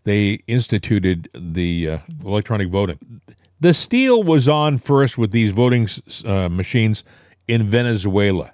they 0.05 0.41
instituted 0.47 1.29
the 1.35 1.89
uh, 1.89 1.99
electronic 2.25 2.69
voting. 2.69 3.21
The 3.61 3.75
steal 3.75 4.23
was 4.23 4.49
on 4.49 4.79
first 4.79 5.19
with 5.19 5.33
these 5.33 5.53
voting 5.53 5.89
uh, 6.25 6.49
machines 6.49 7.05
in 7.47 7.65
Venezuela. 7.65 8.53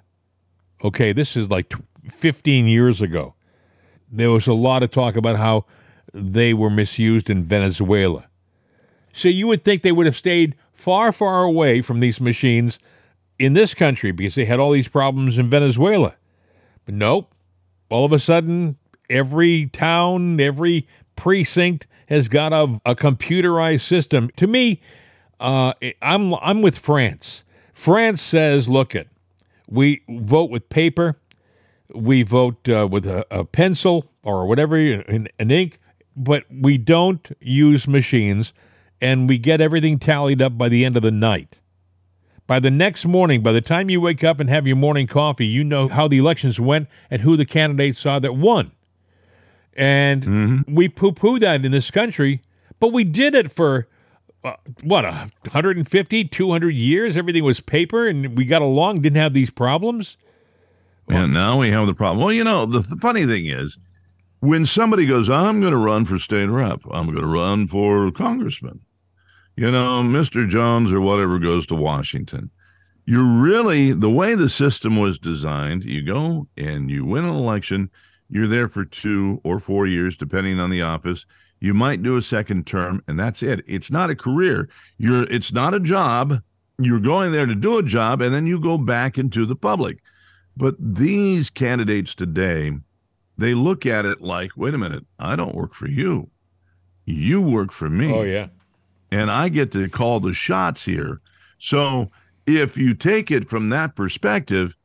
Okay, 0.83 1.13
this 1.13 1.35
is 1.37 1.49
like 1.49 1.69
tw 1.69 1.81
15 2.09 2.67
years 2.67 3.01
ago. 3.01 3.33
There 4.09 4.31
was 4.31 4.47
a 4.47 4.53
lot 4.53 4.83
of 4.83 4.91
talk 4.91 5.15
about 5.15 5.37
how 5.37 5.65
they 6.13 6.53
were 6.53 6.69
misused 6.69 7.29
in 7.29 7.43
Venezuela. 7.43 8.27
So 9.11 9.27
you 9.27 9.47
would 9.47 9.63
think 9.63 9.81
they 9.81 9.91
would 9.91 10.05
have 10.05 10.15
stayed 10.15 10.55
far, 10.73 11.11
far 11.11 11.43
away 11.43 11.81
from 11.81 11.99
these 11.99 12.21
machines 12.21 12.79
in 13.39 13.53
this 13.53 13.73
country 13.73 14.11
because 14.11 14.35
they 14.35 14.45
had 14.45 14.59
all 14.59 14.71
these 14.71 14.87
problems 14.87 15.37
in 15.37 15.49
Venezuela. 15.49 16.15
But 16.85 16.95
nope. 16.95 17.33
All 17.89 18.05
of 18.05 18.11
a 18.11 18.19
sudden, 18.19 18.77
every 19.09 19.67
town, 19.67 20.39
every 20.39 20.87
precinct 21.17 21.85
has 22.07 22.29
got 22.29 22.53
a, 22.53 22.79
a 22.85 22.95
computerized 22.95 23.81
system. 23.81 24.29
To 24.37 24.47
me, 24.47 24.81
uh, 25.41 25.73
I'm 26.01 26.33
I'm 26.35 26.61
with 26.61 26.77
France. 26.77 27.43
France 27.73 28.21
says, 28.21 28.69
look 28.69 28.95
it, 28.95 29.09
we 29.69 30.01
vote 30.07 30.49
with 30.49 30.69
paper, 30.69 31.19
we 31.93 32.23
vote 32.23 32.67
uh, 32.69 32.87
with 32.89 33.05
a, 33.05 33.25
a 33.29 33.43
pencil 33.43 34.09
or 34.23 34.47
whatever, 34.47 34.77
an, 34.77 35.27
an 35.37 35.51
ink, 35.51 35.77
but 36.15 36.45
we 36.49 36.77
don't 36.77 37.29
use 37.39 37.87
machines, 37.87 38.53
and 38.99 39.29
we 39.29 39.37
get 39.37 39.61
everything 39.61 39.99
tallied 39.99 40.41
up 40.41 40.57
by 40.57 40.69
the 40.69 40.83
end 40.85 40.95
of 40.95 41.03
the 41.03 41.11
night. 41.11 41.59
By 42.47 42.59
the 42.59 42.71
next 42.71 43.05
morning, 43.05 43.43
by 43.43 43.51
the 43.51 43.61
time 43.61 43.89
you 43.89 44.01
wake 44.01 44.23
up 44.23 44.39
and 44.39 44.49
have 44.49 44.65
your 44.65 44.77
morning 44.77 45.05
coffee, 45.05 45.45
you 45.45 45.63
know 45.63 45.89
how 45.89 46.07
the 46.07 46.17
elections 46.17 46.59
went 46.59 46.87
and 47.11 47.21
who 47.21 47.35
the 47.35 47.45
candidates 47.45 48.05
are 48.05 48.21
that 48.21 48.33
won. 48.33 48.71
And 49.77 50.65
we 50.67 50.89
poo 50.89 51.11
poo 51.11 51.37
that 51.39 51.63
in 51.63 51.71
this 51.71 51.91
country, 51.91 52.41
but 52.79 52.91
we 52.91 53.03
did 53.03 53.35
it 53.35 53.51
for 53.51 53.87
uh, 54.43 54.55
what, 54.83 55.05
a 55.05 55.29
150, 55.43 56.23
200 56.25 56.69
years? 56.69 57.15
Everything 57.15 57.43
was 57.43 57.59
paper 57.59 58.07
and 58.07 58.37
we 58.37 58.45
got 58.45 58.61
along, 58.61 59.01
didn't 59.01 59.17
have 59.17 59.33
these 59.33 59.49
problems. 59.49 60.17
And 61.09 61.33
now 61.33 61.59
we 61.59 61.69
have 61.71 61.87
the 61.87 61.93
problem. 61.93 62.23
Well, 62.23 62.33
you 62.33 62.43
know, 62.43 62.65
the, 62.65 62.79
the 62.79 62.97
funny 62.97 63.25
thing 63.25 63.45
is, 63.45 63.77
when 64.39 64.65
somebody 64.65 65.05
goes, 65.05 65.29
I'm 65.29 65.61
going 65.61 65.71
to 65.71 65.77
run 65.77 66.05
for 66.05 66.19
state 66.19 66.47
rep, 66.47 66.81
I'm 66.91 67.05
going 67.05 67.21
to 67.21 67.25
run 67.25 67.67
for 67.67 68.11
congressman, 68.11 68.81
you 69.55 69.71
know, 69.71 70.03
Mr. 70.03 70.47
Jones 70.47 70.91
or 70.91 71.01
whatever 71.01 71.39
goes 71.39 71.65
to 71.67 71.75
Washington. 71.75 72.51
You're 73.05 73.23
really, 73.23 73.93
the 73.93 74.09
way 74.09 74.35
the 74.35 74.49
system 74.49 74.97
was 74.97 75.17
designed, 75.17 75.85
you 75.85 76.03
go 76.03 76.47
and 76.57 76.91
you 76.91 77.05
win 77.05 77.23
an 77.23 77.33
election, 77.33 77.89
you're 78.29 78.47
there 78.47 78.67
for 78.67 78.85
two 78.85 79.41
or 79.43 79.59
four 79.59 79.87
years, 79.87 80.17
depending 80.17 80.59
on 80.59 80.69
the 80.69 80.81
office. 80.81 81.25
You 81.59 81.73
might 81.73 82.03
do 82.03 82.17
a 82.17 82.21
second 82.21 82.67
term, 82.67 83.01
and 83.07 83.19
that's 83.19 83.41
it. 83.41 83.63
It's 83.65 83.89
not 83.89 84.09
a 84.09 84.15
career. 84.15 84.69
You're, 84.97 85.23
it's 85.23 85.51
not 85.51 85.73
a 85.73 85.79
job. 85.79 86.41
You're 86.79 86.99
going 86.99 87.31
there 87.31 87.47
to 87.47 87.55
do 87.55 87.77
a 87.77 87.83
job, 87.83 88.21
and 88.21 88.33
then 88.33 88.45
you 88.45 88.59
go 88.59 88.77
back 88.77 89.17
into 89.17 89.45
the 89.45 89.55
public. 89.55 89.99
But 90.55 90.75
these 90.79 91.49
candidates 91.49 92.13
today, 92.13 92.73
they 93.37 93.53
look 93.53 93.85
at 93.85 94.05
it 94.05 94.21
like, 94.21 94.51
wait 94.55 94.73
a 94.73 94.77
minute, 94.77 95.05
I 95.17 95.35
don't 95.35 95.55
work 95.55 95.73
for 95.73 95.87
you. 95.87 96.29
You 97.05 97.41
work 97.41 97.71
for 97.71 97.89
me. 97.89 98.13
Oh, 98.13 98.23
yeah. 98.23 98.47
And 99.11 99.31
I 99.31 99.49
get 99.49 99.71
to 99.71 99.89
call 99.89 100.19
the 100.19 100.33
shots 100.33 100.85
here. 100.85 101.21
So 101.57 102.11
if 102.45 102.77
you 102.77 102.93
take 102.93 103.31
it 103.31 103.49
from 103.49 103.69
that 103.69 103.95
perspective, 103.95 104.75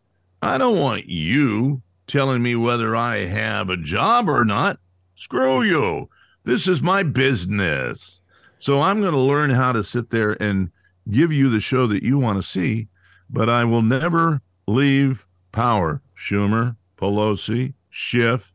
I 0.40 0.58
don't 0.58 0.78
want 0.78 1.06
you 1.06 1.82
telling 2.12 2.42
me 2.42 2.54
whether 2.54 2.94
I 2.94 3.24
have 3.24 3.70
a 3.70 3.76
job 3.76 4.28
or 4.28 4.44
not. 4.44 4.78
Screw 5.14 5.62
you. 5.62 6.10
This 6.44 6.68
is 6.68 6.82
my 6.82 7.02
business. 7.02 8.20
So 8.58 8.82
I'm 8.82 9.00
going 9.00 9.14
to 9.14 9.18
learn 9.18 9.50
how 9.50 9.72
to 9.72 9.82
sit 9.82 10.10
there 10.10 10.40
and 10.40 10.70
give 11.10 11.32
you 11.32 11.48
the 11.48 11.58
show 11.58 11.86
that 11.86 12.02
you 12.02 12.18
want 12.18 12.40
to 12.40 12.46
see, 12.46 12.88
but 13.30 13.48
I 13.48 13.64
will 13.64 13.82
never 13.82 14.42
leave 14.66 15.26
power. 15.52 16.02
Schumer, 16.16 16.76
Pelosi, 16.98 17.72
Schiff, 17.90 18.52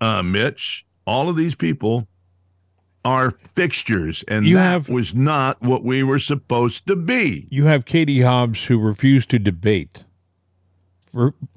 uh, 0.00 0.22
Mitch, 0.22 0.86
all 1.06 1.28
of 1.28 1.36
these 1.36 1.56
people 1.56 2.06
are 3.04 3.32
fixtures, 3.54 4.22
and 4.28 4.46
You 4.46 4.54
that 4.56 4.62
have- 4.62 4.88
was 4.88 5.14
not 5.14 5.60
what 5.60 5.82
we 5.82 6.02
were 6.02 6.18
supposed 6.18 6.86
to 6.86 6.94
be. 6.96 7.48
You 7.50 7.64
have 7.64 7.84
Katie 7.84 8.20
Hobbs 8.20 8.66
who 8.66 8.78
refused 8.78 9.28
to 9.30 9.38
debate 9.38 10.04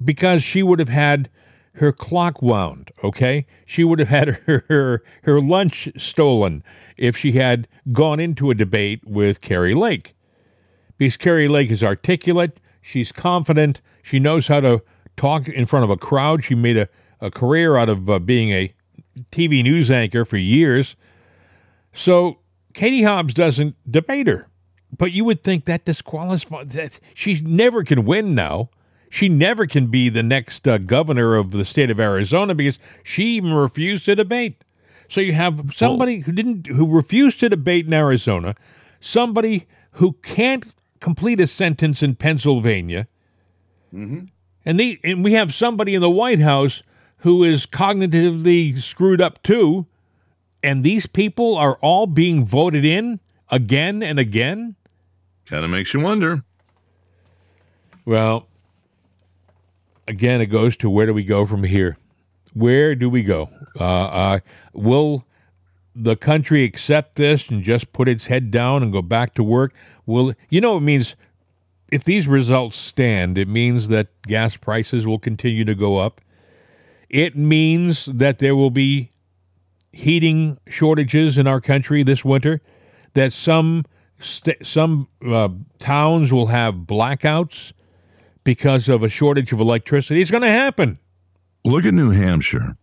because 0.02 0.42
she 0.42 0.62
would 0.62 0.78
have 0.78 0.88
had 0.88 1.30
her 1.74 1.92
clock 1.92 2.40
wound, 2.40 2.90
okay? 3.02 3.46
She 3.66 3.84
would 3.84 3.98
have 3.98 4.08
had 4.08 4.28
her, 4.46 4.64
her, 4.68 5.02
her 5.22 5.40
lunch 5.40 5.88
stolen 5.96 6.62
if 6.96 7.16
she 7.16 7.32
had 7.32 7.68
gone 7.92 8.20
into 8.20 8.50
a 8.50 8.54
debate 8.54 9.02
with 9.04 9.40
Kari 9.40 9.74
Lake. 9.74 10.14
Because 10.96 11.16
Kari 11.16 11.48
Lake 11.48 11.70
is 11.70 11.82
articulate, 11.82 12.60
she's 12.80 13.10
confident, 13.10 13.80
she 14.02 14.20
knows 14.20 14.48
how 14.48 14.60
to 14.60 14.82
talk 15.16 15.48
in 15.48 15.66
front 15.66 15.84
of 15.84 15.90
a 15.90 15.96
crowd. 15.96 16.44
She 16.44 16.54
made 16.54 16.76
a, 16.76 16.88
a 17.20 17.30
career 17.30 17.76
out 17.76 17.88
of 17.88 18.08
uh, 18.08 18.18
being 18.18 18.50
a 18.50 18.74
TV 19.30 19.62
news 19.62 19.90
anchor 19.90 20.24
for 20.24 20.36
years. 20.36 20.96
So 21.92 22.38
Katie 22.74 23.02
Hobbs 23.02 23.34
doesn't 23.34 23.76
debate 23.90 24.26
her. 24.26 24.48
But 24.96 25.12
you 25.12 25.24
would 25.24 25.42
think 25.42 25.64
that 25.64 25.84
disqualifies 25.84 26.66
that 26.68 27.00
she 27.14 27.40
never 27.40 27.82
can 27.82 28.04
win 28.04 28.34
now. 28.34 28.70
She 29.14 29.28
never 29.28 29.68
can 29.68 29.86
be 29.86 30.08
the 30.08 30.24
next 30.24 30.66
uh, 30.66 30.76
governor 30.76 31.36
of 31.36 31.52
the 31.52 31.64
state 31.64 31.88
of 31.88 32.00
Arizona 32.00 32.52
because 32.52 32.80
she 33.04 33.36
even 33.36 33.52
refused 33.52 34.06
to 34.06 34.16
debate. 34.16 34.64
So 35.08 35.20
you 35.20 35.34
have 35.34 35.70
somebody 35.72 36.18
who 36.18 36.32
didn't 36.32 36.66
who 36.66 36.90
refused 36.90 37.38
to 37.38 37.48
debate 37.48 37.86
in 37.86 37.92
Arizona, 37.92 38.54
somebody 38.98 39.68
who 39.92 40.14
can't 40.14 40.74
complete 40.98 41.38
a 41.38 41.46
sentence 41.46 42.02
in 42.02 42.16
Pennsylvania, 42.16 43.06
and 44.66 44.80
the 44.80 44.98
and 45.04 45.22
we 45.22 45.34
have 45.34 45.54
somebody 45.54 45.94
in 45.94 46.00
the 46.00 46.10
White 46.10 46.40
House 46.40 46.82
who 47.18 47.44
is 47.44 47.66
cognitively 47.66 48.80
screwed 48.82 49.20
up 49.20 49.40
too, 49.44 49.86
and 50.60 50.82
these 50.82 51.06
people 51.06 51.56
are 51.56 51.78
all 51.80 52.08
being 52.08 52.44
voted 52.44 52.84
in 52.84 53.20
again 53.48 54.02
and 54.02 54.18
again. 54.18 54.74
Kind 55.46 55.64
of 55.64 55.70
makes 55.70 55.94
you 55.94 56.00
wonder. 56.00 56.42
Well, 58.04 58.48
again, 60.06 60.40
it 60.40 60.46
goes 60.46 60.76
to 60.78 60.90
where 60.90 61.06
do 61.06 61.14
we 61.14 61.24
go 61.24 61.46
from 61.46 61.64
here? 61.64 61.98
Where 62.52 62.94
do 62.94 63.10
we 63.10 63.22
go? 63.22 63.50
Uh, 63.78 63.84
uh, 63.84 64.38
will 64.72 65.24
the 65.94 66.16
country 66.16 66.64
accept 66.64 67.16
this 67.16 67.48
and 67.50 67.62
just 67.62 67.92
put 67.92 68.08
its 68.08 68.26
head 68.26 68.50
down 68.50 68.82
and 68.82 68.92
go 68.92 69.02
back 69.02 69.34
to 69.34 69.42
work? 69.42 69.74
Will 70.06 70.34
you 70.48 70.60
know? 70.60 70.76
It 70.76 70.82
means 70.82 71.16
if 71.90 72.04
these 72.04 72.28
results 72.28 72.76
stand, 72.76 73.38
it 73.38 73.48
means 73.48 73.88
that 73.88 74.08
gas 74.22 74.56
prices 74.56 75.06
will 75.06 75.18
continue 75.18 75.64
to 75.64 75.74
go 75.74 75.98
up. 75.98 76.20
It 77.08 77.36
means 77.36 78.06
that 78.06 78.38
there 78.38 78.56
will 78.56 78.70
be 78.70 79.10
heating 79.92 80.58
shortages 80.68 81.38
in 81.38 81.46
our 81.46 81.60
country 81.60 82.02
this 82.02 82.24
winter. 82.24 82.60
That 83.14 83.32
some 83.32 83.84
st- 84.18 84.66
some 84.66 85.08
uh, 85.24 85.50
towns 85.78 86.32
will 86.32 86.48
have 86.48 86.74
blackouts 86.74 87.72
because 88.44 88.88
of 88.88 89.02
a 89.02 89.08
shortage 89.08 89.52
of 89.52 89.60
electricity. 89.60 90.20
is 90.20 90.30
going 90.30 90.42
to 90.42 90.48
happen. 90.48 90.98
Look 91.64 91.84
at 91.84 91.94
New 91.94 92.10
Hampshire. 92.10 92.76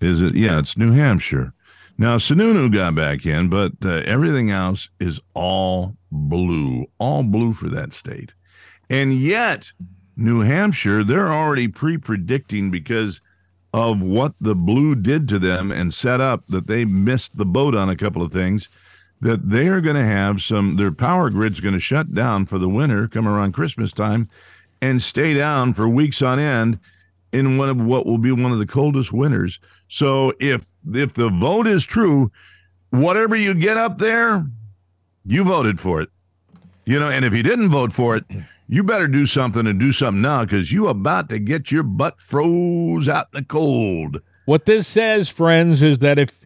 Is 0.00 0.20
it? 0.20 0.34
Yeah, 0.34 0.58
it's 0.58 0.76
New 0.76 0.92
Hampshire. 0.92 1.54
Now, 1.96 2.16
Sununu 2.16 2.72
got 2.72 2.94
back 2.94 3.26
in, 3.26 3.48
but 3.48 3.72
uh, 3.84 4.02
everything 4.04 4.50
else 4.50 4.88
is 5.00 5.20
all 5.34 5.96
blue, 6.12 6.86
all 6.98 7.24
blue 7.24 7.52
for 7.52 7.68
that 7.70 7.92
state. 7.92 8.34
And 8.88 9.14
yet, 9.14 9.72
New 10.16 10.40
Hampshire, 10.40 11.02
they're 11.02 11.32
already 11.32 11.68
pre 11.68 11.98
predicting 11.98 12.70
because 12.70 13.20
of 13.72 14.00
what 14.00 14.34
the 14.40 14.54
blue 14.54 14.94
did 14.94 15.28
to 15.28 15.38
them 15.38 15.70
and 15.70 15.92
set 15.92 16.20
up 16.20 16.46
that 16.48 16.66
they 16.66 16.84
missed 16.84 17.36
the 17.36 17.44
boat 17.44 17.74
on 17.74 17.90
a 17.90 17.96
couple 17.96 18.22
of 18.22 18.32
things. 18.32 18.68
That 19.20 19.50
they 19.50 19.66
are 19.66 19.80
going 19.80 19.96
to 19.96 20.04
have 20.04 20.40
some, 20.40 20.76
their 20.76 20.92
power 20.92 21.28
grid's 21.28 21.58
going 21.58 21.74
to 21.74 21.80
shut 21.80 22.14
down 22.14 22.46
for 22.46 22.56
the 22.56 22.68
winter, 22.68 23.08
come 23.08 23.26
around 23.26 23.52
Christmas 23.52 23.90
time, 23.90 24.30
and 24.80 25.02
stay 25.02 25.34
down 25.34 25.74
for 25.74 25.88
weeks 25.88 26.22
on 26.22 26.38
end 26.38 26.78
in 27.32 27.58
one 27.58 27.68
of 27.68 27.80
what 27.80 28.06
will 28.06 28.18
be 28.18 28.32
one 28.32 28.52
of 28.52 28.58
the 28.58 28.66
coldest 28.66 29.12
winters. 29.12 29.60
So 29.88 30.32
if 30.40 30.72
if 30.92 31.14
the 31.14 31.30
vote 31.30 31.66
is 31.66 31.84
true, 31.84 32.30
whatever 32.90 33.36
you 33.36 33.54
get 33.54 33.76
up 33.76 33.98
there, 33.98 34.46
you 35.24 35.44
voted 35.44 35.80
for 35.80 36.00
it. 36.00 36.10
You 36.84 36.98
know, 36.98 37.08
and 37.08 37.24
if 37.24 37.34
you 37.34 37.42
didn't 37.42 37.68
vote 37.68 37.92
for 37.92 38.16
it, 38.16 38.24
you 38.66 38.82
better 38.82 39.08
do 39.08 39.26
something 39.26 39.66
and 39.66 39.78
do 39.78 39.92
something 39.92 40.22
now 40.22 40.44
because 40.44 40.72
you 40.72 40.88
about 40.88 41.28
to 41.30 41.38
get 41.38 41.70
your 41.70 41.82
butt 41.82 42.20
froze 42.20 43.08
out 43.08 43.28
in 43.34 43.40
the 43.40 43.44
cold. 43.44 44.22
What 44.46 44.64
this 44.64 44.86
says, 44.86 45.28
friends, 45.28 45.82
is 45.82 45.98
that 45.98 46.18
if 46.18 46.40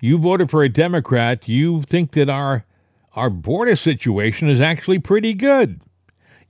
you 0.00 0.18
voted 0.18 0.50
for 0.50 0.62
a 0.62 0.68
Democrat, 0.68 1.48
you 1.48 1.82
think 1.82 2.12
that 2.12 2.28
our 2.28 2.64
our 3.14 3.30
border 3.30 3.74
situation 3.74 4.48
is 4.48 4.60
actually 4.60 5.00
pretty 5.00 5.34
good. 5.34 5.80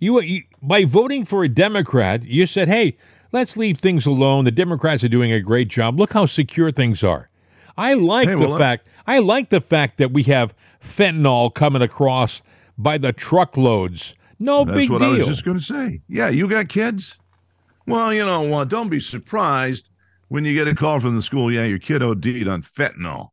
You, 0.01 0.20
you 0.22 0.42
by 0.62 0.84
voting 0.84 1.24
for 1.24 1.44
a 1.44 1.48
Democrat, 1.48 2.24
you 2.24 2.46
said, 2.46 2.68
"Hey, 2.68 2.96
let's 3.32 3.57
leave 3.57 3.78
things 3.78 4.07
alone. 4.07 4.44
The 4.46 4.51
Democrats 4.51 5.05
are 5.05 5.09
doing 5.09 5.30
a 5.30 5.40
great 5.40 5.68
job. 5.68 5.98
Look 5.98 6.12
how 6.14 6.26
secure 6.26 6.70
things 6.70 7.05
are." 7.05 7.28
I 7.76 7.94
like 7.94 8.28
Hey, 8.28 8.34
the 8.34 8.48
well, 8.48 8.59
fact 8.59 8.88
I 9.07 9.18
like 9.20 9.51
the 9.51 9.61
fact 9.61 9.98
that 9.98 10.11
we 10.11 10.24
have 10.24 10.55
fentanyl 10.82 11.55
coming 11.55 11.82
across 11.82 12.42
by 12.76 12.98
the 12.98 13.12
truckloads. 13.12 14.14
No 14.38 14.64
That's 14.64 14.78
big 14.78 14.90
what 14.90 14.98
deal. 15.01 15.14
I 15.14 15.18
was 15.18 15.28
just 15.28 15.44
going 15.44 15.59
to 15.59 15.64
say. 15.64 16.01
Yeah, 16.09 16.30
you 16.30 16.48
got 16.48 16.68
kids? 16.68 17.18
Well, 17.86 18.12
you 18.14 18.24
know 18.24 18.40
what? 18.42 18.68
Don't 18.68 18.88
be 18.88 19.01
surprised 19.01 19.88
when 20.28 20.44
you 20.44 20.55
get 20.55 20.66
a 20.68 20.74
call 20.74 20.98
from 21.01 21.14
the 21.16 21.22
school. 21.22 21.53
Yeah, 21.53 21.64
your 21.64 21.78
kid 21.78 22.03
OD'd 22.03 22.48
on 22.48 22.62
fentanyl. 22.62 23.28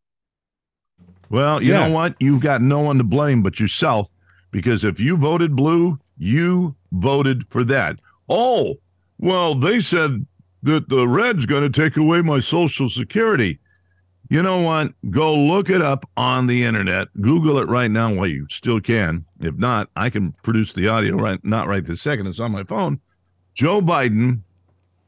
Well, 1.30 1.61
you 1.61 1.74
Yeah. 1.74 1.88
know 1.88 1.93
what? 1.93 2.15
You've 2.20 2.41
got 2.41 2.61
no 2.61 2.80
one 2.80 2.97
to 2.97 3.03
blame 3.03 3.41
but 3.41 3.59
yourself 3.59 4.09
because 4.51 4.84
if 4.84 4.99
you 4.99 5.15
voted 5.18 5.55
blue, 5.55 5.99
you 6.18 6.76
voted 6.91 7.45
for 7.49 7.63
that. 7.65 7.99
Oh, 8.30 8.76
well, 9.18 9.55
they 9.55 9.80
said 9.80 10.26
that 10.63 10.89
the 10.89 11.07
red's 11.07 11.45
going 11.45 11.70
to 11.70 11.82
take 11.82 11.97
away 11.97 12.22
my 12.22 12.39
social 12.39 12.89
security. 12.89 13.59
You 14.30 14.41
know 14.41 14.61
what? 14.61 14.93
Go 15.09 15.34
look 15.34 15.70
it 15.70 15.82
up 15.82 16.09
on 16.18 16.47
the 16.47 16.63
internet. 16.63 17.07
Google 17.22 17.59
it 17.59 17.70
right 17.70 17.89
now 17.89 18.13
while 18.13 18.28
you 18.28 18.45
still 18.49 18.82
can. 18.82 19.26
If 19.39 19.55
not, 19.55 19.89
I 19.95 20.09
can 20.09 20.34
produce 20.43 20.74
the 20.74 20.89
audio 20.89 21.15
right 21.15 21.43
not 21.45 21.68
right 21.68 21.86
this 21.86 22.01
second. 22.01 22.28
It's 22.28 22.39
on 22.39 22.51
my 22.51 22.63
phone. 22.63 22.99
Joe 23.53 23.82
Biden, 23.82 24.41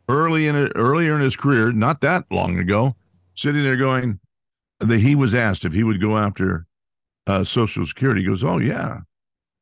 early 0.08 0.48
in 0.48 0.56
earlier 0.76 1.16
in 1.16 1.22
his 1.22 1.36
career, 1.36 1.72
not 1.72 2.02
that 2.02 2.26
long 2.32 2.58
ago, 2.58 2.96
sitting 3.36 3.64
there 3.64 3.76
going, 3.76 4.20
that 4.80 5.00
he 5.00 5.16
was 5.16 5.36
asked 5.36 5.66
if 5.66 5.74
he 5.74 5.84
would 5.84 6.00
go 6.00 6.18
after 6.18 6.66
uh, 7.28 7.44
Social 7.44 7.86
Security. 7.86 8.22
He 8.22 8.28
goes, 8.28 8.44
"Oh 8.44 8.58
yeah, 8.58 9.02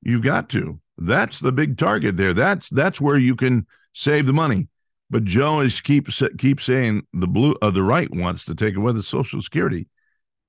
you've 0.04 0.22
got 0.22 0.50
to. 0.50 0.80
That's 0.98 1.40
the 1.40 1.52
big 1.52 1.78
target 1.78 2.18
there. 2.18 2.34
That's 2.34 2.70
that's 2.70 3.00
where 3.00 3.18
you 3.18 3.36
can 3.36 3.68
save 3.94 4.26
the 4.26 4.34
money." 4.34 4.68
But 5.10 5.24
Joe 5.24 5.62
is 5.62 5.80
keep 5.80 6.10
keep 6.38 6.60
saying 6.60 7.08
the 7.14 7.28
blue 7.28 7.56
uh, 7.62 7.72
the 7.72 7.84
right 7.84 8.14
wants 8.14 8.44
to 8.46 8.56
take 8.56 8.76
away 8.76 8.94
the 8.94 9.04
Social 9.04 9.42
Security. 9.42 9.88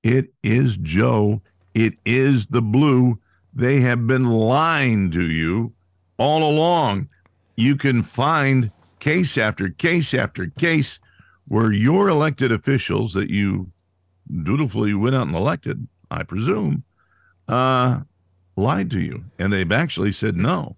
It 0.03 0.33
is 0.43 0.77
Joe. 0.77 1.41
It 1.73 1.95
is 2.05 2.47
the 2.47 2.61
blue. 2.61 3.19
They 3.53 3.81
have 3.81 4.07
been 4.07 4.25
lying 4.25 5.11
to 5.11 5.23
you 5.23 5.73
all 6.17 6.43
along. 6.43 7.09
You 7.55 7.75
can 7.75 8.03
find 8.03 8.71
case 8.99 9.37
after 9.37 9.69
case 9.69 10.13
after 10.13 10.47
case 10.47 10.99
where 11.47 11.71
your 11.71 12.09
elected 12.09 12.51
officials 12.51 13.13
that 13.13 13.29
you 13.29 13.71
dutifully 14.43 14.93
went 14.93 15.15
out 15.15 15.27
and 15.27 15.35
elected, 15.35 15.87
I 16.11 16.23
presume, 16.23 16.83
uh, 17.47 18.01
lied 18.59 18.91
to 18.91 18.99
you. 18.99 19.25
And 19.37 19.51
they've 19.51 19.71
actually 19.71 20.11
said 20.11 20.35
no. 20.35 20.75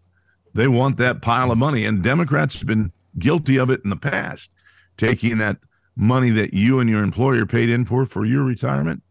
They 0.54 0.68
want 0.68 0.98
that 0.98 1.22
pile 1.22 1.52
of 1.52 1.58
money. 1.58 1.86
And 1.86 2.04
Democrats 2.04 2.56
have 2.56 2.68
been 2.68 2.92
guilty 3.18 3.58
of 3.58 3.70
it 3.70 3.82
in 3.84 3.90
the 3.90 3.96
past, 3.96 4.52
taking 4.98 5.38
that 5.40 5.58
money 5.96 6.30
that 6.32 6.54
you 6.54 6.80
and 6.80 6.90
your 6.90 7.04
employer 7.04 7.46
paid 7.46 7.70
in 7.70 7.86
for 7.86 8.06
for 8.06 8.26
your 8.26 8.44
retirement. 8.44 9.04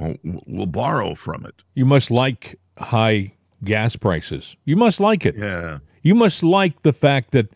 Oh, 0.00 0.14
we'll 0.22 0.66
borrow 0.66 1.14
from 1.14 1.44
it. 1.44 1.54
you 1.74 1.84
must 1.84 2.10
like 2.10 2.58
high 2.78 3.34
gas 3.64 3.96
prices. 3.96 4.56
You 4.64 4.76
must 4.76 5.00
like 5.00 5.26
it. 5.26 5.36
Yeah. 5.36 5.78
You 6.02 6.14
must 6.14 6.42
like 6.42 6.82
the 6.82 6.92
fact 6.92 7.32
that 7.32 7.48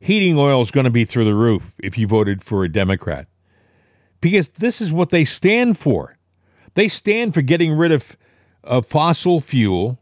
heating 0.00 0.38
oil 0.38 0.62
is 0.62 0.70
going 0.70 0.84
to 0.84 0.90
be 0.90 1.04
through 1.04 1.26
the 1.26 1.34
roof 1.34 1.76
if 1.82 1.98
you 1.98 2.06
voted 2.06 2.42
for 2.42 2.64
a 2.64 2.72
Democrat. 2.72 3.28
Because 4.20 4.48
this 4.48 4.80
is 4.80 4.92
what 4.92 5.10
they 5.10 5.24
stand 5.24 5.78
for. 5.78 6.16
They 6.74 6.88
stand 6.88 7.34
for 7.34 7.42
getting 7.42 7.72
rid 7.72 7.92
of, 7.92 8.16
of 8.64 8.86
fossil 8.86 9.40
fuel. 9.40 9.98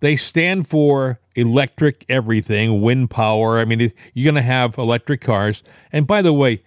They 0.00 0.16
stand 0.16 0.68
for 0.68 1.20
electric 1.34 2.04
everything, 2.08 2.80
wind 2.80 3.10
power. 3.10 3.58
I 3.58 3.64
mean, 3.64 3.92
you're 4.14 4.24
going 4.24 4.42
to 4.42 4.42
have 4.42 4.78
electric 4.78 5.20
cars. 5.20 5.62
And 5.92 6.06
by 6.06 6.22
the 6.22 6.32
way, 6.32 6.62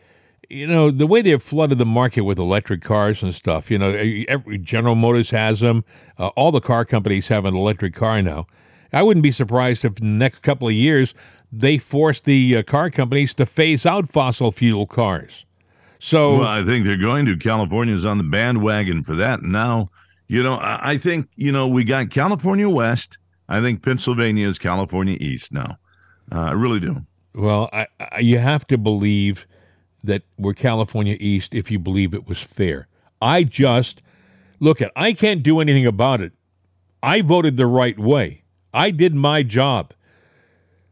you 0.51 0.67
know 0.67 0.91
the 0.91 1.07
way 1.07 1.21
they've 1.21 1.41
flooded 1.41 1.77
the 1.77 1.85
market 1.85 2.21
with 2.21 2.37
electric 2.37 2.81
cars 2.81 3.23
and 3.23 3.33
stuff. 3.33 3.71
You 3.71 3.77
know, 3.77 3.89
every, 4.27 4.57
General 4.57 4.95
Motors 4.95 5.29
has 5.31 5.61
them. 5.61 5.85
Uh, 6.17 6.27
all 6.29 6.51
the 6.51 6.59
car 6.59 6.83
companies 6.83 7.29
have 7.29 7.45
an 7.45 7.55
electric 7.55 7.93
car 7.93 8.21
now. 8.21 8.47
I 8.91 9.03
wouldn't 9.03 9.23
be 9.23 9.31
surprised 9.31 9.85
if 9.85 9.99
in 9.99 10.05
the 10.05 10.25
next 10.25 10.39
couple 10.39 10.67
of 10.67 10.73
years 10.73 11.13
they 11.51 11.77
force 11.77 12.19
the 12.19 12.57
uh, 12.57 12.63
car 12.63 12.89
companies 12.89 13.33
to 13.35 13.45
phase 13.45 13.85
out 13.85 14.09
fossil 14.09 14.51
fuel 14.51 14.87
cars. 14.87 15.45
So 15.99 16.39
well, 16.39 16.47
I 16.47 16.65
think 16.65 16.85
they're 16.85 16.97
going 16.97 17.25
to. 17.27 17.37
California's 17.37 18.05
on 18.05 18.17
the 18.17 18.23
bandwagon 18.23 19.03
for 19.03 19.15
that 19.15 19.43
now. 19.43 19.89
You 20.27 20.43
know, 20.43 20.59
I 20.61 20.97
think 20.97 21.29
you 21.35 21.51
know 21.51 21.67
we 21.67 21.83
got 21.83 22.09
California 22.09 22.69
West. 22.69 23.17
I 23.51 23.59
think 23.59 23.83
Pennsylvania 23.83 24.47
is 24.47 24.57
California 24.57 25.17
East 25.19 25.51
now. 25.51 25.77
Uh, 26.31 26.39
I 26.39 26.51
really 26.51 26.79
do. 26.79 27.05
Well, 27.35 27.69
I, 27.73 27.87
I, 27.99 28.19
you 28.19 28.37
have 28.37 28.65
to 28.67 28.77
believe 28.77 29.45
that 30.03 30.23
we're 30.37 30.53
California 30.53 31.17
East 31.19 31.53
if 31.53 31.69
you 31.69 31.77
believe 31.77 32.13
it 32.13 32.27
was 32.27 32.39
fair. 32.39 32.87
I 33.21 33.43
just 33.43 34.01
look 34.61 34.81
at. 34.81 34.93
I 34.95 35.11
can't 35.11 35.43
do 35.43 35.59
anything 35.59 35.85
about 35.85 36.21
it. 36.21 36.31
I 37.03 37.21
voted 37.21 37.57
the 37.57 37.67
right 37.67 37.99
way. 37.99 38.43
I 38.73 38.89
did 38.89 39.13
my 39.13 39.43
job. 39.43 39.93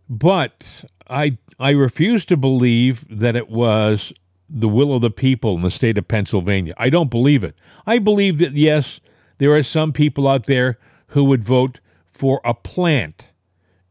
But 0.10 0.84
I 1.10 1.38
I 1.60 1.72
refuse 1.72 2.26
to 2.26 2.36
believe 2.36 3.06
that 3.10 3.38
it 3.38 3.50
was 3.50 4.12
the 4.50 4.68
will 4.68 4.94
of 4.94 5.02
the 5.02 5.12
people 5.12 5.56
in 5.56 5.62
the 5.62 5.72
state 5.72 5.98
of 5.98 6.10
Pennsylvania. 6.10 6.74
I 6.78 6.90
don't 6.90 7.10
believe 7.10 7.46
it. 7.46 7.56
I 7.88 8.00
believe 8.00 8.40
that 8.40 8.54
yes, 8.54 9.00
there 9.38 9.54
are 9.56 9.64
some 9.64 9.94
people 9.94 10.28
out 10.28 10.46
there 10.46 10.78
who 11.08 11.24
would 11.24 11.44
vote 11.44 11.80
for 12.20 12.42
a 12.44 12.54
plant 12.54 13.30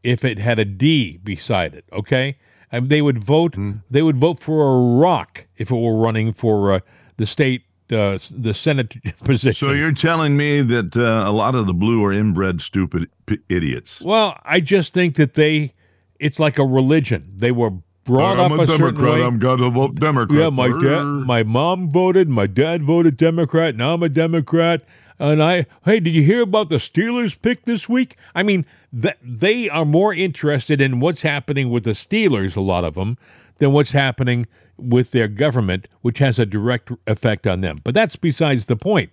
if 0.03 0.23
it 0.23 0.37
had 0.37 0.59
a 0.59 0.65
D 0.65 1.17
beside 1.17 1.73
it, 1.73 1.85
okay? 1.91 2.37
And 2.71 2.87
they 2.87 3.01
would 3.01 3.23
vote 3.23 3.53
mm. 3.53 3.81
they 3.89 4.03
would 4.03 4.17
vote 4.17 4.37
for 4.37 4.61
a 4.61 4.99
rock 4.99 5.47
if 5.57 5.71
it 5.71 5.75
were 5.75 5.97
running 5.97 6.31
for 6.33 6.73
uh, 6.73 6.79
the 7.17 7.25
state 7.25 7.63
uh, 7.91 8.19
the 8.29 8.53
Senate 8.53 8.95
position. 9.23 9.67
So 9.67 9.73
you're 9.73 9.91
telling 9.91 10.37
me 10.37 10.61
that 10.61 10.95
uh, 10.95 11.27
a 11.27 11.33
lot 11.33 11.55
of 11.55 11.65
the 11.65 11.73
blue 11.73 12.05
are 12.05 12.13
inbred 12.13 12.61
stupid 12.61 13.09
p- 13.25 13.39
idiots. 13.49 13.99
Well, 14.01 14.39
I 14.45 14.59
just 14.59 14.93
think 14.93 15.15
that 15.15 15.33
they 15.33 15.73
it's 16.19 16.37
like 16.37 16.59
a 16.59 16.65
religion. 16.65 17.31
They 17.35 17.51
were 17.51 17.71
brought 18.03 18.39
I'm 18.39 18.51
up 18.51 18.59
a, 18.59 18.61
a 18.61 18.67
Democrat. 18.67 18.95
certain 18.95 19.21
way. 19.21 19.25
I'm 19.25 19.39
gonna 19.39 19.71
vote 19.71 19.95
Democrat. 19.95 20.39
Yeah, 20.39 20.49
my 20.49 20.67
dad, 20.67 21.03
my 21.03 21.41
mom 21.41 21.89
voted. 21.89 22.29
My 22.29 22.45
dad 22.45 22.83
voted 22.83 23.17
Democrat. 23.17 23.75
Now 23.75 23.95
I'm 23.95 24.03
a 24.03 24.09
Democrat. 24.09 24.83
And 25.19 25.43
I, 25.43 25.65
hey, 25.83 25.99
did 25.99 26.11
you 26.11 26.23
hear 26.23 26.41
about 26.41 26.69
the 26.69 26.77
Steelers 26.77 27.39
pick 27.39 27.65
this 27.65 27.89
week? 27.89 28.15
I 28.33 28.41
mean, 28.41 28.65
th- 28.99 29.17
they 29.21 29.69
are 29.69 29.85
more 29.85 30.13
interested 30.13 30.79
in 30.79 31.01
what's 31.01 31.23
happening 31.23 31.69
with 31.69 31.83
the 31.83 31.91
Steelers, 31.91 32.55
a 32.55 32.61
lot 32.61 32.85
of 32.85 32.95
them, 32.95 33.17
than 33.57 33.73
what's 33.73 33.91
happening 33.91 34.47
with 34.77 35.11
their 35.11 35.27
government, 35.27 35.87
which 36.01 36.19
has 36.19 36.39
a 36.39 36.45
direct 36.45 36.91
effect 37.05 37.45
on 37.45 37.59
them. 37.59 37.79
But 37.83 37.93
that's 37.93 38.15
besides 38.15 38.67
the 38.67 38.77
point. 38.77 39.11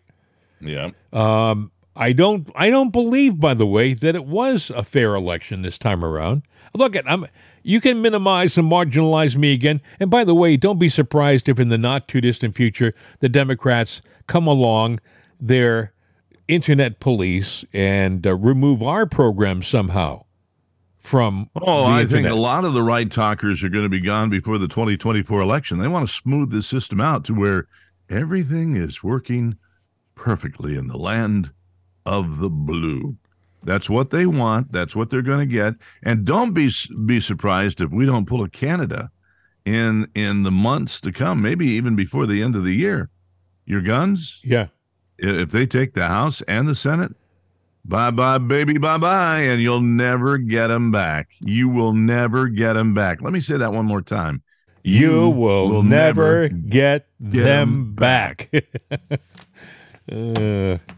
Yeah. 0.60 0.90
Um, 1.12 1.72
I 1.96 2.12
don't. 2.12 2.50
I 2.54 2.70
don't 2.70 2.92
believe, 2.92 3.40
by 3.40 3.54
the 3.54 3.66
way, 3.66 3.94
that 3.94 4.14
it 4.14 4.26
was 4.26 4.70
a 4.70 4.84
fair 4.84 5.14
election 5.14 5.62
this 5.62 5.78
time 5.78 6.04
around. 6.04 6.42
Look 6.74 6.94
at 6.94 7.10
I'm. 7.10 7.26
You 7.62 7.80
can 7.80 8.00
minimize 8.00 8.56
and 8.56 8.70
marginalize 8.70 9.34
me 9.36 9.52
again. 9.52 9.80
And 9.98 10.08
by 10.08 10.22
the 10.22 10.34
way, 10.34 10.56
don't 10.56 10.78
be 10.78 10.88
surprised 10.88 11.48
if 11.48 11.58
in 11.58 11.68
the 11.68 11.78
not 11.78 12.06
too 12.06 12.20
distant 12.20 12.54
future 12.54 12.92
the 13.18 13.28
Democrats 13.28 14.02
come 14.28 14.46
along, 14.46 15.00
their 15.40 15.92
internet 16.48 17.00
police, 17.00 17.64
and 17.72 18.26
uh, 18.26 18.34
remove 18.34 18.82
our 18.82 19.06
program 19.06 19.62
somehow 19.62 20.24
from. 20.98 21.50
Oh, 21.60 21.82
I 21.82 22.02
internet. 22.02 22.24
think 22.24 22.32
a 22.32 22.40
lot 22.40 22.64
of 22.64 22.72
the 22.72 22.82
right 22.82 23.10
talkers 23.10 23.62
are 23.62 23.68
going 23.68 23.84
to 23.84 23.88
be 23.88 24.00
gone 24.00 24.30
before 24.30 24.58
the 24.58 24.68
2024 24.68 25.40
election. 25.40 25.78
They 25.78 25.88
want 25.88 26.08
to 26.08 26.14
smooth 26.14 26.50
this 26.50 26.66
system 26.66 27.00
out 27.00 27.24
to 27.26 27.34
where 27.34 27.66
everything 28.10 28.76
is 28.76 29.02
working 29.02 29.56
perfectly 30.14 30.76
in 30.76 30.88
the 30.88 30.98
land 30.98 31.52
of 32.04 32.38
the 32.38 32.48
blue. 32.48 33.16
That's 33.62 33.90
what 33.90 34.10
they 34.10 34.26
want. 34.26 34.70
That's 34.70 34.94
what 34.94 35.10
they're 35.10 35.22
going 35.22 35.40
to 35.40 35.52
get. 35.52 35.74
And 36.02 36.24
don't 36.24 36.52
be 36.52 36.70
be 37.04 37.20
surprised 37.20 37.80
if 37.80 37.90
we 37.90 38.06
don't 38.06 38.26
pull 38.26 38.42
a 38.44 38.48
Canada 38.48 39.10
in 39.64 40.08
in 40.14 40.44
the 40.44 40.52
months 40.52 41.00
to 41.00 41.12
come, 41.12 41.42
maybe 41.42 41.66
even 41.66 41.96
before 41.96 42.26
the 42.26 42.42
end 42.42 42.54
of 42.54 42.64
the 42.64 42.74
year. 42.74 43.10
Your 43.64 43.82
guns, 43.82 44.40
yeah. 44.44 44.68
If 45.18 45.50
they 45.50 45.66
take 45.66 45.94
the 45.94 46.06
House 46.06 46.42
and 46.42 46.68
the 46.68 46.74
Senate, 46.74 47.14
bye 47.84 48.10
bye, 48.10 48.38
baby, 48.38 48.78
bye 48.78 48.98
bye, 48.98 49.40
and 49.40 49.62
you'll 49.62 49.80
never 49.80 50.38
get 50.38 50.68
them 50.68 50.90
back. 50.90 51.30
You 51.40 51.68
will 51.68 51.92
never 51.92 52.48
get 52.48 52.74
them 52.74 52.94
back. 52.94 53.22
Let 53.22 53.32
me 53.32 53.40
say 53.40 53.56
that 53.56 53.72
one 53.72 53.86
more 53.86 54.02
time. 54.02 54.42
You, 54.82 55.24
you 55.24 55.30
will, 55.30 55.68
will, 55.68 55.82
never, 55.82 56.42
never 56.42 56.48
get, 56.48 57.06
get, 57.22 57.42
them 57.42 57.94
back. 57.94 58.50
back. 58.50 59.20
uh. 60.12 60.78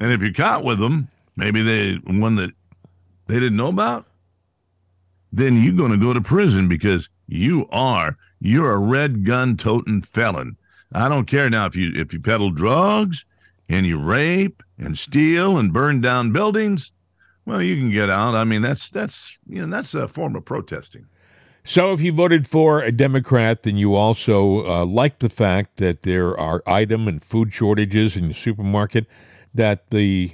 And 0.00 0.12
if 0.12 0.20
you're 0.20 0.32
caught 0.32 0.62
with 0.62 0.78
them, 0.78 1.08
maybe 1.36 1.60
they 1.60 1.94
one 2.06 2.36
that 2.36 2.52
they 3.26 3.34
didn't 3.34 3.56
know 3.56 3.68
about, 3.68 4.06
then 5.32 5.60
you're 5.60 5.74
going 5.74 5.90
to 5.90 5.96
go 5.96 6.12
to 6.12 6.20
prison 6.20 6.68
because 6.68 7.08
you 7.26 7.66
are 7.70 8.16
you're 8.40 8.72
a 8.72 8.78
red 8.78 9.24
gun 9.24 9.56
toting 9.56 10.02
felon. 10.02 10.56
I 10.92 11.08
don't 11.08 11.26
care 11.26 11.50
now 11.50 11.66
if 11.66 11.74
you 11.74 11.92
if 11.94 12.12
you 12.12 12.20
peddle 12.20 12.50
drugs 12.50 13.24
and 13.68 13.86
you 13.86 13.98
rape 13.98 14.62
and 14.78 14.96
steal 14.96 15.56
and 15.58 15.72
burn 15.72 16.00
down 16.00 16.32
buildings. 16.32 16.92
Well, 17.44 17.62
you 17.62 17.76
can 17.76 17.90
get 17.90 18.10
out. 18.10 18.34
I 18.34 18.44
mean, 18.44 18.62
that's 18.62 18.90
that's 18.90 19.38
you 19.46 19.64
know 19.64 19.74
that's 19.74 19.94
a 19.94 20.08
form 20.08 20.36
of 20.36 20.44
protesting. 20.44 21.06
So, 21.64 21.92
if 21.92 22.00
you 22.00 22.12
voted 22.12 22.46
for 22.46 22.82
a 22.82 22.90
Democrat, 22.92 23.62
then 23.62 23.76
you 23.76 23.94
also 23.94 24.66
uh, 24.66 24.84
like 24.86 25.18
the 25.18 25.28
fact 25.28 25.76
that 25.76 26.02
there 26.02 26.38
are 26.38 26.62
item 26.66 27.06
and 27.08 27.22
food 27.22 27.52
shortages 27.52 28.16
in 28.16 28.28
the 28.28 28.34
supermarket, 28.34 29.06
that 29.54 29.90
the 29.90 30.32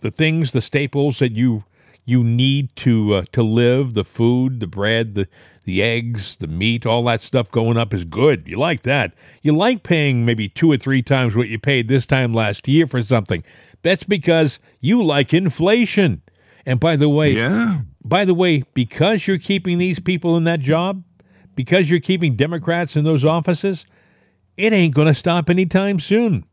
the 0.00 0.10
things, 0.10 0.52
the 0.52 0.60
staples 0.60 1.18
that 1.18 1.32
you 1.32 1.64
you 2.04 2.22
need 2.22 2.74
to 2.76 3.14
uh, 3.14 3.24
to 3.32 3.42
live, 3.42 3.94
the 3.94 4.04
food, 4.04 4.60
the 4.60 4.66
bread, 4.66 5.14
the 5.14 5.28
the 5.66 5.82
eggs, 5.82 6.36
the 6.36 6.46
meat, 6.46 6.86
all 6.86 7.04
that 7.04 7.20
stuff 7.20 7.50
going 7.50 7.76
up 7.76 7.92
is 7.92 8.04
good. 8.04 8.48
You 8.48 8.56
like 8.56 8.82
that. 8.82 9.12
You 9.42 9.54
like 9.54 9.82
paying 9.82 10.24
maybe 10.24 10.48
two 10.48 10.70
or 10.72 10.78
three 10.78 11.02
times 11.02 11.36
what 11.36 11.48
you 11.48 11.58
paid 11.58 11.88
this 11.88 12.06
time 12.06 12.32
last 12.32 12.66
year 12.66 12.86
for 12.86 13.02
something. 13.02 13.44
That's 13.82 14.04
because 14.04 14.58
you 14.80 15.02
like 15.02 15.34
inflation. 15.34 16.22
And 16.64 16.80
by 16.80 16.96
the 16.96 17.08
way, 17.08 17.32
yeah. 17.32 17.80
By 18.02 18.24
the 18.24 18.34
way, 18.34 18.62
because 18.72 19.26
you're 19.26 19.38
keeping 19.38 19.78
these 19.78 19.98
people 19.98 20.36
in 20.36 20.44
that 20.44 20.60
job, 20.60 21.02
because 21.56 21.90
you're 21.90 21.98
keeping 21.98 22.36
Democrats 22.36 22.94
in 22.94 23.04
those 23.04 23.24
offices, 23.24 23.84
it 24.56 24.72
ain't 24.72 24.94
going 24.94 25.08
to 25.08 25.14
stop 25.14 25.50
anytime 25.50 25.98
soon. 25.98 26.44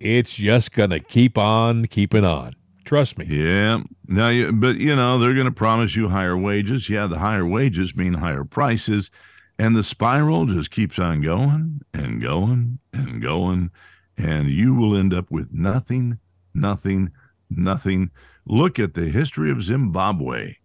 It's 0.00 0.34
just 0.34 0.72
going 0.72 0.90
to 0.90 0.98
keep 0.98 1.38
on 1.38 1.86
keeping 1.86 2.24
on. 2.24 2.56
Trust 2.86 3.18
me. 3.18 3.26
Yeah. 3.28 3.82
Now, 4.06 4.28
you, 4.28 4.52
but 4.52 4.76
you 4.76 4.94
know, 4.94 5.18
they're 5.18 5.34
going 5.34 5.46
to 5.46 5.52
promise 5.52 5.96
you 5.96 6.08
higher 6.08 6.36
wages. 6.36 6.88
Yeah, 6.88 7.08
the 7.08 7.18
higher 7.18 7.44
wages 7.44 7.96
mean 7.96 8.14
higher 8.14 8.44
prices. 8.44 9.10
And 9.58 9.74
the 9.74 9.82
spiral 9.82 10.46
just 10.46 10.70
keeps 10.70 10.98
on 10.98 11.20
going 11.20 11.80
and 11.92 12.22
going 12.22 12.78
and 12.92 13.20
going. 13.20 13.70
And 14.16 14.48
you 14.48 14.72
will 14.72 14.96
end 14.96 15.12
up 15.12 15.32
with 15.32 15.52
nothing, 15.52 16.20
nothing, 16.54 17.10
nothing. 17.50 18.10
Look 18.46 18.78
at 18.78 18.94
the 18.94 19.08
history 19.08 19.50
of 19.50 19.62
Zimbabwe. 19.62 20.56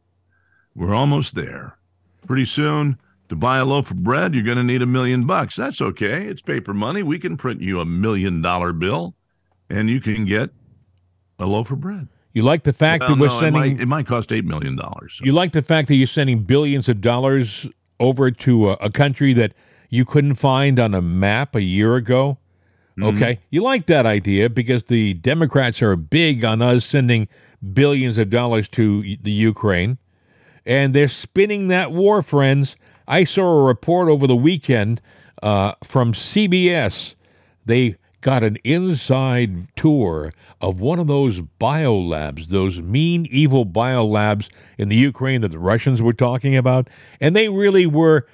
We're 0.76 0.94
almost 0.94 1.34
there. 1.34 1.78
Pretty 2.28 2.46
soon, 2.46 3.00
to 3.30 3.36
buy 3.36 3.58
a 3.58 3.66
loaf 3.66 3.90
of 3.90 4.04
bread, 4.04 4.36
you're 4.36 4.44
going 4.44 4.58
to 4.58 4.64
need 4.64 4.84
a 4.84 4.86
million 4.86 5.26
bucks. 5.26 5.56
That's 5.56 5.82
okay. 5.82 6.28
It's 6.28 6.42
paper 6.42 6.74
money. 6.74 7.02
We 7.02 7.18
can 7.18 7.36
print 7.36 7.62
you 7.62 7.80
a 7.80 7.86
million 7.86 8.44
dollar 8.44 8.74
bill 8.74 9.16
and 9.72 9.90
you 9.90 10.00
can 10.00 10.26
get 10.26 10.52
a 11.42 11.46
loaf 11.48 11.72
of 11.72 11.82
bread. 11.82 12.08
You 12.34 12.44
like 12.44 12.64
the 12.64 12.72
fact 12.74 13.02
well, 13.02 13.10
that 13.10 13.20
we're 13.20 13.28
no, 13.28 13.40
sending. 13.40 13.64
It 13.64 13.68
might, 13.76 13.82
it 13.82 13.86
might 13.88 14.08
cost 14.08 14.32
eight 14.32 14.46
million 14.46 14.78
dollars. 14.78 15.16
So. 15.16 15.26
You 15.26 15.34
like 15.34 15.52
the 15.52 15.62
fact 15.62 15.90
that 15.90 15.96
you're 15.96 16.08
sending 16.08 16.44
billions 16.44 16.88
of 16.88 17.02
dollars 17.02 17.68
over 18.00 18.32
to 18.32 18.72
a, 18.72 18.74
a, 18.76 18.90
country 18.90 19.34
that 19.34 19.54
you 19.90 20.06
couldn't 20.06 20.36
find 20.36 20.80
on 20.80 20.96
a 20.96 21.02
map 21.02 21.56
a 21.56 21.62
year 21.62 21.96
ago. 21.96 22.38
Mm-hmm. 22.98 23.16
Okay, 23.16 23.40
you 23.50 23.62
like 23.62 23.86
that 23.88 24.06
idea 24.06 24.50
because 24.50 24.86
the 24.86 25.14
Democrats 25.16 25.82
are 25.82 25.96
big 25.96 26.46
on 26.46 26.62
us 26.62 26.86
sending 26.86 27.28
billions 27.74 28.18
of 28.18 28.30
dollars 28.30 28.68
to 28.70 29.02
the 29.18 29.32
Ukraine, 29.32 29.98
and 30.66 30.94
they're 30.94 31.08
spinning 31.08 31.68
that 31.68 31.92
war, 31.92 32.22
friends. 32.22 32.76
I 33.08 33.24
saw 33.26 33.60
a 33.60 33.64
report 33.64 34.08
over 34.08 34.26
the 34.26 34.36
weekend 34.36 35.02
uh, 35.44 35.74
from 35.84 36.14
CBS. 36.14 37.16
They 37.66 37.98
got 38.22 38.44
an 38.44 38.58
inside 38.64 39.76
tour 39.76 40.34
of 40.62 40.80
one 40.80 41.00
of 41.00 41.08
those 41.08 41.42
biolabs, 41.42 42.48
those 42.48 42.80
mean, 42.80 43.28
evil 43.30 43.66
biolabs 43.66 44.50
in 44.78 44.90
the 44.90 44.96
Ukraine 44.96 45.42
that 45.42 45.50
the 45.50 45.60
Russians 45.60 46.02
were 46.02 46.14
talking 46.14 46.56
about. 46.56 46.90
And 47.20 47.36
they 47.36 47.50
really 47.50 47.86
were 47.86 48.28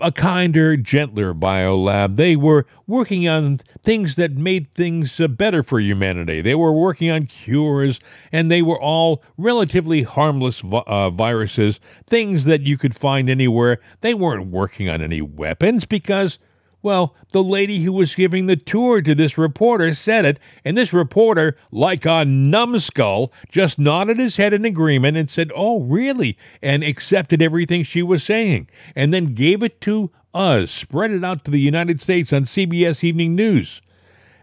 a 0.00 0.10
kinder, 0.10 0.76
gentler 0.76 1.34
biolab. 1.34 2.16
They 2.16 2.36
were 2.36 2.66
working 2.86 3.28
on 3.28 3.58
things 3.82 4.16
that 4.16 4.32
made 4.32 4.72
things 4.74 5.20
uh, 5.20 5.28
better 5.28 5.62
for 5.62 5.78
humanity. 5.78 6.40
They 6.40 6.54
were 6.54 6.72
working 6.72 7.10
on 7.10 7.26
cures, 7.26 8.00
and 8.32 8.50
they 8.50 8.62
were 8.62 8.80
all 8.80 9.22
relatively 9.36 10.02
harmless 10.02 10.62
uh, 10.64 11.10
viruses, 11.10 11.80
things 12.06 12.44
that 12.46 12.62
you 12.62 12.78
could 12.78 12.96
find 12.96 13.28
anywhere. 13.28 13.78
They 14.00 14.14
weren't 14.14 14.46
working 14.46 14.88
on 14.88 15.02
any 15.02 15.20
weapons 15.20 15.84
because 15.84 16.38
well, 16.82 17.14
the 17.32 17.42
lady 17.42 17.82
who 17.82 17.92
was 17.92 18.14
giving 18.14 18.46
the 18.46 18.56
tour 18.56 19.02
to 19.02 19.14
this 19.14 19.36
reporter 19.36 19.94
said 19.94 20.24
it, 20.24 20.38
and 20.64 20.76
this 20.76 20.92
reporter, 20.92 21.56
like 21.70 22.04
a 22.06 22.24
numbskull, 22.24 23.32
just 23.50 23.78
nodded 23.78 24.18
his 24.18 24.36
head 24.36 24.52
in 24.52 24.64
agreement 24.64 25.16
and 25.16 25.30
said, 25.30 25.52
Oh, 25.54 25.80
really? 25.80 26.38
and 26.62 26.82
accepted 26.82 27.42
everything 27.42 27.82
she 27.82 28.02
was 28.02 28.22
saying, 28.24 28.68
and 28.94 29.12
then 29.12 29.34
gave 29.34 29.62
it 29.62 29.80
to 29.82 30.10
us, 30.32 30.70
spread 30.70 31.10
it 31.10 31.24
out 31.24 31.44
to 31.44 31.50
the 31.50 31.60
United 31.60 32.00
States 32.00 32.32
on 32.32 32.44
CBS 32.44 33.04
Evening 33.04 33.34
News. 33.34 33.80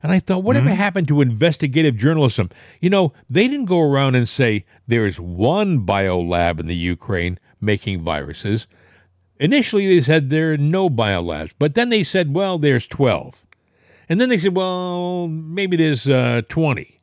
And 0.04 0.12
I 0.12 0.20
thought, 0.20 0.44
whatever 0.44 0.68
mm-hmm. 0.68 0.76
happened 0.76 1.08
to 1.08 1.22
investigative 1.22 1.98
journalism? 1.98 2.50
You 2.80 2.90
know, 2.90 3.14
they 3.30 3.48
didn't 3.48 3.66
go 3.66 3.82
around 3.82 4.16
and 4.16 4.30
say 4.30 4.66
there's 4.88 5.20
one 5.20 5.86
biolab 5.86 6.60
in 6.60 6.68
the 6.68 6.76
Ukraine 6.76 7.40
making 7.60 8.02
viruses. 8.02 8.68
Initially, 9.40 9.86
they 9.88 10.02
said 10.02 10.30
there 10.30 10.54
are 10.54 10.58
no 10.58 10.90
biolabs, 10.90 11.52
but 11.60 11.76
then 11.76 11.90
they 11.90 12.04
said, 12.04 12.34
well, 12.34 12.58
there's 12.58 12.88
12. 12.88 13.46
And 14.10 14.20
then 14.20 14.30
they 14.30 14.38
said, 14.38 14.56
well, 14.56 15.28
maybe 15.28 15.78
there's 15.78 16.10
uh, 16.10 16.42
20. 16.50 17.00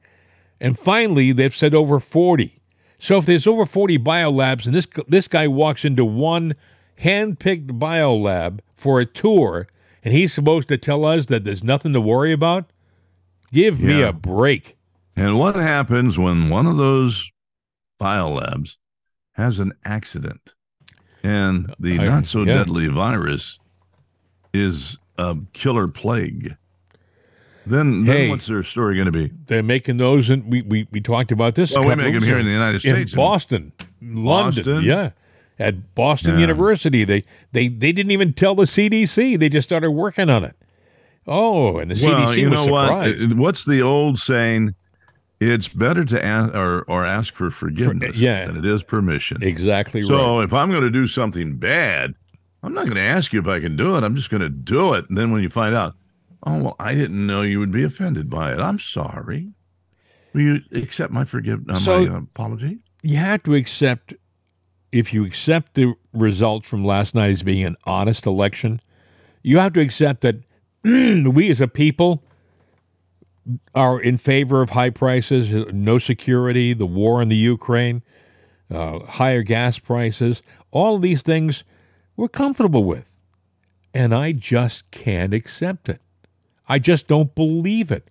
And 0.61 0.78
finally, 0.78 1.32
they've 1.32 1.55
said 1.55 1.74
over 1.74 2.01
40. 2.01 2.61
So 2.99 3.18
if 3.18 3.26
there's 3.26 3.47
over 3.47 3.66
40 3.66 3.99
biolabs 3.99 4.66
and 4.66 4.74
this, 4.74 4.87
this 5.07 5.28
guy 5.28 5.47
walks 5.47 5.85
into 5.85 6.05
one 6.05 6.55
hand-picked 6.99 7.78
biolab 7.78 8.61
for 8.74 9.01
a 9.01 9.07
tour 9.07 9.68
and 10.03 10.12
he's 10.12 10.32
supposed 10.32 10.68
to 10.68 10.78
tell 10.78 11.05
us 11.05 11.26
that 11.26 11.45
there's 11.45 11.64
nothing 11.64 11.93
to 11.95 12.01
worry 12.01 12.32
about, 12.32 12.70
give 13.53 13.80
me 13.80 14.03
a 14.03 14.12
break. 14.12 14.76
And 15.16 15.39
what 15.39 15.57
happens 15.57 16.18
when 16.18 16.51
one 16.51 16.66
of 16.66 16.76
those 16.76 17.30
biolabs 18.01 18.76
has 19.32 19.61
an 19.61 19.72
accident 19.85 20.55
and 21.24 21.74
the 21.80 21.98
I- 21.98 22.04
not 22.06 22.26
so 22.26 22.40
yeah. 22.44 22.54
deadly 22.58 22.86
virus 22.86 23.58
is 24.52 24.98
a 25.18 25.36
killer 25.52 25.88
plague? 25.88 26.56
Then, 27.66 28.04
then 28.04 28.16
Hey. 28.16 28.28
what's 28.28 28.46
their 28.46 28.62
story 28.62 28.94
going 28.96 29.06
to 29.06 29.12
be? 29.12 29.32
They're 29.46 29.62
making 29.62 29.96
those, 29.96 30.28
and 30.28 30.52
we, 30.52 30.60
we, 30.62 30.86
we 30.90 31.00
talked 31.00 31.32
about 31.32 31.54
this. 31.54 31.72
Well, 31.74 31.88
we 31.88 31.94
make 31.94 32.12
them 32.12 32.22
here 32.22 32.38
in 32.38 32.44
the 32.44 32.52
United 32.52 32.84
in 32.84 32.94
States. 32.94 33.14
Boston, 33.14 33.72
London, 34.02 34.64
Boston? 34.64 34.82
yeah, 34.84 35.10
at 35.58 35.94
Boston 35.94 36.34
Yeah. 36.34 36.40
University. 36.40 37.04
They 37.04 37.24
they 37.52 37.68
they 37.68 37.90
didn't 37.92 38.12
even 38.12 38.34
tell 38.34 38.54
the 38.54 38.64
CDC. 38.64 39.38
They 39.38 39.48
just 39.48 39.66
started 39.66 39.92
working 39.92 40.28
on 40.28 40.44
it. 40.44 40.54
Oh, 41.26 41.78
and 41.78 41.90
the 41.90 42.06
well, 42.06 42.26
CDC 42.28 42.36
you 42.36 42.50
was 42.50 42.66
know 42.66 42.72
what? 42.72 42.86
surprised. 42.88 43.32
Uh, 43.32 43.36
What's 43.36 43.64
the 43.64 43.80
old 43.80 44.18
saying? 44.18 44.74
It's 45.53 45.68
better 45.68 46.05
to 46.05 46.24
ask 46.24 46.55
or, 46.55 46.82
or 46.82 47.05
ask 47.05 47.34
for 47.34 47.51
forgiveness 47.51 48.16
yeah. 48.16 48.47
than 48.47 48.57
it 48.57 48.64
is 48.64 48.82
permission. 48.82 49.42
exactly 49.42 50.03
right. 50.03 50.09
So 50.09 50.40
if 50.40 50.53
I'm 50.53 50.70
going 50.70 50.82
to 50.82 50.90
do 50.90 51.07
something 51.07 51.57
bad, 51.57 52.14
I'm 52.62 52.72
not 52.72 52.84
going 52.84 52.97
to 52.97 53.03
ask 53.03 53.32
you 53.32 53.40
if 53.40 53.47
I 53.47 53.61
can 53.61 53.76
do 53.76 53.97
it. 53.97 54.05
I'm 54.05 54.16
just 54.16 54.30
going 54.30 54.42
to 54.42 54.49
do 54.49 54.95
it. 54.95 55.09
And 55.09 55.18
then 55.18 55.32
when 55.32 55.42
you 55.42 55.51
find 55.51 55.74
out, 55.74 55.95
oh 56.45 56.59
well, 56.62 56.76
I 56.78 56.95
didn't 56.95 57.26
know 57.26 57.42
you 57.42 57.59
would 57.59 57.72
be 57.72 57.84
offended 57.84 58.30
by 58.30 58.53
it. 58.53 58.59
I'm 58.59 58.78
sorry. 58.78 59.53
Will 60.32 60.40
you 60.40 60.61
accept 60.72 61.12
my 61.12 61.24
forgiveness? 61.24 61.84
So- 61.84 62.07
my 62.07 62.14
uh, 62.14 62.18
apology? 62.18 62.78
You 63.03 63.18
have 63.18 63.42
to 63.42 63.55
accept 63.55 64.14
if 64.90 65.12
you 65.12 65.24
accept 65.24 65.74
the 65.74 65.92
results 66.12 66.68
from 66.68 66.84
last 66.84 67.14
night 67.16 67.30
as 67.30 67.42
being 67.42 67.64
an 67.64 67.76
honest 67.84 68.26
election, 68.26 68.80
you 69.42 69.59
have 69.59 69.72
to 69.72 69.80
accept 69.80 70.20
that 70.20 70.36
we 70.84 71.51
as 71.51 71.61
a 71.61 71.66
people 71.66 72.22
are 73.74 74.01
in 74.01 74.16
favor 74.16 74.62
of 74.62 74.70
high 74.70 74.90
prices, 74.90 75.51
no 75.72 75.99
security, 75.99 76.72
the 76.72 76.86
war 76.86 77.20
in 77.20 77.28
the 77.28 77.36
Ukraine, 77.36 78.03
uh, 78.70 79.01
higher 79.01 79.42
gas 79.42 79.78
prices, 79.78 80.42
all 80.70 80.97
of 80.97 81.03
these 81.03 81.22
things 81.22 81.64
we're 82.16 82.28
comfortable 82.28 82.84
with. 82.84 83.18
And 83.92 84.14
I 84.14 84.32
just 84.32 84.90
can't 84.90 85.34
accept 85.34 85.88
it. 85.88 86.01
I 86.68 86.78
just 86.78 87.07
don't 87.07 87.34
believe 87.34 87.92
it. 87.92 88.09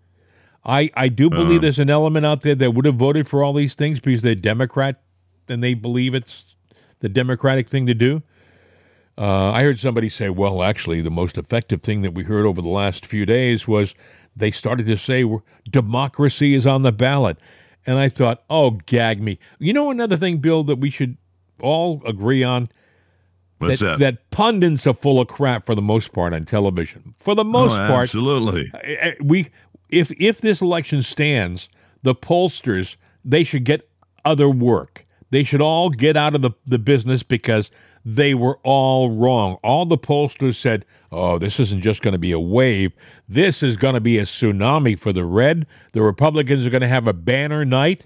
I, 0.66 0.92
I 0.94 1.10
do 1.10 1.30
believe 1.30 1.62
there's 1.62 1.80
an 1.80 1.90
element 1.90 2.26
out 2.26 2.42
there 2.42 2.56
that 2.56 2.72
would 2.72 2.86
have 2.86 2.96
voted 2.96 3.28
for 3.28 3.44
all 3.44 3.52
these 3.52 3.76
things 3.76 4.00
because 4.00 4.22
they're 4.22 4.36
Democrat 4.36 5.02
and 5.50 5.62
they 5.62 5.74
believe 5.74 6.14
it's 6.14 6.56
the 7.00 7.10
Democratic 7.10 7.68
thing 7.68 7.86
to 7.88 7.94
do. 7.94 8.24
Uh, 9.18 9.52
I 9.52 9.64
heard 9.64 9.80
somebody 9.80 10.08
say, 10.08 10.30
well, 10.30 10.64
actually, 10.64 11.02
the 11.02 11.12
most 11.12 11.38
effective 11.38 11.82
thing 11.82 12.02
that 12.02 12.14
we 12.14 12.24
heard 12.24 12.46
over 12.46 12.62
the 12.62 12.70
last 12.70 13.06
few 13.06 13.26
days 13.26 13.68
was 13.68 13.94
they 14.36 14.52
started 14.52 14.86
to 14.88 14.98
say 14.98 15.26
democracy 15.70 16.54
is 16.54 16.66
on 16.66 16.82
the 16.84 16.92
ballot. 16.92 17.38
And 17.86 17.98
I 18.00 18.08
thought, 18.10 18.44
oh, 18.50 18.72
gag 18.86 19.22
me. 19.22 19.40
You 19.60 19.74
know, 19.74 19.92
another 19.92 20.16
thing, 20.16 20.38
Bill, 20.38 20.64
that 20.64 20.78
we 20.78 20.90
should 20.90 21.18
all 21.60 22.02
agree 22.06 22.42
on? 22.44 22.70
What's 23.60 23.80
that? 23.82 24.00
that 24.00 24.30
pundits 24.32 24.88
are 24.88 24.94
full 24.94 25.20
of 25.22 25.28
crap 25.28 25.66
for 25.66 25.76
the 25.76 25.82
most 25.82 26.12
part 26.12 26.34
on 26.34 26.44
television. 26.46 27.14
For 27.18 27.36
the 27.36 27.46
most 27.46 27.74
Oh, 27.74 27.88
part, 27.88 28.04
absolutely. 28.04 28.72
uh, 29.02 29.12
we 29.22 29.50
if 29.90 30.12
if 30.20 30.42
this 30.42 30.62
election 30.62 31.02
stands, 31.02 31.70
the 32.02 32.16
pollsters 32.16 32.96
they 33.24 33.44
should 33.44 33.64
get 33.64 33.88
other 34.26 34.50
work. 34.50 35.03
They 35.34 35.44
should 35.44 35.62
all 35.62 35.90
get 35.90 36.16
out 36.16 36.36
of 36.36 36.44
the, 36.44 36.52
the 36.64 36.78
business 36.78 37.24
because 37.24 37.72
they 38.06 38.36
were 38.36 38.60
all 38.62 39.10
wrong. 39.10 39.58
All 39.64 39.88
the 39.88 39.98
pollsters 39.98 40.58
said, 40.58 40.86
"Oh, 41.12 41.40
this 41.40 41.60
isn't 41.60 41.82
just 41.82 42.04
going 42.04 42.12
to 42.12 42.20
be 42.20 42.32
a 42.32 42.40
wave. 42.40 42.92
This 43.28 43.64
is 43.64 43.76
going 43.76 43.96
to 43.96 44.00
be 44.00 44.20
a 44.20 44.26
tsunami 44.26 44.98
for 44.98 45.12
the 45.12 45.26
red. 45.26 45.66
The 45.94 46.04
Republicans 46.04 46.68
are 46.68 46.70
going 46.70 46.82
to 46.82 46.88
have 46.88 47.08
a 47.08 47.14
banner 47.14 47.66
night." 47.66 48.06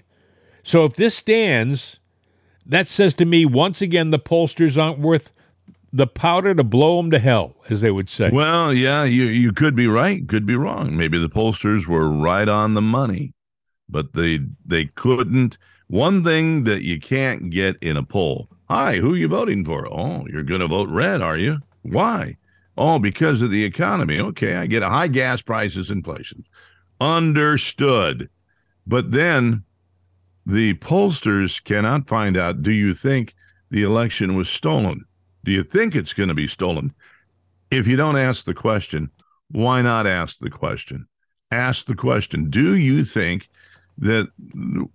So 0.62 0.86
if 0.86 0.94
this 0.94 1.14
stands, 1.14 2.00
that 2.64 2.86
says 2.86 3.12
to 3.16 3.26
me 3.26 3.44
once 3.44 3.82
again 3.82 4.08
the 4.08 4.18
pollsters 4.18 4.82
aren't 4.82 4.98
worth 4.98 5.30
the 5.92 6.06
powder 6.06 6.54
to 6.54 6.64
blow 6.64 6.96
them 6.96 7.10
to 7.10 7.18
hell, 7.18 7.56
as 7.68 7.82
they 7.82 7.90
would 7.90 8.08
say. 8.08 8.30
Well, 8.32 8.72
yeah, 8.72 9.04
you 9.04 9.24
you 9.24 9.52
could 9.52 9.76
be 9.76 9.86
right, 9.86 10.26
could 10.26 10.46
be 10.46 10.56
wrong. 10.56 10.96
Maybe 10.96 11.18
the 11.18 11.28
pollsters 11.28 11.86
were 11.86 12.08
right 12.08 12.48
on 12.48 12.72
the 12.72 12.80
money, 12.80 13.34
but 13.86 14.14
they 14.14 14.40
they 14.64 14.86
couldn't. 14.86 15.58
One 15.88 16.22
thing 16.22 16.64
that 16.64 16.82
you 16.82 17.00
can't 17.00 17.50
get 17.50 17.76
in 17.80 17.96
a 17.96 18.02
poll. 18.02 18.48
Hi, 18.68 18.96
who 18.96 19.14
are 19.14 19.16
you 19.16 19.28
voting 19.28 19.64
for? 19.64 19.86
Oh, 19.86 20.26
you're 20.30 20.42
going 20.42 20.60
to 20.60 20.68
vote 20.68 20.88
red, 20.88 21.22
are 21.22 21.36
you? 21.36 21.58
Why? 21.82 22.36
Oh, 22.76 22.98
because 22.98 23.42
of 23.42 23.50
the 23.50 23.64
economy. 23.64 24.20
Okay, 24.20 24.54
I 24.54 24.66
get 24.66 24.82
high 24.82 25.08
gas 25.08 25.42
prices, 25.42 25.90
inflation. 25.90 26.44
Understood. 27.00 28.28
But 28.86 29.12
then 29.12 29.64
the 30.46 30.74
pollsters 30.74 31.62
cannot 31.64 32.08
find 32.08 32.36
out 32.36 32.62
do 32.62 32.72
you 32.72 32.94
think 32.94 33.34
the 33.70 33.82
election 33.82 34.36
was 34.36 34.48
stolen? 34.48 35.04
Do 35.44 35.52
you 35.52 35.64
think 35.64 35.94
it's 35.94 36.12
going 36.12 36.28
to 36.28 36.34
be 36.34 36.46
stolen? 36.46 36.94
if 37.70 37.86
you 37.86 37.96
don't 37.96 38.16
ask 38.16 38.44
the 38.44 38.54
question, 38.54 39.10
why 39.50 39.82
not 39.82 40.06
ask 40.06 40.38
the 40.38 40.50
question? 40.50 41.06
Ask 41.50 41.86
the 41.86 41.94
question 41.94 42.50
Do 42.50 42.76
you 42.76 43.04
think 43.04 43.48
that 43.98 44.28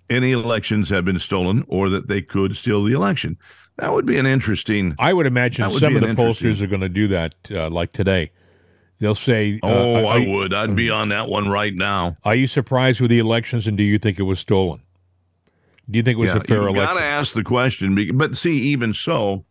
any 0.09 0.31
elections 0.31 0.89
have 0.89 1.05
been 1.05 1.19
stolen 1.19 1.63
or 1.67 1.89
that 1.89 2.07
they 2.07 2.21
could 2.21 2.55
steal 2.57 2.83
the 2.83 2.93
election? 2.93 3.37
That 3.77 3.93
would 3.93 4.05
be 4.05 4.17
an 4.17 4.25
interesting. 4.25 4.95
I 4.99 5.13
would 5.13 5.25
imagine 5.25 5.65
would 5.67 5.79
some 5.79 5.95
of 5.95 6.01
the 6.01 6.07
pollsters 6.09 6.61
are 6.61 6.67
going 6.67 6.81
to 6.81 6.89
do 6.89 7.07
that, 7.07 7.35
uh, 7.51 7.69
like 7.69 7.91
today. 7.91 8.31
They'll 8.99 9.15
say, 9.15 9.59
uh, 9.63 9.67
Oh, 9.67 10.05
I 10.05 10.17
you- 10.17 10.31
would. 10.31 10.53
I'd 10.53 10.75
be 10.75 10.89
on 10.89 11.09
that 11.09 11.27
one 11.27 11.49
right 11.49 11.73
now. 11.73 12.15
are 12.23 12.35
you 12.35 12.47
surprised 12.47 13.01
with 13.01 13.09
the 13.09 13.19
elections 13.19 13.67
and 13.67 13.75
do 13.77 13.83
you 13.83 13.97
think 13.97 14.19
it 14.19 14.23
was 14.23 14.39
stolen? 14.39 14.81
Do 15.89 15.97
you 15.97 16.03
think 16.03 16.17
it 16.17 16.21
was 16.21 16.29
Yeah, 16.29 16.37
a 16.37 16.39
fair 16.41 16.61
you 16.61 16.67
election? 16.69 16.95
got 16.95 16.99
to 16.99 17.05
ask 17.05 17.33
the 17.33 17.43
question. 17.43 18.17
But 18.17 18.37
see, 18.37 18.55
even 18.57 18.93
so, 18.93 19.43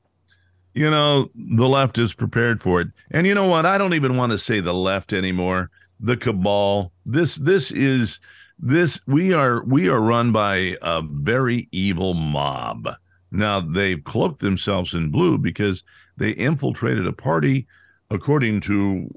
you 0.72 0.88
know, 0.90 1.28
the 1.34 1.68
left 1.68 1.98
is 1.98 2.14
prepared 2.14 2.62
for 2.62 2.80
it. 2.80 2.88
And 3.10 3.26
you 3.26 3.34
know 3.34 3.46
what? 3.46 3.66
I 3.66 3.76
don't 3.76 3.92
even 3.92 4.16
want 4.16 4.32
to 4.32 4.38
say 4.38 4.60
the 4.60 4.72
left 4.72 5.12
anymore. 5.12 5.68
The 6.00 6.16
cabal. 6.16 6.92
This 7.04 7.34
this 7.34 7.70
is 7.70 8.18
this 8.62 9.00
we 9.06 9.32
are 9.32 9.62
we 9.64 9.88
are 9.88 10.00
run 10.00 10.30
by 10.32 10.76
a 10.80 11.02
very 11.02 11.68
evil 11.72 12.14
mob. 12.14 12.88
Now 13.30 13.60
they've 13.60 14.02
cloaked 14.02 14.40
themselves 14.40 14.94
in 14.94 15.10
blue 15.10 15.36
because 15.38 15.82
they 16.16 16.30
infiltrated 16.30 17.06
a 17.06 17.12
party 17.12 17.66
according 18.10 18.60
to 18.62 19.12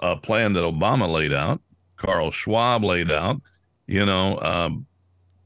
a 0.00 0.16
plan 0.16 0.52
that 0.52 0.60
Obama 0.64 1.10
laid 1.10 1.32
out, 1.32 1.60
Carl 1.96 2.30
Schwab 2.30 2.84
laid 2.84 3.10
out, 3.10 3.40
you 3.86 4.04
know, 4.04 4.38
um, 4.40 4.86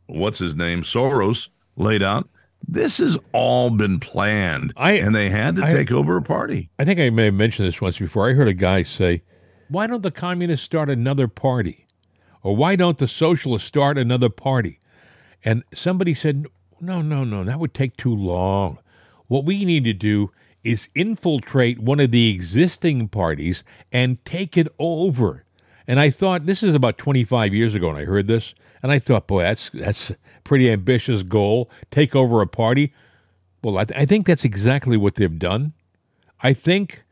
what's 0.06 0.38
his 0.38 0.54
name, 0.54 0.82
Soros 0.82 1.48
laid 1.76 2.02
out. 2.02 2.28
This 2.66 2.96
has 2.98 3.18
all 3.32 3.68
been 3.70 4.00
planned, 4.00 4.72
I- 4.76 4.92
and 4.92 5.14
they 5.14 5.28
had 5.28 5.56
to 5.56 5.66
I- 5.66 5.72
take 5.72 5.92
over 5.92 6.16
a 6.16 6.22
party. 6.22 6.70
I 6.78 6.84
think 6.86 6.98
I 6.98 7.10
may 7.10 7.26
have 7.26 7.34
mentioned 7.34 7.68
this 7.68 7.80
once 7.80 7.98
before. 7.98 8.28
I 8.28 8.32
heard 8.32 8.48
a 8.48 8.54
guy 8.54 8.82
say, 8.82 9.22
Why 9.68 9.86
don't 9.86 10.02
the 10.02 10.10
communists 10.10 10.64
start 10.64 10.88
another 10.88 11.28
party? 11.28 11.83
Or 12.44 12.54
why 12.54 12.76
don't 12.76 12.98
the 12.98 13.08
socialists 13.08 13.66
start 13.66 13.98
another 13.98 14.28
party? 14.28 14.78
And 15.44 15.64
somebody 15.72 16.14
said, 16.14 16.46
No, 16.80 17.02
no, 17.02 17.24
no, 17.24 17.42
that 17.42 17.58
would 17.58 17.74
take 17.74 17.96
too 17.96 18.14
long. 18.14 18.78
What 19.26 19.46
we 19.46 19.64
need 19.64 19.84
to 19.84 19.94
do 19.94 20.30
is 20.62 20.88
infiltrate 20.94 21.80
one 21.80 22.00
of 22.00 22.10
the 22.10 22.30
existing 22.30 23.08
parties 23.08 23.64
and 23.90 24.22
take 24.24 24.56
it 24.56 24.68
over. 24.78 25.44
And 25.86 25.98
I 25.98 26.10
thought 26.10 26.46
this 26.46 26.62
is 26.62 26.74
about 26.74 26.98
25 26.98 27.54
years 27.54 27.74
ago 27.74 27.88
when 27.88 27.96
I 27.96 28.04
heard 28.04 28.28
this, 28.28 28.54
and 28.82 28.92
I 28.92 28.98
thought, 28.98 29.26
boy, 29.26 29.42
that's 29.42 29.70
that's 29.70 30.10
a 30.10 30.16
pretty 30.44 30.70
ambitious 30.70 31.22
goal. 31.22 31.70
Take 31.90 32.14
over 32.14 32.42
a 32.42 32.46
party. 32.46 32.92
Well, 33.62 33.78
I, 33.78 33.84
th- 33.84 33.98
I 33.98 34.04
think 34.04 34.26
that's 34.26 34.44
exactly 34.44 34.98
what 34.98 35.14
they've 35.14 35.38
done. 35.38 35.72
I 36.42 36.52
think 36.52 37.04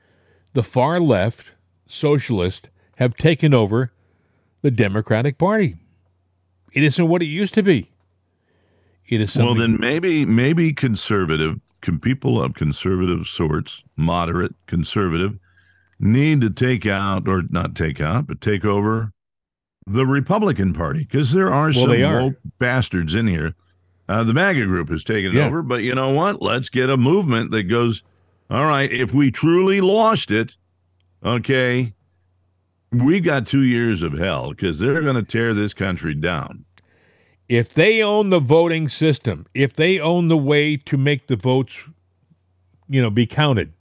the 0.52 0.62
far 0.62 1.00
left 1.00 1.52
socialists 1.86 2.68
have 2.96 3.16
taken 3.16 3.54
over 3.54 3.92
the 4.62 4.70
Democratic 4.70 5.38
Party. 5.38 5.76
It 6.72 6.82
isn't 6.82 7.08
what 7.08 7.22
it 7.22 7.26
used 7.26 7.54
to 7.54 7.62
be. 7.62 7.90
It 9.08 9.20
is 9.20 9.36
Well, 9.36 9.54
then 9.54 9.76
maybe 9.78 10.24
maybe 10.24 10.72
conservative 10.72 11.60
can 11.82 11.98
people 11.98 12.40
of 12.40 12.54
conservative 12.54 13.26
sorts, 13.26 13.82
moderate 13.96 14.54
conservative, 14.66 15.38
need 15.98 16.40
to 16.40 16.48
take 16.50 16.86
out 16.86 17.28
or 17.28 17.42
not 17.50 17.74
take 17.74 18.00
out, 18.00 18.26
but 18.28 18.40
take 18.40 18.64
over 18.64 19.12
the 19.86 20.06
Republican 20.06 20.72
Party 20.72 21.00
because 21.00 21.32
there 21.32 21.52
are 21.52 21.72
some 21.72 21.88
they 21.90 22.04
are. 22.04 22.36
bastards 22.58 23.14
in 23.16 23.26
here. 23.26 23.54
Uh, 24.08 24.22
the 24.22 24.32
MAGA 24.32 24.64
group 24.66 24.88
has 24.90 25.02
taken 25.04 25.32
it 25.32 25.38
Yeah. 25.38 25.46
over, 25.46 25.62
but 25.62 25.82
you 25.82 25.94
know 25.94 26.10
what? 26.10 26.40
Let's 26.40 26.68
get 26.70 26.88
a 26.88 26.96
movement 26.96 27.50
that 27.50 27.64
goes. 27.64 28.02
All 28.48 28.66
right, 28.66 28.90
if 28.92 29.12
we 29.14 29.30
truly 29.30 29.80
lost 29.80 30.30
it, 30.30 30.56
okay, 31.24 31.94
we 32.92 33.20
got 33.20 33.46
two 33.46 33.62
years 33.62 34.02
of 34.02 34.12
hell 34.12 34.50
because 34.50 34.78
they're 34.78 35.02
going 35.02 35.16
to 35.16 35.22
tear 35.22 35.54
this 35.54 35.74
country 35.74 36.14
down. 36.14 36.64
if 37.48 37.72
they 37.72 38.02
own 38.02 38.30
the 38.30 38.40
voting 38.40 38.88
system, 38.88 39.46
if 39.52 39.74
they 39.74 40.00
own 40.00 40.28
the 40.28 40.36
way 40.36 40.76
to 40.76 40.96
make 40.96 41.26
the 41.26 41.36
votes, 41.36 41.80
you 42.88 43.02
know, 43.02 43.10
be 43.10 43.26
counted, 43.26 43.72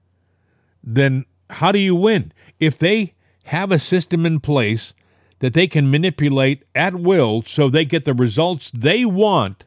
then 0.83 1.25
how 1.49 1.71
do 1.71 1.79
you 1.79 1.95
win? 1.95 2.33
If 2.59 2.77
they 2.77 3.13
have 3.45 3.71
a 3.71 3.79
system 3.79 4.25
in 4.25 4.39
place 4.41 4.93
that 5.39 5.53
they 5.53 5.67
can 5.67 5.89
manipulate 5.89 6.63
at 6.75 6.95
will 6.95 7.43
so 7.43 7.69
they 7.69 7.85
get 7.85 8.05
the 8.05 8.13
results 8.13 8.71
they 8.71 9.05
want, 9.05 9.65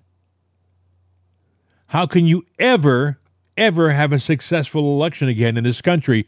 how 1.89 2.07
can 2.07 2.27
you 2.27 2.45
ever, 2.59 3.21
ever 3.57 3.93
have 3.93 4.13
a 4.13 4.19
successful 4.19 4.95
election 4.95 5.29
again 5.29 5.57
in 5.57 5.65
this 5.65 5.81
country 5.81 6.27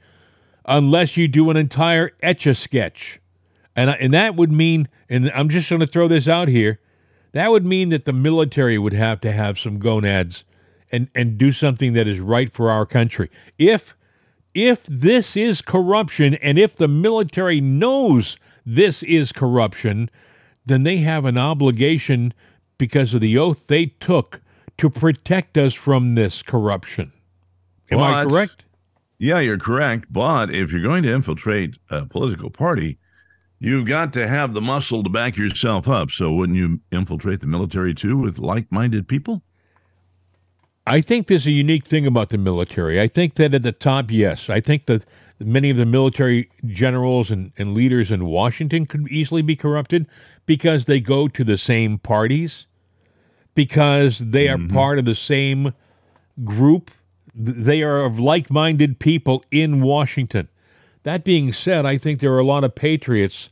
unless 0.66 1.16
you 1.16 1.28
do 1.28 1.50
an 1.50 1.56
entire 1.56 2.12
etch 2.22 2.46
a 2.46 2.54
sketch? 2.54 3.20
And, 3.74 3.90
and 3.90 4.12
that 4.14 4.36
would 4.36 4.52
mean, 4.52 4.88
and 5.08 5.30
I'm 5.34 5.48
just 5.48 5.68
going 5.68 5.80
to 5.80 5.86
throw 5.86 6.08
this 6.08 6.26
out 6.26 6.48
here, 6.48 6.80
that 7.32 7.50
would 7.50 7.66
mean 7.66 7.90
that 7.90 8.06
the 8.06 8.12
military 8.12 8.78
would 8.78 8.94
have 8.94 9.20
to 9.20 9.32
have 9.32 9.58
some 9.58 9.78
gonads 9.78 10.44
and, 10.90 11.08
and 11.14 11.36
do 11.36 11.52
something 11.52 11.92
that 11.92 12.08
is 12.08 12.20
right 12.20 12.50
for 12.50 12.70
our 12.70 12.86
country. 12.86 13.30
If 13.58 13.96
if 14.54 14.86
this 14.86 15.36
is 15.36 15.60
corruption 15.60 16.34
and 16.36 16.58
if 16.58 16.74
the 16.74 16.88
military 16.88 17.60
knows 17.60 18.38
this 18.64 19.02
is 19.02 19.30
corruption, 19.30 20.10
then 20.64 20.82
they 20.82 20.98
have 20.98 21.26
an 21.26 21.36
obligation 21.36 22.32
because 22.78 23.12
of 23.12 23.20
the 23.20 23.36
oath 23.36 23.66
they 23.66 23.86
took 23.86 24.40
to 24.78 24.88
protect 24.88 25.58
us 25.58 25.74
from 25.74 26.14
this 26.14 26.42
corruption. 26.42 27.12
Am 27.90 27.98
I 28.00 28.24
correct? 28.24 28.64
Yeah, 29.18 29.38
you're 29.40 29.58
correct. 29.58 30.12
But 30.12 30.50
if 30.50 30.72
you're 30.72 30.82
going 30.82 31.02
to 31.04 31.14
infiltrate 31.14 31.78
a 31.90 32.04
political 32.04 32.50
party, 32.50 32.98
you've 33.58 33.86
got 33.86 34.12
to 34.14 34.28
have 34.28 34.52
the 34.52 34.60
muscle 34.60 35.02
to 35.02 35.10
back 35.10 35.36
yourself 35.36 35.88
up. 35.88 36.10
So 36.10 36.32
wouldn't 36.32 36.58
you 36.58 36.80
infiltrate 36.92 37.40
the 37.40 37.46
military 37.46 37.94
too 37.94 38.16
with 38.16 38.38
like 38.38 38.70
minded 38.70 39.08
people? 39.08 39.42
I 40.86 41.00
think 41.00 41.26
there's 41.26 41.46
a 41.46 41.52
unique 41.52 41.84
thing 41.84 42.06
about 42.06 42.28
the 42.28 42.38
military. 42.38 43.00
I 43.00 43.08
think 43.08 43.34
that 43.34 43.54
at 43.54 43.62
the 43.64 43.72
top, 43.72 44.10
yes. 44.10 44.48
I 44.48 44.60
think 44.60 44.86
that 44.86 45.04
many 45.40 45.70
of 45.70 45.76
the 45.76 45.84
military 45.84 46.48
generals 46.64 47.30
and, 47.30 47.52
and 47.58 47.74
leaders 47.74 48.10
in 48.10 48.26
Washington 48.26 48.86
could 48.86 49.08
easily 49.08 49.42
be 49.42 49.56
corrupted 49.56 50.06
because 50.46 50.84
they 50.84 51.00
go 51.00 51.26
to 51.26 51.42
the 51.42 51.58
same 51.58 51.98
parties, 51.98 52.66
because 53.54 54.18
they 54.18 54.48
are 54.48 54.58
mm-hmm. 54.58 54.74
part 54.74 54.98
of 54.98 55.04
the 55.04 55.14
same 55.16 55.74
group. 56.44 56.90
Th- 57.36 57.56
They 57.56 57.82
are 57.82 58.04
of 58.04 58.18
like 58.18 58.50
minded 58.50 58.98
people 58.98 59.44
in 59.50 59.80
Washington. 59.82 60.48
That 61.02 61.24
being 61.24 61.52
said, 61.52 61.86
I 61.86 61.98
think 61.98 62.20
there 62.20 62.32
are 62.32 62.38
a 62.38 62.44
lot 62.44 62.64
of 62.64 62.74
patriots 62.74 63.48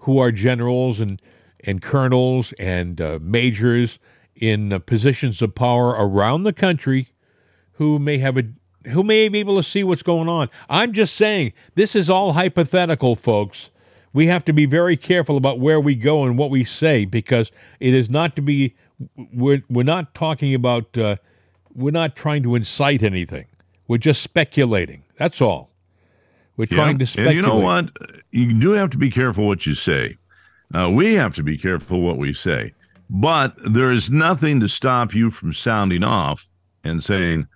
who 0.00 0.18
are 0.18 0.32
generals 0.32 1.00
and, 1.00 1.20
and 1.64 1.80
colonels 1.82 2.52
and 2.58 3.00
uh, 3.00 3.18
majors 3.22 3.98
in 4.34 4.72
uh, 4.72 4.78
positions 4.78 5.42
of 5.42 5.54
power 5.54 5.88
around 5.90 6.42
the 6.44 6.52
country 6.52 7.08
who 7.72 7.98
may 7.98 8.18
have 8.18 8.36
a 8.36 8.44
who 8.88 9.02
may 9.04 9.28
be 9.28 9.38
able 9.40 9.56
to 9.56 9.62
see 9.62 9.84
what's 9.84 10.02
going 10.02 10.26
on. 10.28 10.48
I'm 10.70 10.94
just 10.94 11.14
saying 11.14 11.52
this 11.74 11.94
is 11.94 12.08
all 12.08 12.32
hypothetical, 12.32 13.14
folks. 13.14 13.70
We 14.14 14.26
have 14.26 14.44
to 14.46 14.52
be 14.54 14.64
very 14.64 14.96
careful 14.96 15.36
about 15.36 15.60
where 15.60 15.78
we 15.78 15.94
go 15.94 16.24
and 16.24 16.38
what 16.38 16.50
we 16.50 16.64
say 16.64 17.04
because 17.04 17.52
it 17.78 17.92
is 17.94 18.08
not 18.10 18.36
to 18.36 18.42
be. 18.42 18.74
We're 19.16 19.62
we're 19.68 19.82
not 19.82 20.14
talking 20.14 20.54
about. 20.54 20.96
Uh, 20.96 21.16
we're 21.74 21.90
not 21.90 22.16
trying 22.16 22.42
to 22.44 22.54
incite 22.54 23.02
anything. 23.02 23.46
We're 23.88 23.98
just 23.98 24.22
speculating. 24.22 25.04
That's 25.16 25.40
all. 25.40 25.70
We're 26.56 26.66
trying 26.66 26.98
to 26.98 27.02
and 27.02 27.08
speculate. 27.08 27.36
you 27.36 27.42
know 27.42 27.56
what? 27.56 27.90
You 28.30 28.52
do 28.52 28.72
have 28.72 28.90
to 28.90 28.98
be 28.98 29.10
careful 29.10 29.46
what 29.46 29.66
you 29.66 29.74
say. 29.74 30.16
Uh, 30.74 30.90
we 30.90 31.14
have 31.14 31.34
to 31.36 31.42
be 31.42 31.56
careful 31.56 32.00
what 32.00 32.18
we 32.18 32.32
say. 32.32 32.72
But 33.08 33.54
there 33.64 33.90
is 33.90 34.10
nothing 34.10 34.60
to 34.60 34.68
stop 34.68 35.14
you 35.14 35.30
from 35.30 35.52
sounding 35.52 36.04
off 36.04 36.48
and 36.84 37.02
saying, 37.02 37.46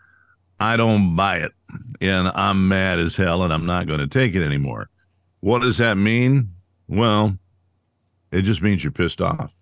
I 0.59 0.77
don't 0.77 1.15
buy 1.15 1.37
it. 1.37 1.53
And 2.01 2.29
I'm 2.29 2.67
mad 2.69 2.99
as 2.99 3.17
hell 3.17 3.43
and 3.43 3.53
I'm 3.53 3.67
not 3.67 3.87
going 3.87 4.01
to 4.01 4.07
take 4.07 4.35
it 4.35 4.45
anymore. 4.45 4.89
What 5.41 5.61
does 5.61 5.79
that 5.79 5.97
mean? 5.97 6.55
Well, 6.89 7.37
it 8.33 8.43
just 8.43 8.63
means 8.63 8.83
you're 8.83 8.91
pissed 8.91 9.21
off. 9.21 9.53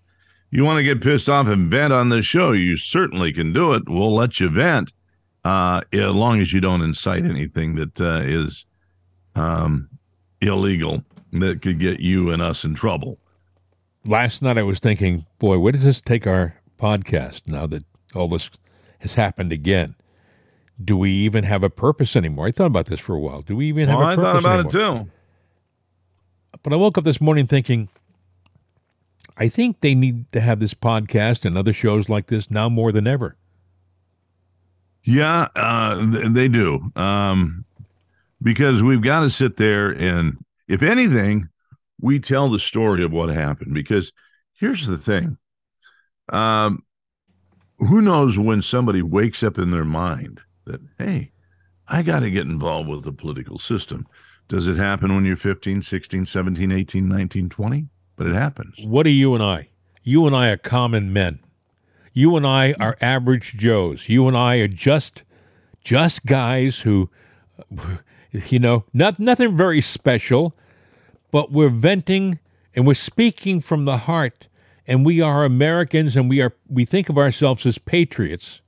You 0.55 0.65
want 0.65 0.77
to 0.77 0.83
get 0.83 1.01
pissed 1.01 1.31
off 1.31 1.47
and 1.49 1.71
vent 1.71 1.95
on 1.95 2.11
this 2.11 2.27
show, 2.27 2.53
you 2.53 2.77
certainly 2.77 3.33
can 3.33 3.55
do 3.55 3.73
it. 3.73 3.89
We'll 3.89 4.15
let 4.15 4.39
you 4.39 4.51
vent 4.51 4.93
uh, 5.45 5.81
as 5.93 6.13
long 6.13 6.41
as 6.43 6.53
you 6.53 6.61
don't 6.61 6.83
incite 6.83 7.25
anything 7.25 7.75
that 7.77 7.99
uh, 7.99 8.21
is 8.23 8.67
um, 9.35 9.89
illegal 10.43 11.05
that 11.33 11.63
could 11.63 11.79
get 11.81 12.01
you 12.01 12.31
and 12.31 12.43
us 12.43 12.65
in 12.65 12.75
trouble. 12.75 13.19
last 14.07 14.43
night 14.43 14.59
I 14.59 14.63
was 14.63 14.79
thinking, 14.79 15.25
boy, 15.39 15.59
where 15.59 15.73
does 15.73 15.85
this 15.85 16.03
take 16.03 16.27
our 16.27 16.57
podcast 16.77 17.43
now 17.47 17.67
that 17.69 17.85
all 18.15 18.29
this 18.29 18.51
has 18.99 19.15
happened 19.15 19.53
again? 19.53 19.95
Do 20.85 20.99
we 20.99 21.13
even 21.13 21.45
have 21.45 21.63
a 21.63 21.71
purpose 21.71 22.15
anymore? 22.15 22.47
I 22.49 22.51
thought 22.51 22.67
about 22.67 22.87
this 22.87 23.01
for 23.01 23.15
a 23.15 23.21
while. 23.21 23.41
Do 23.41 23.57
we 23.57 23.69
even 23.69 23.89
have 23.89 23.99
Well, 23.99 24.11
a 24.11 24.17
purpose 24.17 24.29
I 24.29 24.33
thought 24.33 24.39
about 24.41 24.75
anymore? 24.75 25.01
it 25.03 25.05
too. 25.07 25.11
But 26.63 26.73
I 26.75 26.77
woke 26.77 26.99
up 26.99 27.05
this 27.05 27.21
morning 27.23 27.47
thinking, 27.47 27.89
I 29.37 29.49
think 29.49 29.81
they 29.81 29.95
need 29.95 30.31
to 30.33 30.41
have 30.41 30.61
this 30.61 30.75
podcast 30.75 31.45
and 31.45 31.57
other 31.57 31.73
shows 31.73 32.09
like 32.09 32.27
this 32.27 32.51
now 32.51 32.69
more 32.69 32.93
than 32.93 33.07
ever. 33.07 33.37
Yeah, 35.05 35.49
uh, 35.57 36.29
they 36.31 36.49
do. 36.49 36.93
Um, 36.95 37.65
because 38.41 38.83
we've 38.83 39.03
got 39.03 39.21
to 39.21 39.31
sit 39.31 39.57
there 39.57 39.91
and, 39.91 40.45
if 40.69 40.83
anything, 40.83 41.49
we 42.01 42.19
tell 42.19 42.51
the 42.51 42.59
story 42.59 43.05
of 43.05 43.13
what 43.13 43.29
happened. 43.31 43.75
Because 43.75 44.13
here's 44.55 44.87
the 44.87 44.99
thing 44.99 45.39
um, 46.29 46.85
who 47.79 48.01
knows 48.01 48.39
when 48.39 48.63
somebody 48.63 49.03
wakes 49.03 49.43
up 49.43 49.59
in 49.59 49.71
their 49.71 49.85
mind 49.85 50.41
that, 50.67 50.81
hey, 50.99 51.33
I 51.89 52.03
got 52.03 52.21
to 52.21 52.31
get 52.31 52.47
involved 52.47 52.89
with 52.89 53.05
the 53.05 53.13
political 53.13 53.59
system. 53.59 54.07
Does 54.49 54.69
it 54.69 54.77
happen 54.77 55.15
when 55.15 55.25
you're 55.25 55.37
15, 55.37 55.83
16, 55.83 56.27
17, 56.27 56.73
18, 56.73 57.09
19, 57.09 57.49
20? 57.49 57.89
But 58.17 58.27
it 58.27 58.35
happens. 58.35 58.77
What 58.85 59.07
are 59.07 59.11
you 59.11 59.35
and 59.35 59.43
I? 59.43 59.69
You 60.03 60.27
and 60.27 60.35
I 60.37 60.51
are 60.51 60.57
common 60.57 61.13
men. 61.13 61.41
You 62.13 62.37
and 62.37 62.47
I 62.47 62.75
are 62.79 62.97
average 63.01 63.55
Joes. 63.57 64.09
You 64.09 64.29
and 64.29 64.37
I 64.37 64.57
are 64.57 64.69
just 64.69 65.23
just 65.83 66.25
guys 66.27 66.81
who 66.81 67.11
you 68.31 68.59
know, 68.59 68.85
not 68.93 69.19
nothing 69.19 69.57
very 69.57 69.81
special, 69.81 70.55
but 71.31 71.51
we're 71.53 71.69
venting 71.69 72.39
and 72.75 72.87
we're 72.87 72.95
speaking 72.95 73.61
from 73.61 73.85
the 73.85 73.97
heart 73.99 74.49
and 74.87 75.05
we 75.07 75.21
are 75.21 75.45
Americans 75.45 76.17
and 76.17 76.29
we 76.29 76.41
are 76.43 76.55
we 76.69 76.85
think 76.85 77.09
of 77.09 77.17
ourselves 77.19 77.65
as 77.67 77.79
patriots. 77.79 78.61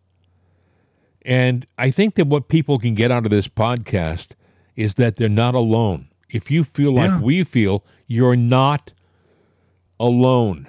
And 1.22 1.66
I 1.78 1.90
think 1.90 2.14
that 2.16 2.26
what 2.26 2.49
people 2.49 2.78
can 2.78 2.95
get 2.95 3.11
out 3.11 3.24
of 3.24 3.30
this 3.30 3.49
podcast 3.49 4.28
is 4.76 4.95
that 4.95 5.16
they're 5.16 5.28
not 5.28 5.55
alone. 5.55 6.09
If 6.30 6.51
you 6.51 6.64
feel 6.64 6.92
like 6.92 7.11
Yeah. 7.11 7.20
we 7.20 7.45
feel, 7.45 7.84
you're 8.07 8.36
not 8.36 8.92
alone. 9.99 10.66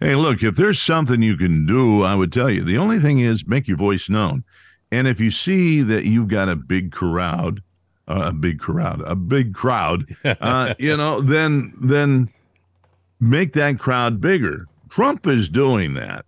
Hey, 0.00 0.14
look, 0.14 0.42
if 0.42 0.56
there's 0.56 0.80
something 0.80 1.22
you 1.22 1.36
can 1.36 1.66
do, 1.66 2.02
I 2.02 2.14
would 2.14 2.32
tell 2.32 2.48
you. 2.48 2.64
The 2.64 2.78
only 2.78 2.98
thing 2.98 3.20
is 3.20 3.46
make 3.46 3.68
your 3.68 3.76
voice 3.76 4.08
known. 4.08 4.44
And 4.90 5.06
if 5.06 5.20
you 5.20 5.30
see 5.30 5.82
that 5.82 6.04
you've 6.04 6.28
got 6.28 6.48
a 6.48 6.56
big 6.56 6.90
crowd, 6.90 7.62
uh, 8.08 8.28
a 8.28 8.32
big 8.32 8.58
crowd, 8.58 9.02
a 9.02 9.14
big 9.14 9.54
crowd, 9.54 10.04
uh, 10.24 10.74
you 10.78 10.96
know, 10.96 11.20
then 11.20 11.74
then 11.80 12.30
make 13.20 13.52
that 13.52 13.78
crowd 13.78 14.20
bigger. 14.20 14.66
Trump 14.88 15.26
is 15.26 15.48
doing 15.48 15.94
that. 15.94 16.24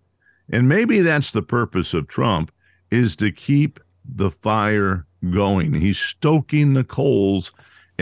And 0.50 0.68
maybe 0.68 1.00
that's 1.00 1.32
the 1.32 1.42
purpose 1.42 1.94
of 1.94 2.08
Trump 2.08 2.52
is 2.90 3.16
to 3.16 3.32
keep 3.32 3.80
the 4.04 4.30
fire 4.30 5.06
going. 5.30 5.74
He's 5.74 5.98
stoking 5.98 6.74
the 6.74 6.84
coals. 6.84 7.52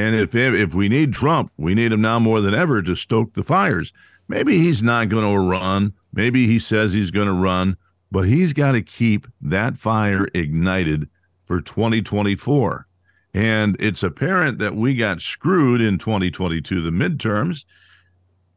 And 0.00 0.16
if 0.16 0.34
if 0.34 0.72
we 0.72 0.88
need 0.88 1.12
Trump, 1.12 1.52
we 1.58 1.74
need 1.74 1.92
him 1.92 2.00
now 2.00 2.18
more 2.18 2.40
than 2.40 2.54
ever 2.54 2.80
to 2.80 2.94
stoke 2.94 3.34
the 3.34 3.44
fires. 3.44 3.92
Maybe 4.28 4.58
he's 4.58 4.82
not 4.82 5.10
going 5.10 5.30
to 5.30 5.38
run. 5.38 5.92
Maybe 6.10 6.46
he 6.46 6.58
says 6.58 6.94
he's 6.94 7.10
going 7.10 7.26
to 7.26 7.34
run, 7.34 7.76
but 8.10 8.22
he's 8.22 8.54
got 8.54 8.72
to 8.72 8.80
keep 8.80 9.26
that 9.42 9.76
fire 9.76 10.26
ignited 10.32 11.10
for 11.44 11.60
2024. 11.60 12.86
And 13.34 13.76
it's 13.78 14.02
apparent 14.02 14.58
that 14.58 14.74
we 14.74 14.96
got 14.96 15.20
screwed 15.20 15.82
in 15.82 15.98
2022, 15.98 16.80
the 16.80 16.90
midterms. 16.90 17.64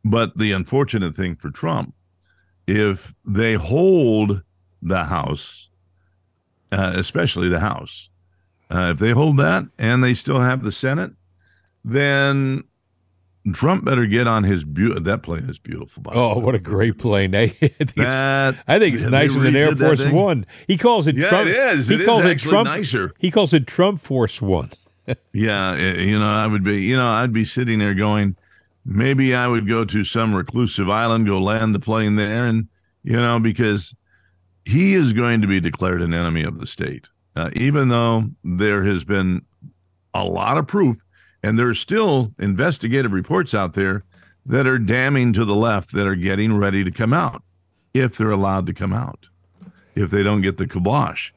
But 0.05 0.37
the 0.37 0.53
unfortunate 0.53 1.13
thing 1.13 1.35
for 1.35 1.51
Trump, 1.51 1.93
if 2.67 3.13
they 3.25 3.55
hold 3.55 4.43
the 4.81 5.05
House, 5.05 5.69
uh, 6.71 6.93
especially 6.95 7.49
the 7.49 7.59
House, 7.59 8.09
uh, 8.71 8.91
if 8.93 8.99
they 8.99 9.11
hold 9.11 9.35
that 9.37 9.65
and 9.77 10.01
they 10.01 10.13
still 10.13 10.39
have 10.39 10.63
the 10.63 10.71
Senate, 10.71 11.11
then 11.83 12.63
Trump 13.51 13.83
better 13.83 14.05
get 14.05 14.27
on 14.27 14.43
his 14.43 14.63
be- 14.63 14.97
that 14.99 15.23
plane 15.23 15.49
is 15.49 15.59
beautiful. 15.59 16.01
By 16.01 16.13
oh, 16.13 16.37
what 16.39 16.55
a 16.55 16.59
great 16.59 16.97
plane! 16.97 17.33
Eh? 17.35 17.49
that, 17.97 18.63
I 18.67 18.79
think 18.79 18.95
it's 18.95 19.03
nicer 19.03 19.39
than 19.39 19.55
Air 19.55 19.75
Force 19.75 20.05
One. 20.05 20.45
He 20.67 20.77
calls 20.77 21.07
it 21.07 21.17
yeah, 21.17 21.29
Trump. 21.29 21.49
it 21.49 21.57
is. 21.57 21.87
He 21.87 21.95
it 21.95 22.05
calls 22.05 22.23
is 22.23 22.29
it 22.29 22.39
Trump. 22.39 22.69
nicer. 22.69 23.13
He 23.19 23.31
calls 23.31 23.53
it 23.53 23.67
Trump 23.67 23.99
Force 23.99 24.41
One. 24.41 24.71
yeah, 25.33 25.75
you 25.75 26.17
know, 26.17 26.29
I 26.29 26.47
would 26.47 26.63
be, 26.63 26.83
you 26.83 26.95
know, 26.95 27.07
I'd 27.07 27.33
be 27.33 27.43
sitting 27.43 27.79
there 27.79 27.93
going, 27.93 28.37
maybe 28.85 29.35
I 29.35 29.47
would 29.47 29.67
go 29.67 29.83
to 29.83 30.05
some 30.05 30.33
reclusive 30.33 30.89
island, 30.89 31.27
go 31.27 31.41
land 31.41 31.75
the 31.75 31.79
plane 31.79 32.15
there, 32.15 32.45
and 32.45 32.69
you 33.03 33.17
know, 33.17 33.39
because 33.39 33.93
he 34.63 34.93
is 34.93 35.11
going 35.11 35.41
to 35.41 35.47
be 35.47 35.59
declared 35.59 36.01
an 36.01 36.13
enemy 36.13 36.43
of 36.43 36.59
the 36.59 36.67
state, 36.67 37.09
uh, 37.35 37.49
even 37.53 37.89
though 37.89 38.29
there 38.45 38.85
has 38.85 39.03
been 39.03 39.41
a 40.13 40.23
lot 40.23 40.57
of 40.57 40.67
proof 40.67 41.03
and 41.43 41.59
there's 41.59 41.79
still 41.79 42.31
investigative 42.39 43.11
reports 43.11 43.53
out 43.53 43.73
there 43.73 44.03
that 44.45 44.65
are 44.65 44.79
damning 44.79 45.33
to 45.33 45.45
the 45.45 45.55
left 45.55 45.91
that 45.91 46.07
are 46.07 46.15
getting 46.15 46.55
ready 46.57 46.83
to 46.83 46.91
come 46.91 47.13
out 47.13 47.43
if 47.93 48.17
they're 48.17 48.31
allowed 48.31 48.65
to 48.65 48.73
come 48.73 48.93
out, 48.93 49.27
if 49.95 50.09
they 50.09 50.23
don't 50.23 50.41
get 50.41 50.57
the 50.57 50.67
kibosh. 50.67 51.31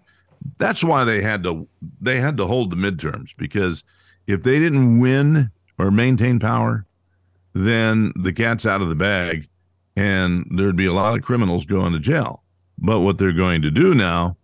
That's 0.59 0.85
why 0.85 1.05
they 1.05 1.21
had 1.21 1.43
to 1.43 1.67
they 2.01 2.21
had 2.21 2.37
to 2.37 2.47
hold 2.47 2.71
the 2.71 2.77
midterms 2.77 3.31
because 3.37 3.83
if 4.27 4.43
they 4.43 4.59
didn't 4.59 5.01
win 5.01 5.51
or 5.79 5.91
maintain 5.91 6.39
power, 6.39 6.87
then 7.53 8.13
the 8.17 8.33
cat's 8.33 8.67
out 8.67 8.81
of 8.81 8.89
the 8.89 8.95
bag 8.95 9.49
and 9.97 10.47
there'd 10.51 10.77
be 10.77 10.87
a 10.87 10.93
lot 10.93 11.17
of 11.17 11.23
criminals 11.23 11.65
going 11.65 11.93
to 11.93 11.99
jail. 11.99 12.43
But 12.79 13.01
what 13.01 13.19
they're 13.19 13.33
going 13.33 13.63
to 13.63 13.71
do 13.71 13.95
now 13.95 14.37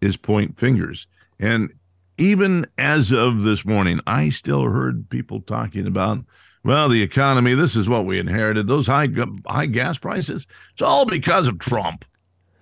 is 0.00 0.16
point 0.16 0.58
fingers. 0.58 1.06
And 1.40 1.72
even 2.18 2.66
as 2.78 3.12
of 3.12 3.42
this 3.42 3.64
morning, 3.64 4.00
I 4.06 4.28
still 4.30 4.64
heard 4.64 5.08
people 5.10 5.40
talking 5.40 5.86
about, 5.86 6.24
well, 6.64 6.88
the 6.88 7.02
economy. 7.02 7.54
This 7.54 7.76
is 7.76 7.88
what 7.88 8.06
we 8.06 8.18
inherited. 8.18 8.66
Those 8.66 8.86
high 8.86 9.08
high 9.46 9.66
gas 9.66 9.98
prices. 9.98 10.46
It's 10.72 10.82
all 10.82 11.04
because 11.04 11.48
of 11.48 11.58
Trump. 11.58 12.04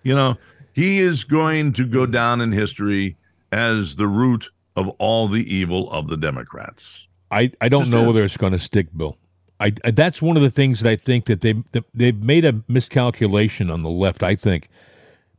You 0.02 0.14
know, 0.14 0.36
he 0.72 0.98
is 0.98 1.24
going 1.24 1.72
to 1.74 1.84
go 1.84 2.06
down 2.06 2.40
in 2.40 2.52
history 2.52 3.16
as 3.52 3.96
the 3.96 4.08
root 4.08 4.50
of 4.74 4.88
all 4.98 5.28
the 5.28 5.54
evil 5.54 5.90
of 5.92 6.08
the 6.08 6.16
Democrats. 6.16 7.06
I, 7.30 7.52
I 7.60 7.68
don't 7.68 7.82
Just 7.82 7.90
know 7.92 8.00
is. 8.00 8.06
whether 8.06 8.24
it's 8.24 8.36
going 8.36 8.52
to 8.52 8.58
stick, 8.58 8.88
Bill. 8.96 9.16
I, 9.60 9.72
I, 9.84 9.90
that's 9.92 10.20
one 10.20 10.36
of 10.36 10.42
the 10.42 10.50
things 10.50 10.80
that 10.80 10.90
I 10.90 10.96
think 10.96 11.26
that 11.26 11.40
they 11.40 11.54
they've 11.94 12.20
made 12.22 12.44
a 12.44 12.62
miscalculation 12.66 13.70
on 13.70 13.82
the 13.82 13.90
left. 13.90 14.22
I 14.22 14.34
think 14.34 14.68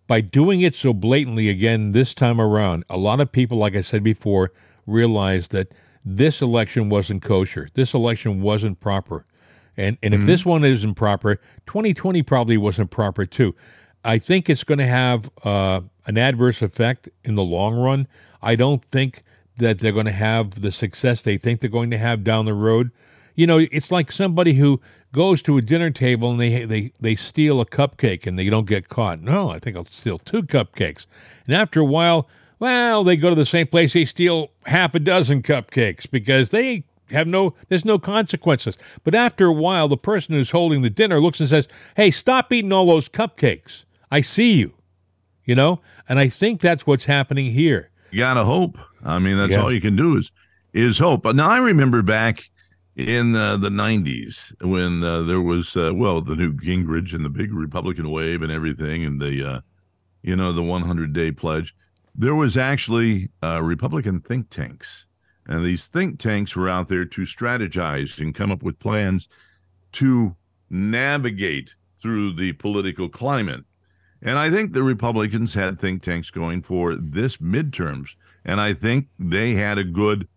by 0.07 0.21
doing 0.21 0.61
it 0.61 0.75
so 0.75 0.93
blatantly 0.93 1.49
again 1.49 1.91
this 1.91 2.13
time 2.13 2.39
around, 2.39 2.83
a 2.89 2.97
lot 2.97 3.19
of 3.19 3.31
people, 3.31 3.57
like 3.57 3.75
I 3.75 3.81
said 3.81 4.03
before, 4.03 4.51
realized 4.85 5.51
that 5.51 5.71
this 6.05 6.41
election 6.41 6.89
wasn't 6.89 7.21
kosher. 7.21 7.69
This 7.73 7.93
election 7.93 8.41
wasn't 8.41 8.79
proper. 8.79 9.25
And 9.77 9.97
and 10.03 10.13
if 10.13 10.19
mm-hmm. 10.19 10.27
this 10.27 10.45
one 10.45 10.63
isn't 10.63 10.95
proper, 10.95 11.35
2020 11.65 12.21
probably 12.23 12.57
wasn't 12.57 12.91
proper 12.91 13.25
too. 13.25 13.55
I 14.03 14.19
think 14.19 14.49
it's 14.49 14.63
going 14.63 14.79
to 14.79 14.85
have 14.85 15.29
uh, 15.43 15.81
an 16.05 16.17
adverse 16.17 16.61
effect 16.61 17.09
in 17.23 17.35
the 17.35 17.43
long 17.43 17.75
run. 17.75 18.07
I 18.41 18.55
don't 18.55 18.83
think 18.83 19.23
that 19.57 19.79
they're 19.79 19.93
going 19.93 20.07
to 20.07 20.11
have 20.11 20.61
the 20.61 20.71
success 20.71 21.21
they 21.21 21.37
think 21.37 21.61
they're 21.61 21.69
going 21.69 21.91
to 21.91 21.97
have 21.97 22.23
down 22.23 22.45
the 22.45 22.53
road. 22.53 22.91
You 23.35 23.47
know, 23.47 23.59
it's 23.59 23.91
like 23.91 24.11
somebody 24.11 24.53
who 24.53 24.81
goes 25.13 25.41
to 25.43 25.57
a 25.57 25.61
dinner 25.61 25.91
table 25.91 26.31
and 26.31 26.41
they 26.41 26.65
they 26.65 26.91
they 26.99 27.15
steal 27.15 27.61
a 27.61 27.65
cupcake 27.65 28.27
and 28.27 28.37
they 28.37 28.49
don't 28.49 28.67
get 28.67 28.89
caught. 28.89 29.21
No, 29.21 29.49
I 29.49 29.59
think 29.59 29.77
I'll 29.77 29.85
steal 29.85 30.17
two 30.17 30.43
cupcakes. 30.43 31.05
And 31.45 31.55
after 31.55 31.79
a 31.79 31.85
while, 31.85 32.27
well, 32.59 33.05
they 33.05 33.15
go 33.15 33.29
to 33.29 33.35
the 33.35 33.45
same 33.45 33.67
place, 33.67 33.93
they 33.93 34.03
steal 34.03 34.51
half 34.65 34.93
a 34.93 34.99
dozen 34.99 35.41
cupcakes 35.41 36.09
because 36.09 36.49
they 36.49 36.83
have 37.11 37.27
no 37.27 37.53
there's 37.69 37.85
no 37.85 37.99
consequences. 37.99 38.77
But 39.03 39.15
after 39.15 39.45
a 39.45 39.53
while, 39.53 39.87
the 39.87 39.97
person 39.97 40.33
who's 40.33 40.51
holding 40.51 40.81
the 40.81 40.89
dinner 40.89 41.21
looks 41.21 41.39
and 41.39 41.47
says, 41.47 41.67
"Hey, 41.95 42.11
stop 42.11 42.51
eating 42.51 42.73
all 42.73 42.87
those 42.87 43.07
cupcakes. 43.07 43.85
I 44.11 44.21
see 44.21 44.57
you." 44.57 44.73
You 45.45 45.55
know? 45.55 45.81
And 46.09 46.19
I 46.19 46.27
think 46.27 46.59
that's 46.59 46.87
what's 46.87 47.05
happening 47.05 47.51
here. 47.51 47.89
You 48.11 48.19
got 48.19 48.33
to 48.33 48.43
hope. 48.43 48.77
I 49.03 49.19
mean, 49.19 49.37
that's 49.37 49.51
yeah. 49.51 49.61
all 49.61 49.71
you 49.71 49.81
can 49.81 49.95
do 49.95 50.17
is 50.17 50.31
is 50.73 50.99
hope. 50.99 51.23
But 51.23 51.35
now 51.35 51.49
I 51.49 51.59
remember 51.59 52.01
back 52.01 52.49
in 52.95 53.35
uh, 53.35 53.57
the 53.57 53.69
90s 53.69 54.53
when 54.61 55.03
uh, 55.03 55.23
there 55.23 55.41
was 55.41 55.75
uh, 55.75 55.91
well 55.93 56.21
the 56.21 56.35
Newt 56.35 56.57
Gingrich 56.57 57.13
and 57.13 57.25
the 57.25 57.29
big 57.29 57.53
Republican 57.53 58.11
wave 58.11 58.41
and 58.41 58.51
everything 58.51 59.03
and 59.03 59.21
the 59.21 59.43
uh, 59.43 59.61
you 60.21 60.35
know 60.35 60.53
the 60.53 60.63
100 60.63 61.13
day 61.13 61.31
pledge. 61.31 61.75
There 62.15 62.35
was 62.35 62.57
actually 62.57 63.29
uh, 63.41 63.61
Republican 63.61 64.21
think 64.21 64.49
tanks. 64.49 65.07
And 65.45 65.65
these 65.65 65.87
think 65.87 66.19
tanks 66.19 66.55
were 66.55 66.69
out 66.69 66.87
there 66.87 67.03
to 67.03 67.21
strategize 67.21 68.19
and 68.19 68.33
come 68.33 68.51
up 68.51 68.63
with 68.63 68.79
plans 68.79 69.27
to 69.93 70.35
navigate 70.69 71.75
through 71.97 72.35
the 72.35 72.53
political 72.53 73.09
climate. 73.09 73.65
And 74.21 74.39
I 74.39 74.49
think 74.49 74.71
the 74.71 74.83
Republicans 74.83 75.53
had 75.53 75.81
think 75.81 76.01
tanks 76.01 76.29
going 76.29 76.61
for 76.61 76.95
this 76.95 77.37
midterms. 77.37 78.09
And 78.45 78.61
I 78.61 78.73
think 78.73 79.07
they 79.19 79.53
had 79.55 79.77
a 79.77 79.83
good 79.83 80.27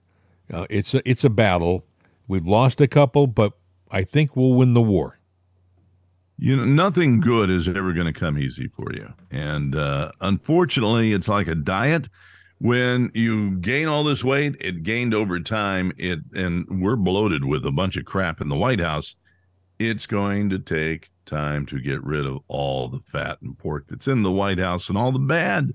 Uh, 0.52 0.66
it's 0.70 0.94
a, 0.94 1.08
it's 1.08 1.24
a 1.24 1.30
battle. 1.30 1.86
We've 2.28 2.48
lost 2.48 2.82
a 2.82 2.88
couple, 2.88 3.28
but 3.28 3.54
I 3.92 4.04
think 4.04 4.36
we'll 4.36 4.54
win 4.54 4.74
the 4.74 4.82
war. 4.82 5.20
You 6.40 6.56
know, 6.56 6.66
nothing 6.66 7.20
good 7.20 7.52
is 7.52 7.68
ever 7.68 7.94
going 7.94 8.12
to 8.12 8.20
come 8.20 8.40
easy 8.40 8.68
for 8.68 8.92
you, 8.94 9.14
and 9.30 9.76
uh, 9.76 10.12
unfortunately, 10.22 11.14
it's 11.14 11.28
like 11.28 11.48
a 11.48 11.56
diet. 11.56 12.10
When 12.58 13.12
you 13.14 13.58
gain 13.58 13.88
all 13.88 14.04
this 14.04 14.24
weight, 14.24 14.56
it 14.60 14.84
gained 14.84 15.14
over 15.14 15.40
time. 15.40 15.92
It 15.98 16.20
and 16.34 16.82
we're 16.82 16.96
bloated 16.96 17.46
with 17.46 17.66
a 17.66 17.72
bunch 17.72 17.98
of 17.98 18.06
crap 18.06 18.42
in 18.42 18.50
the 18.50 18.56
White 18.56 18.80
House 18.80 19.16
it's 19.80 20.06
going 20.06 20.50
to 20.50 20.60
take 20.60 21.10
time 21.26 21.66
to 21.68 21.80
get 21.80 22.04
rid 22.04 22.26
of 22.26 22.40
all 22.48 22.90
the 22.90 23.00
fat 23.00 23.42
and 23.42 23.58
pork 23.58 23.86
that's 23.90 24.08
in 24.08 24.24
the 24.24 24.32
White 24.32 24.60
House 24.60 24.90
and 24.90 24.98
all 24.98 25.12
the 25.12 25.20
bad. 25.20 25.74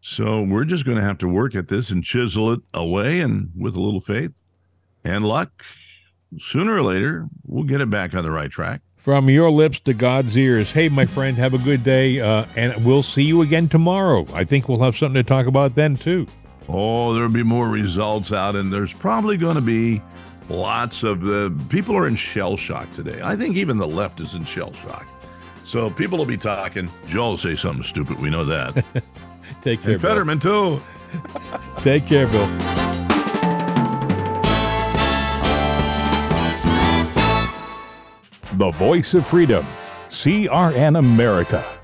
So 0.00 0.42
we're 0.42 0.64
just 0.64 0.84
going 0.84 0.98
to 0.98 1.04
have 1.04 1.18
to 1.18 1.28
work 1.28 1.54
at 1.54 1.68
this 1.68 1.90
and 1.90 2.04
chisel 2.04 2.52
it 2.52 2.60
away. 2.72 3.20
And 3.20 3.50
with 3.56 3.74
a 3.74 3.80
little 3.80 4.00
faith 4.00 4.32
and 5.04 5.24
luck, 5.24 5.64
sooner 6.38 6.76
or 6.76 6.82
later, 6.82 7.28
we'll 7.44 7.64
get 7.64 7.80
it 7.80 7.90
back 7.90 8.14
on 8.14 8.22
the 8.22 8.30
right 8.30 8.50
track. 8.50 8.82
From 8.96 9.30
your 9.30 9.50
lips 9.50 9.78
to 9.80 9.94
God's 9.94 10.36
ears. 10.36 10.72
Hey, 10.72 10.88
my 10.88 11.06
friend, 11.06 11.36
have 11.36 11.54
a 11.54 11.58
good 11.58 11.84
day. 11.84 12.20
Uh, 12.20 12.44
and 12.56 12.84
we'll 12.84 13.02
see 13.02 13.22
you 13.22 13.42
again 13.42 13.68
tomorrow. 13.68 14.26
I 14.32 14.44
think 14.44 14.68
we'll 14.68 14.80
have 14.80 14.96
something 14.96 15.22
to 15.22 15.28
talk 15.28 15.46
about 15.46 15.74
then, 15.74 15.96
too. 15.96 16.26
Oh, 16.68 17.14
there'll 17.14 17.28
be 17.28 17.44
more 17.44 17.68
results 17.68 18.32
out, 18.32 18.56
and 18.56 18.72
there's 18.72 18.92
probably 18.92 19.36
going 19.36 19.54
to 19.54 19.60
be 19.60 20.02
Lots 20.48 21.02
of 21.02 21.22
the 21.22 21.52
people 21.68 21.96
are 21.96 22.06
in 22.06 22.14
shell 22.14 22.56
shock 22.56 22.90
today. 22.90 23.20
I 23.22 23.36
think 23.36 23.56
even 23.56 23.78
the 23.78 23.86
left 23.86 24.20
is 24.20 24.34
in 24.34 24.44
shell 24.44 24.72
shock. 24.72 25.06
So 25.64 25.90
people 25.90 26.16
will 26.18 26.26
be 26.26 26.36
talking. 26.36 26.88
Joe 27.08 27.30
will 27.30 27.36
say 27.36 27.56
something 27.56 27.82
stupid. 27.82 28.20
We 28.20 28.30
know 28.30 28.44
that. 28.44 28.84
Take 29.62 29.82
care, 29.82 29.92
and 29.92 30.00
Fetterman 30.00 30.38
too. 30.38 30.80
Take 31.78 32.06
care, 32.06 32.28
Bill. 32.28 32.46
The 38.54 38.70
voice 38.70 39.14
of 39.14 39.26
freedom, 39.26 39.66
CRN 40.08 40.98
America. 40.98 41.75